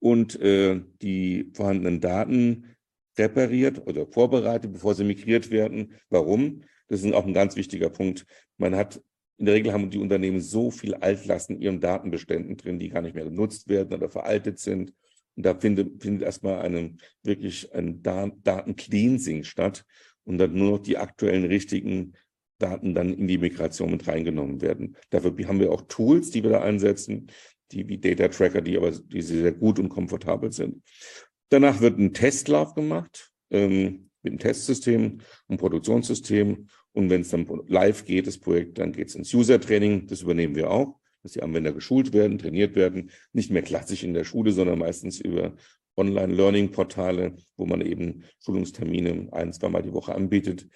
und 0.03 0.37
äh, 0.41 0.81
die 1.01 1.49
vorhandenen 1.53 2.01
Daten 2.01 2.75
repariert 3.17 3.87
oder 3.87 4.05
vorbereitet, 4.05 4.73
bevor 4.73 4.95
sie 4.95 5.05
migriert 5.05 5.49
werden. 5.49 5.93
Warum? 6.09 6.63
Das 6.89 7.03
ist 7.03 7.13
auch 7.13 7.25
ein 7.25 7.33
ganz 7.33 7.55
wichtiger 7.55 7.89
Punkt. 7.89 8.25
Man 8.57 8.75
hat 8.75 9.01
in 9.37 9.45
der 9.45 9.55
Regel 9.55 9.71
haben 9.71 9.89
die 9.89 9.99
Unternehmen 9.99 10.41
so 10.41 10.71
viel 10.71 10.93
Altlasten 10.95 11.55
in 11.55 11.61
ihren 11.61 11.79
Datenbeständen 11.79 12.57
drin, 12.57 12.79
die 12.79 12.89
gar 12.89 13.01
nicht 13.01 13.15
mehr 13.15 13.23
genutzt 13.23 13.69
werden 13.69 13.93
oder 13.93 14.09
veraltet 14.09 14.59
sind. 14.59 14.93
Und 15.35 15.45
da 15.45 15.55
findet, 15.55 16.03
findet 16.03 16.23
erstmal 16.23 16.61
eine, 16.61 16.95
wirklich 17.23 17.73
ein 17.73 18.03
Daten-Cleansing 18.03 19.45
statt 19.45 19.85
und 20.25 20.37
dann 20.37 20.53
nur 20.53 20.71
noch 20.71 20.79
die 20.79 20.97
aktuellen 20.97 21.45
richtigen 21.45 22.13
Daten 22.59 22.93
dann 22.93 23.13
in 23.13 23.27
die 23.27 23.37
Migration 23.37 23.91
mit 23.91 24.07
reingenommen 24.07 24.61
werden. 24.61 24.97
Dafür 25.09 25.33
haben 25.47 25.59
wir 25.59 25.71
auch 25.71 25.83
Tools, 25.87 26.29
die 26.29 26.43
wir 26.43 26.51
da 26.51 26.61
einsetzen, 26.61 27.27
die 27.71 27.87
wie 27.87 27.97
Data 27.97 28.27
Tracker, 28.27 28.61
die 28.61 28.77
aber 28.77 28.91
die 28.91 29.21
sehr 29.21 29.51
gut 29.51 29.79
und 29.79 29.89
komfortabel 29.89 30.51
sind. 30.51 30.83
Danach 31.49 31.81
wird 31.81 31.99
ein 31.99 32.13
Testlauf 32.13 32.73
gemacht 32.73 33.31
ähm, 33.51 34.09
mit 34.21 34.31
einem 34.31 34.39
Testsystem 34.39 35.19
und 35.47 35.57
Produktionssystem. 35.57 36.67
Und 36.93 37.09
wenn 37.09 37.21
es 37.21 37.29
dann 37.29 37.47
live 37.67 38.05
geht, 38.05 38.27
das 38.27 38.37
Projekt, 38.37 38.77
dann 38.77 38.91
geht 38.91 39.09
es 39.09 39.15
ins 39.15 39.33
User-Training. 39.33 40.07
Das 40.07 40.21
übernehmen 40.21 40.55
wir 40.55 40.69
auch, 40.69 40.99
dass 41.21 41.33
die 41.33 41.41
Anwender 41.41 41.73
geschult 41.73 42.13
werden, 42.13 42.37
trainiert 42.37 42.75
werden. 42.75 43.11
Nicht 43.33 43.51
mehr 43.51 43.63
klassisch 43.63 44.03
in 44.03 44.13
der 44.13 44.23
Schule, 44.23 44.51
sondern 44.51 44.79
meistens 44.79 45.19
über 45.19 45.55
Online-Learning-Portale, 45.97 47.35
wo 47.57 47.65
man 47.65 47.81
eben 47.81 48.23
Schulungstermine 48.43 49.29
ein, 49.31 49.53
zweimal 49.53 49.83
die 49.83 49.93
Woche 49.93 50.15
anbietet. 50.15 50.67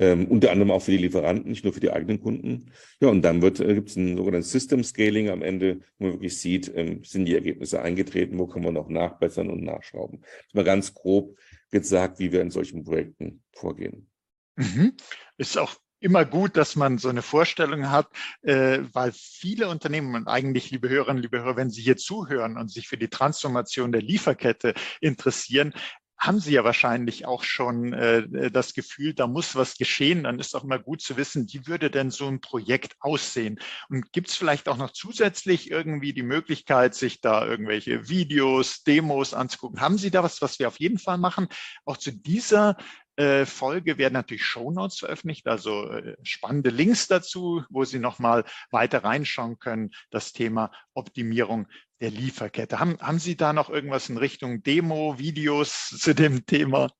Ähm, 0.00 0.28
unter 0.28 0.50
anderem 0.50 0.70
auch 0.70 0.80
für 0.80 0.92
die 0.92 0.96
Lieferanten, 0.96 1.50
nicht 1.50 1.62
nur 1.62 1.74
für 1.74 1.80
die 1.80 1.92
eigenen 1.92 2.22
Kunden. 2.22 2.72
Ja, 3.00 3.08
und 3.08 3.20
dann 3.20 3.42
wird, 3.42 3.60
äh, 3.60 3.74
gibt 3.74 3.90
es 3.90 3.96
ein 3.96 4.16
sogenanntes 4.16 4.50
System 4.50 4.82
Scaling 4.82 5.28
am 5.28 5.42
Ende, 5.42 5.80
wo 5.98 6.06
man 6.06 6.14
wirklich 6.14 6.38
sieht, 6.38 6.72
ähm, 6.74 7.04
sind 7.04 7.26
die 7.26 7.34
Ergebnisse 7.34 7.82
eingetreten, 7.82 8.38
wo 8.38 8.46
kann 8.46 8.62
man 8.62 8.72
noch 8.72 8.88
nachbessern 8.88 9.50
und 9.50 9.62
nachschrauben. 9.62 10.20
Das 10.22 10.46
ist 10.46 10.54
mal 10.54 10.64
ganz 10.64 10.94
grob 10.94 11.36
gesagt, 11.70 12.18
wie 12.18 12.32
wir 12.32 12.40
in 12.40 12.50
solchen 12.50 12.82
Projekten 12.82 13.42
vorgehen. 13.52 14.08
Mhm. 14.56 14.94
Ist 15.36 15.58
auch 15.58 15.76
immer 16.00 16.24
gut, 16.24 16.56
dass 16.56 16.76
man 16.76 16.98
so 16.98 17.08
eine 17.08 17.22
Vorstellung 17.22 17.90
hat, 17.90 18.08
äh, 18.40 18.80
weil 18.92 19.12
viele 19.14 19.68
Unternehmen 19.68 20.14
und 20.14 20.28
eigentlich, 20.28 20.70
liebe 20.70 20.88
Hörerinnen, 20.88 21.22
liebe 21.22 21.40
Hörer, 21.40 21.56
wenn 21.56 21.70
Sie 21.70 21.82
hier 21.82 21.98
zuhören 21.98 22.56
und 22.56 22.70
sich 22.70 22.88
für 22.88 22.96
die 22.96 23.08
Transformation 23.08 23.92
der 23.92 24.00
Lieferkette 24.00 24.74
interessieren, 25.00 25.74
haben 26.20 26.38
Sie 26.38 26.52
ja 26.52 26.64
wahrscheinlich 26.64 27.24
auch 27.24 27.42
schon 27.42 27.94
äh, 27.94 28.50
das 28.50 28.74
Gefühl, 28.74 29.14
da 29.14 29.26
muss 29.26 29.56
was 29.56 29.78
geschehen. 29.78 30.24
Dann 30.24 30.38
ist 30.38 30.54
auch 30.54 30.64
mal 30.64 30.78
gut 30.78 31.00
zu 31.00 31.16
wissen, 31.16 31.46
wie 31.50 31.66
würde 31.66 31.90
denn 31.90 32.10
so 32.10 32.26
ein 32.28 32.42
Projekt 32.42 32.94
aussehen? 33.00 33.58
Und 33.88 34.12
gibt 34.12 34.28
es 34.28 34.36
vielleicht 34.36 34.68
auch 34.68 34.76
noch 34.76 34.90
zusätzlich 34.90 35.70
irgendwie 35.70 36.12
die 36.12 36.22
Möglichkeit, 36.22 36.94
sich 36.94 37.22
da 37.22 37.46
irgendwelche 37.46 38.10
Videos, 38.10 38.82
Demos 38.82 39.32
anzugucken? 39.32 39.80
Haben 39.80 39.96
Sie 39.96 40.10
da 40.10 40.22
was, 40.22 40.42
was 40.42 40.58
wir 40.58 40.68
auf 40.68 40.78
jeden 40.78 40.98
Fall 40.98 41.16
machen? 41.16 41.48
Auch 41.86 41.96
zu 41.96 42.12
dieser 42.12 42.76
äh, 43.16 43.46
Folge 43.46 43.96
werden 43.96 44.14
natürlich 44.14 44.44
Shownotes 44.44 44.98
veröffentlicht, 44.98 45.46
also 45.48 45.90
äh, 45.90 46.16
spannende 46.22 46.70
Links 46.70 47.08
dazu, 47.08 47.64
wo 47.70 47.84
Sie 47.84 47.98
nochmal 47.98 48.44
weiter 48.70 49.04
reinschauen 49.04 49.58
können, 49.58 49.90
das 50.10 50.32
Thema 50.32 50.70
Optimierung 50.92 51.66
der 52.00 52.10
Lieferkette. 52.10 52.80
Haben, 52.80 52.98
haben 53.00 53.18
Sie 53.18 53.36
da 53.36 53.52
noch 53.52 53.70
irgendwas 53.70 54.08
in 54.08 54.16
Richtung 54.16 54.62
Demo, 54.62 55.18
Videos 55.18 55.88
zu 56.00 56.14
dem 56.14 56.46
Thema? 56.46 56.90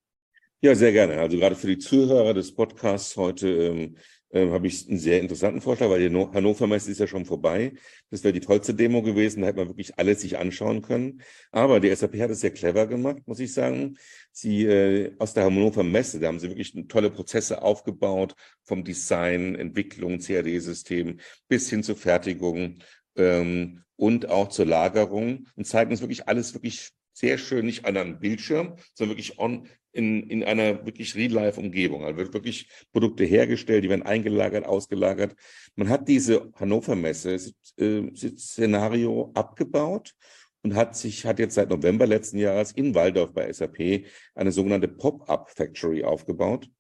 Ja, 0.63 0.75
sehr 0.75 0.93
gerne. 0.93 1.19
Also 1.19 1.39
gerade 1.39 1.57
für 1.57 1.69
die 1.69 1.79
Zuhörer 1.79 2.35
des 2.35 2.55
Podcasts 2.55 3.17
heute, 3.17 3.49
ähm, 3.49 3.97
äh, 4.33 4.49
habe 4.51 4.67
ich 4.69 4.89
einen 4.89 4.99
sehr 4.99 5.21
interessanten 5.21 5.61
Vorschlag, 5.61 5.89
weil 5.89 6.09
die 6.09 6.15
Hannover 6.15 6.67
Messe 6.67 6.91
ist 6.91 7.01
ja 7.01 7.07
schon 7.07 7.25
vorbei. 7.25 7.73
Das 8.11 8.23
wäre 8.23 8.33
die 8.33 8.41
tollste 8.41 8.75
Demo 8.75 9.03
gewesen, 9.03 9.41
da 9.41 9.49
hätte 9.49 9.59
man 9.59 9.69
wirklich 9.69 9.99
alles 9.99 10.21
sich 10.21 10.39
anschauen 10.39 10.83
können. 10.83 11.23
Aber 11.51 11.81
die 11.81 11.95
SAP 11.95 12.21
hat 12.21 12.31
es 12.31 12.41
sehr 12.41 12.53
clever 12.53 12.87
gemacht, 12.87 13.23
muss 13.27 13.41
ich 13.41 13.53
sagen. 13.53 13.97
Sie 14.31 14.64
äh, 14.66 15.14
aus 15.18 15.35
der 15.35 15.45
Hannover 15.45 15.83
Messe, 15.83 16.20
da 16.20 16.29
haben 16.29 16.39
sie 16.39 16.49
wirklich 16.49 16.74
tolle 16.89 17.11
Prozesse 17.11 17.62
aufgebaut, 17.62 18.35
vom 18.62 18.85
Design, 18.85 19.57
Entwicklung, 19.57 20.20
CAD-System 20.20 21.18
bis 21.49 21.68
hin 21.68 21.83
zur 21.83 21.97
Fertigung 21.97 22.79
ähm, 23.21 23.83
und 23.97 24.29
auch 24.31 24.49
zur 24.49 24.66
Lagerung 24.66 25.47
und 25.57 25.66
zeigen 25.66 25.91
uns 25.91 26.01
wirklich 26.01 26.27
alles 26.27 26.55
wirklich 26.55 26.91
sehr 27.12 27.39
schön, 27.39 27.66
nicht 27.66 27.85
an 27.85 27.97
einem 27.97 28.18
Bildschirm, 28.18 28.77
sondern 28.95 29.16
wirklich 29.16 29.39
on, 29.39 29.68
in, 29.93 30.29
in 30.31 30.43
einer 30.45 30.87
wirklich 30.87 31.14
Real-Life-Umgebung. 31.14 32.05
Also 32.05 32.16
wird 32.16 32.33
wirklich 32.33 32.68
Produkte 32.93 33.25
hergestellt, 33.25 33.85
die 33.85 33.91
werden 33.91 34.07
eingelagert, 34.07 34.64
ausgelagert. 34.64 35.35
Man 35.77 35.89
hat 35.89 36.09
diese 36.09 36.51
Hannover 36.55 36.97
Messe 36.97 37.37
äh, 37.77 38.03
Szenario 38.14 39.33
abgebaut 39.35 40.14
und 40.62 40.75
hat 40.75 40.97
sich, 40.97 41.27
hat 41.27 41.39
jetzt 41.39 41.55
seit 41.55 41.71
November 41.71 42.07
letzten 42.07 42.39
Jahres 42.39 42.73
in 42.73 42.95
Waldorf 42.95 43.33
bei 43.33 43.53
SAP 43.53 44.07
eine 44.35 44.53
sogenannte 44.53 44.89
Pop-up 44.89 45.51
Factory 45.51 46.05
aufgebaut, 46.05 46.71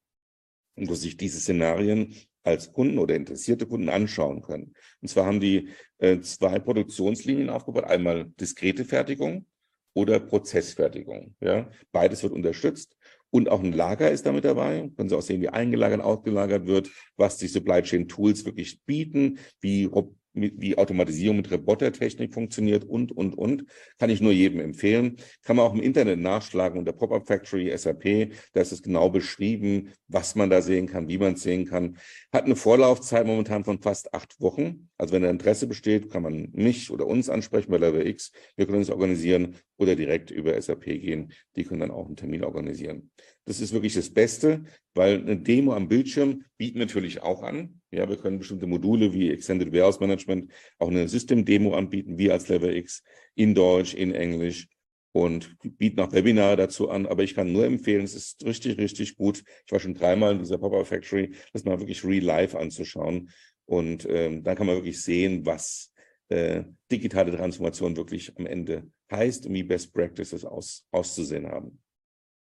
wo 0.76 0.94
sich 0.94 1.16
diese 1.16 1.40
Szenarien 1.40 2.14
als 2.42 2.72
Kunden 2.72 2.98
oder 2.98 3.14
interessierte 3.14 3.66
Kunden 3.66 3.88
anschauen 3.88 4.42
können. 4.42 4.74
Und 5.00 5.08
zwar 5.08 5.26
haben 5.26 5.40
die 5.40 5.68
äh, 5.98 6.20
zwei 6.20 6.58
Produktionslinien 6.58 7.50
aufgebaut. 7.50 7.84
Einmal 7.84 8.26
diskrete 8.40 8.84
Fertigung 8.84 9.46
oder 9.94 10.20
Prozessfertigung. 10.20 11.34
Ja, 11.40 11.70
beides 11.92 12.22
wird 12.22 12.32
unterstützt. 12.32 12.96
Und 13.30 13.48
auch 13.48 13.62
ein 13.62 13.72
Lager 13.72 14.10
ist 14.10 14.26
damit 14.26 14.44
dabei. 14.44 14.90
Können 14.96 15.08
Sie 15.08 15.16
auch 15.16 15.22
sehen, 15.22 15.40
wie 15.40 15.48
eingelagert, 15.48 16.00
ausgelagert 16.00 16.66
wird, 16.66 16.90
was 17.16 17.36
die 17.36 17.46
Supply 17.46 17.82
Chain 17.82 18.08
Tools 18.08 18.44
wirklich 18.44 18.82
bieten, 18.84 19.38
wie 19.60 19.86
wie 20.32 20.76
Automatisierung 20.78 21.38
mit 21.38 21.50
Robotertechnik 21.50 22.34
funktioniert 22.34 22.84
und, 22.84 23.12
und, 23.12 23.34
und. 23.34 23.64
Kann 23.98 24.10
ich 24.10 24.20
nur 24.20 24.32
jedem 24.32 24.60
empfehlen. 24.60 25.16
Kann 25.42 25.56
man 25.56 25.66
auch 25.66 25.74
im 25.74 25.80
Internet 25.80 26.20
nachschlagen 26.20 26.78
unter 26.78 26.92
Pop-Up 26.92 27.26
Factory 27.26 27.76
SAP. 27.76 28.32
Da 28.52 28.60
ist 28.60 28.72
es 28.72 28.82
genau 28.82 29.08
beschrieben, 29.10 29.92
was 30.08 30.34
man 30.34 30.50
da 30.50 30.62
sehen 30.62 30.86
kann, 30.86 31.08
wie 31.08 31.18
man 31.18 31.34
es 31.34 31.42
sehen 31.42 31.66
kann. 31.66 31.96
Hat 32.32 32.44
eine 32.44 32.56
Vorlaufzeit 32.56 33.26
momentan 33.26 33.64
von 33.64 33.80
fast 33.80 34.12
acht 34.14 34.40
Wochen. 34.40 34.89
Also 35.00 35.14
wenn 35.14 35.22
da 35.22 35.30
Interesse 35.30 35.66
besteht, 35.66 36.10
kann 36.10 36.22
man 36.22 36.50
mich 36.52 36.90
oder 36.90 37.06
uns 37.06 37.30
ansprechen 37.30 37.70
bei 37.70 37.78
Level 37.78 38.06
X. 38.06 38.32
Wir 38.56 38.66
können 38.66 38.80
uns 38.80 38.90
organisieren 38.90 39.56
oder 39.78 39.96
direkt 39.96 40.30
über 40.30 40.60
SAP 40.60 40.84
gehen. 40.84 41.32
Die 41.56 41.64
können 41.64 41.80
dann 41.80 41.90
auch 41.90 42.04
einen 42.04 42.16
Termin 42.16 42.44
organisieren. 42.44 43.10
Das 43.46 43.62
ist 43.62 43.72
wirklich 43.72 43.94
das 43.94 44.10
Beste, 44.10 44.64
weil 44.92 45.18
eine 45.18 45.38
Demo 45.38 45.72
am 45.72 45.88
Bildschirm 45.88 46.44
bieten 46.58 46.80
natürlich 46.80 47.22
auch 47.22 47.42
an. 47.42 47.80
Ja, 47.90 48.10
wir 48.10 48.18
können 48.18 48.40
bestimmte 48.40 48.66
Module 48.66 49.14
wie 49.14 49.30
Extended 49.30 49.72
Warehouse 49.72 50.00
Management 50.00 50.52
auch 50.78 50.90
eine 50.90 51.08
System-Demo 51.08 51.72
anbieten, 51.74 52.18
wir 52.18 52.34
als 52.34 52.48
Level 52.48 52.76
X 52.76 53.02
in 53.34 53.54
Deutsch, 53.54 53.94
in 53.94 54.12
Englisch 54.12 54.68
und 55.12 55.56
bieten 55.62 56.00
auch 56.00 56.12
Webinare 56.12 56.56
dazu 56.56 56.90
an. 56.90 57.06
Aber 57.06 57.22
ich 57.22 57.34
kann 57.34 57.52
nur 57.52 57.64
empfehlen, 57.64 58.04
es 58.04 58.14
ist 58.14 58.44
richtig, 58.44 58.76
richtig 58.76 59.16
gut. 59.16 59.44
Ich 59.64 59.72
war 59.72 59.80
schon 59.80 59.94
dreimal 59.94 60.32
in 60.32 60.40
dieser 60.40 60.58
Pop-Up 60.58 60.86
Factory, 60.86 61.32
das 61.54 61.64
mal 61.64 61.80
wirklich 61.80 62.04
real 62.04 62.22
life 62.22 62.58
anzuschauen. 62.58 63.30
Und 63.70 64.04
ähm, 64.10 64.42
dann 64.42 64.56
kann 64.56 64.66
man 64.66 64.74
wirklich 64.74 65.00
sehen, 65.00 65.46
was 65.46 65.92
äh, 66.28 66.64
digitale 66.90 67.30
Transformation 67.30 67.96
wirklich 67.96 68.36
am 68.36 68.46
Ende 68.46 68.90
heißt 69.12 69.46
und 69.46 69.54
wie 69.54 69.62
Best 69.62 69.94
Practices 69.94 70.44
aus, 70.44 70.88
auszusehen 70.90 71.46
haben. 71.46 71.80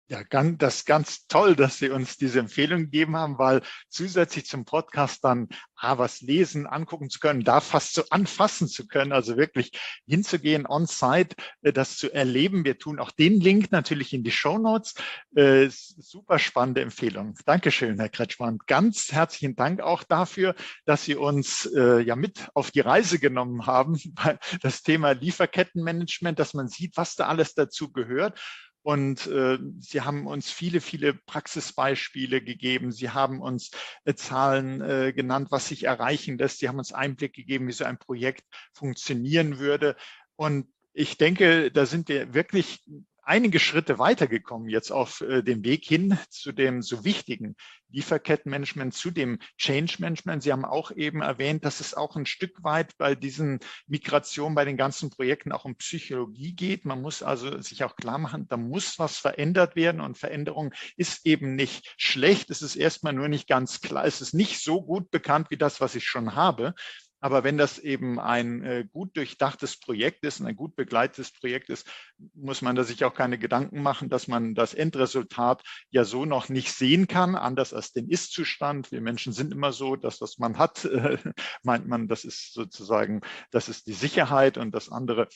Ja, 0.09 0.23
ganz, 0.23 0.59
das 0.59 0.77
ist 0.77 0.87
ganz 0.87 1.27
toll, 1.27 1.57
dass 1.57 1.79
Sie 1.79 1.91
uns 1.91 2.17
diese 2.17 2.39
Empfehlung 2.39 2.83
gegeben 2.83 3.17
haben, 3.17 3.39
weil 3.39 3.63
zusätzlich 3.89 4.47
zum 4.47 4.65
Podcast 4.65 5.25
dann 5.25 5.49
ah, 5.75 5.99
was 5.99 6.21
lesen, 6.21 6.69
angucken 6.69 7.11
zu 7.11 7.19
können, 7.19 7.43
da 7.43 7.61
fast 7.61 7.95
so 7.95 8.05
anfassen 8.11 8.69
zu 8.69 8.87
können, 8.87 9.11
also 9.13 9.37
wirklich 9.37 9.73
hinzugehen, 10.07 10.65
on-site, 10.65 11.35
äh, 11.63 11.73
das 11.73 11.97
zu 11.97 12.13
erleben. 12.13 12.65
Wir 12.65 12.79
tun 12.79 13.01
auch 13.01 13.11
den 13.11 13.41
Link 13.41 13.73
natürlich 13.73 14.13
in 14.13 14.23
die 14.23 14.31
Show 14.31 14.59
Notes. 14.59 14.95
Äh, 15.35 15.69
super 15.71 16.39
spannende 16.39 16.83
Empfehlung. 16.83 17.35
Dankeschön, 17.45 17.99
Herr 17.99 18.09
Kretschmann. 18.09 18.59
Ganz 18.67 19.11
herzlichen 19.11 19.57
Dank 19.57 19.81
auch 19.81 20.05
dafür, 20.05 20.55
dass 20.85 21.05
Sie 21.05 21.17
uns 21.17 21.67
äh, 21.75 22.01
ja 22.01 22.15
mit 22.15 22.49
auf 22.55 22.71
die 22.71 22.81
Reise 22.81 23.19
genommen 23.19 23.67
haben, 23.67 24.01
das 24.63 24.83
Thema 24.83 25.13
Lieferkettenmanagement, 25.13 26.39
dass 26.39 26.55
man 26.55 26.69
sieht, 26.69 26.97
was 26.97 27.17
da 27.17 27.27
alles 27.27 27.55
dazu 27.55 27.91
gehört 27.91 28.39
und 28.87 29.27
äh, 29.27 29.59
Sie 29.81 30.03
haben 30.03 30.29
uns 30.29 30.49
viele, 30.49 30.81
viele 30.81 31.13
Praxisbeispiele 31.13 32.41
gegeben. 32.41 32.93
Sie 32.93 33.11
haben 33.11 33.41
uns 33.41 33.73
äh, 34.05 34.15
Zahlen 34.15 34.81
äh, 34.81 35.13
genannt, 35.13 35.49
was 35.51 35.67
sich 35.67 35.83
erreichen 35.83 36.39
lässt. 36.39 36.61
Sie 36.61 36.69
haben 36.69 36.79
uns 36.79 36.93
Einblick 36.93 37.33
gegeben, 37.33 37.67
wie 37.67 37.73
so 37.73 37.85
ein 37.85 37.99
Projekt 37.99 38.45
funktionieren 38.73 39.59
würde. 39.59 39.97
Und 40.37 40.69
ich 40.93 41.19
denke, 41.19 41.73
da 41.73 41.85
sind 41.85 42.09
wir 42.09 42.33
wirklich 42.33 42.85
einige 43.27 43.59
Schritte 43.59 43.99
weitergekommen 43.99 44.69
jetzt 44.69 44.91
auf 44.91 45.21
äh, 45.21 45.43
dem 45.43 45.65
Weg 45.65 45.85
hin 45.85 46.19
zu 46.31 46.53
dem 46.53 46.81
so 46.81 47.05
wichtigen 47.05 47.57
Lieferkettenmanagement, 47.91 48.95
zu 48.95 49.11
dem 49.11 49.39
Change 49.59 49.97
Management. 49.99 50.43
Sie 50.43 50.53
haben 50.53 50.65
auch 50.65 50.91
eben 50.91 51.23
erwähnt, 51.23 51.65
dass 51.65 51.81
es 51.81 51.95
auch 51.95 52.17
ein 52.17 52.27
Stück 52.27 52.63
weit 52.63 52.97
bei 52.99 53.15
diesen 53.15 53.61
Migrationen, 53.87 54.55
bei 54.55 54.65
den 54.65 54.77
ganzen 54.77 55.11
Projekten 55.11 55.53
auch 55.53 55.65
um 55.65 55.77
Psychologie 55.77 56.55
geht. 56.55 56.85
Man 56.85 57.03
muss 57.03 57.23
also 57.23 57.61
sich 57.61 57.85
auch 57.85 57.97
klar 57.97 58.19
machen, 58.19 58.47
da 58.49 58.57
muss 58.57 58.99
was 58.99 59.19
verändert 59.19 59.77
werden 59.77 60.01
und 60.01 60.19
Veränderung 60.19 60.73
ist 60.97 61.27
eben 61.27 61.55
nicht 61.55 61.95
schlecht. 61.97 62.51
Es 62.51 62.63
ist 62.63 62.77
erstmal 62.77 63.13
nur 63.13 63.29
nicht 63.29 63.49
ganz 63.49 63.81
klar. 63.81 64.05
Es 64.05 64.21
ist 64.21 64.35
nicht 64.35 64.63
so 64.63 64.83
gut 64.83 65.11
bekannt 65.11 65.51
wie 65.51 65.59
das, 65.59 65.81
was 65.81 65.95
ich 65.95 66.07
schon 66.07 66.35
habe. 66.35 66.75
Aber 67.21 67.45
wenn 67.45 67.57
das 67.57 67.79
eben 67.79 68.21
ein 68.21 68.63
äh, 68.63 68.85
gut 68.91 69.17
durchdachtes 69.17 69.81
Projekt 69.81 70.25
ist 70.25 70.41
und 70.41 70.47
ein 70.47 70.57
gut 70.57 70.77
begleitetes 70.77 71.33
Projekt 71.33 71.71
ist, 71.71 71.91
muss 72.35 72.63
man 72.63 72.77
da 72.77 72.85
sich 72.85 73.05
auch 73.05 73.15
keine 73.15 73.39
Gedanken 73.39 73.83
machen, 73.83 74.09
dass 74.09 74.29
man 74.29 74.55
das 74.55 74.75
Endresultat 74.75 75.63
ja 75.91 76.05
so 76.05 76.25
noch 76.25 76.49
nicht 76.49 76.73
sehen 76.73 77.09
kann, 77.09 77.35
anders 77.35 77.73
als 77.73 77.93
den 77.93 78.09
Ist-Zustand. 78.09 78.93
Wir 78.93 79.01
Menschen 79.01 79.33
sind 79.33 79.53
immer 79.53 79.73
so, 79.73 79.97
dass 79.97 80.21
was 80.21 80.39
man 80.39 80.59
hat, 80.59 80.89
meint 81.63 81.89
man, 81.89 82.07
das 82.09 82.25
ist 82.25 82.53
sozusagen, 82.53 83.23
das 83.51 83.69
ist 83.69 83.87
die 83.87 83.95
Sicherheit 83.95 84.59
und 84.59 84.75
das 84.75 84.91
andere 84.91 85.29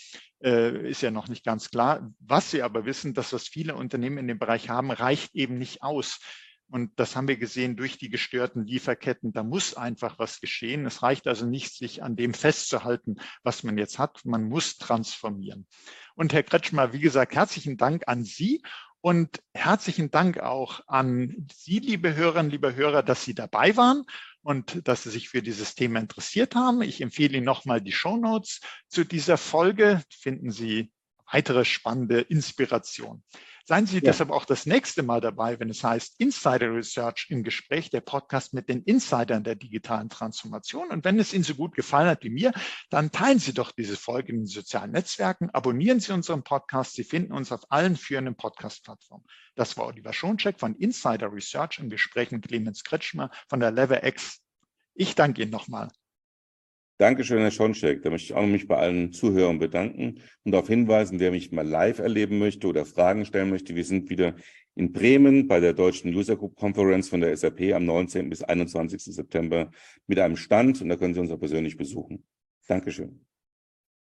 äh, 0.43 0.89
ist 0.89 1.01
ja 1.01 1.11
noch 1.11 1.29
nicht 1.29 1.45
ganz 1.45 1.71
klar. 1.71 2.11
Was 2.21 2.51
Sie 2.51 2.63
aber 2.63 2.85
wissen, 2.85 3.15
dass 3.15 3.33
was 3.33 3.49
viele 3.49 3.75
Unternehmen 3.75 4.19
in 4.19 4.29
dem 4.29 4.39
Bereich 4.39 4.69
haben, 4.69 4.91
reicht 4.91 5.35
eben 5.35 5.59
nicht 5.59 5.83
aus. 5.83 6.21
Und 6.71 6.93
das 7.01 7.17
haben 7.17 7.27
wir 7.27 7.37
gesehen 7.37 7.77
durch 7.77 7.99
die 7.99 8.11
gestörten 8.11 8.65
Lieferketten. 8.65 9.33
Da 9.33 9.43
muss 9.43 9.75
einfach 9.75 10.19
was 10.19 10.41
geschehen. 10.41 10.87
Es 10.87 11.03
reicht 11.03 11.27
also 11.27 11.45
nicht, 11.45 11.75
sich 11.75 12.03
an 12.03 12.15
dem 12.15 12.33
festzuhalten, 12.33 13.17
was 13.43 13.65
man 13.65 13.77
jetzt 13.77 13.99
hat. 13.99 14.25
Man 14.25 14.45
muss 14.45 14.79
transformieren. 14.79 15.67
Und 16.15 16.33
Herr 16.33 16.45
Kretschmer, 16.45 16.93
wie 16.93 17.01
gesagt, 17.01 17.35
herzlichen 17.35 17.77
Dank 17.77 18.05
an 18.07 18.23
Sie 18.23 18.63
und 19.01 19.43
herzlichen 19.53 20.11
Dank 20.11 20.39
auch 20.39 20.81
an 20.87 21.49
Sie, 21.53 21.81
liebe 21.81 22.15
Hörerinnen, 22.15 22.51
liebe 22.53 22.77
Hörer, 22.77 23.03
dass 23.03 23.25
Sie 23.25 23.35
dabei 23.35 23.77
waren 23.77 24.05
und 24.43 24.87
dass 24.87 25.03
Sie 25.03 25.11
sich 25.11 25.29
für 25.29 25.43
dieses 25.43 25.75
Thema 25.75 25.99
interessiert 25.99 26.55
haben. 26.55 26.83
Ich 26.83 27.01
empfehle 27.01 27.37
Ihnen 27.37 27.47
nochmal 27.47 27.81
die 27.81 27.93
Show 27.93 28.17
Notes 28.17 28.61
zu 28.89 29.05
dieser 29.05 29.39
Folge. 29.39 30.03
Finden 30.09 30.51
Sie 30.51 30.93
weitere 31.33 31.65
spannende 31.65 32.21
Inspiration. 32.21 33.23
Seien 33.71 33.87
Sie 33.87 33.99
ja. 33.99 34.01
deshalb 34.01 34.33
auch 34.33 34.47
das 34.47 34.67
nächste 34.67 35.05
Mal 35.05 35.21
dabei, 35.21 35.61
wenn 35.61 35.71
es 35.71 35.85
heißt 35.85 36.17
Insider 36.19 36.75
Research 36.75 37.29
im 37.29 37.45
Gespräch, 37.45 37.89
der 37.89 38.01
Podcast 38.01 38.53
mit 38.53 38.69
den 38.69 38.83
Insidern 38.83 39.45
der 39.45 39.55
digitalen 39.55 40.09
Transformation. 40.09 40.91
Und 40.91 41.05
wenn 41.05 41.21
es 41.21 41.33
Ihnen 41.33 41.45
so 41.45 41.55
gut 41.55 41.77
gefallen 41.77 42.09
hat 42.09 42.25
wie 42.25 42.31
mir, 42.31 42.51
dann 42.91 43.13
teilen 43.13 43.39
Sie 43.39 43.55
doch 43.55 43.71
diese 43.71 43.97
Folge 43.97 44.33
in 44.33 44.39
den 44.41 44.47
sozialen 44.47 44.91
Netzwerken, 44.91 45.51
abonnieren 45.51 46.01
Sie 46.01 46.13
unseren 46.13 46.43
Podcast. 46.43 46.95
Sie 46.95 47.05
finden 47.05 47.33
uns 47.33 47.53
auf 47.53 47.61
allen 47.71 47.95
führenden 47.95 48.35
Podcast-Plattformen. 48.35 49.25
Das 49.55 49.77
war 49.77 49.87
Oliver 49.87 50.13
Schoncheck 50.13 50.59
von 50.59 50.75
Insider 50.75 51.33
Research 51.33 51.79
im 51.79 51.91
Gespräch 51.91 52.33
mit 52.33 52.49
Clemens 52.49 52.83
Kretschmer 52.83 53.31
von 53.49 53.61
der 53.61 53.71
Lever 53.71 54.03
X. 54.03 54.41
Ich 54.95 55.15
danke 55.15 55.43
Ihnen 55.43 55.53
nochmal. 55.53 55.91
Dankeschön, 57.01 57.39
Herr 57.39 57.51
Schoncheck. 57.51 58.03
Da 58.03 58.11
möchte 58.11 58.27
ich 58.27 58.35
auch 58.35 58.47
mich 58.47 58.69
bei 58.69 58.77
allen 58.77 59.11
Zuhörern 59.11 59.59
bedanken 59.59 60.21
und 60.45 60.53
darauf 60.53 60.69
hinweisen, 60.69 61.19
wer 61.19 61.31
mich 61.31 61.51
mal 61.51 61.67
live 61.67 61.99
erleben 61.99 62.39
möchte 62.39 62.67
oder 62.67 62.85
Fragen 62.85 63.25
stellen 63.25 63.49
möchte. 63.49 63.75
Wir 63.75 63.87
sind 63.87 64.11
wieder 64.11 64.35
in 64.75 64.93
Bremen 64.93 65.49
bei 65.49 65.61
der 65.61 65.73
Deutschen 65.73 66.15
User 66.15 66.37
Group 66.37 66.57
Conference 66.57 67.09
von 67.09 67.23
der 67.23 67.35
SAP 67.35 67.73
am 67.73 67.87
19. 67.87 68.29
bis 68.29 68.43
21. 68.43 69.03
September 69.03 69.71
mit 70.09 70.19
einem 70.19 70.37
Stand 70.37 70.83
und 70.83 70.91
da 70.91 70.97
können 70.97 71.15
Sie 71.15 71.21
uns 71.21 71.31
auch 71.31 71.41
persönlich 71.41 71.79
besuchen. 71.79 72.23
Dankeschön. 72.69 73.25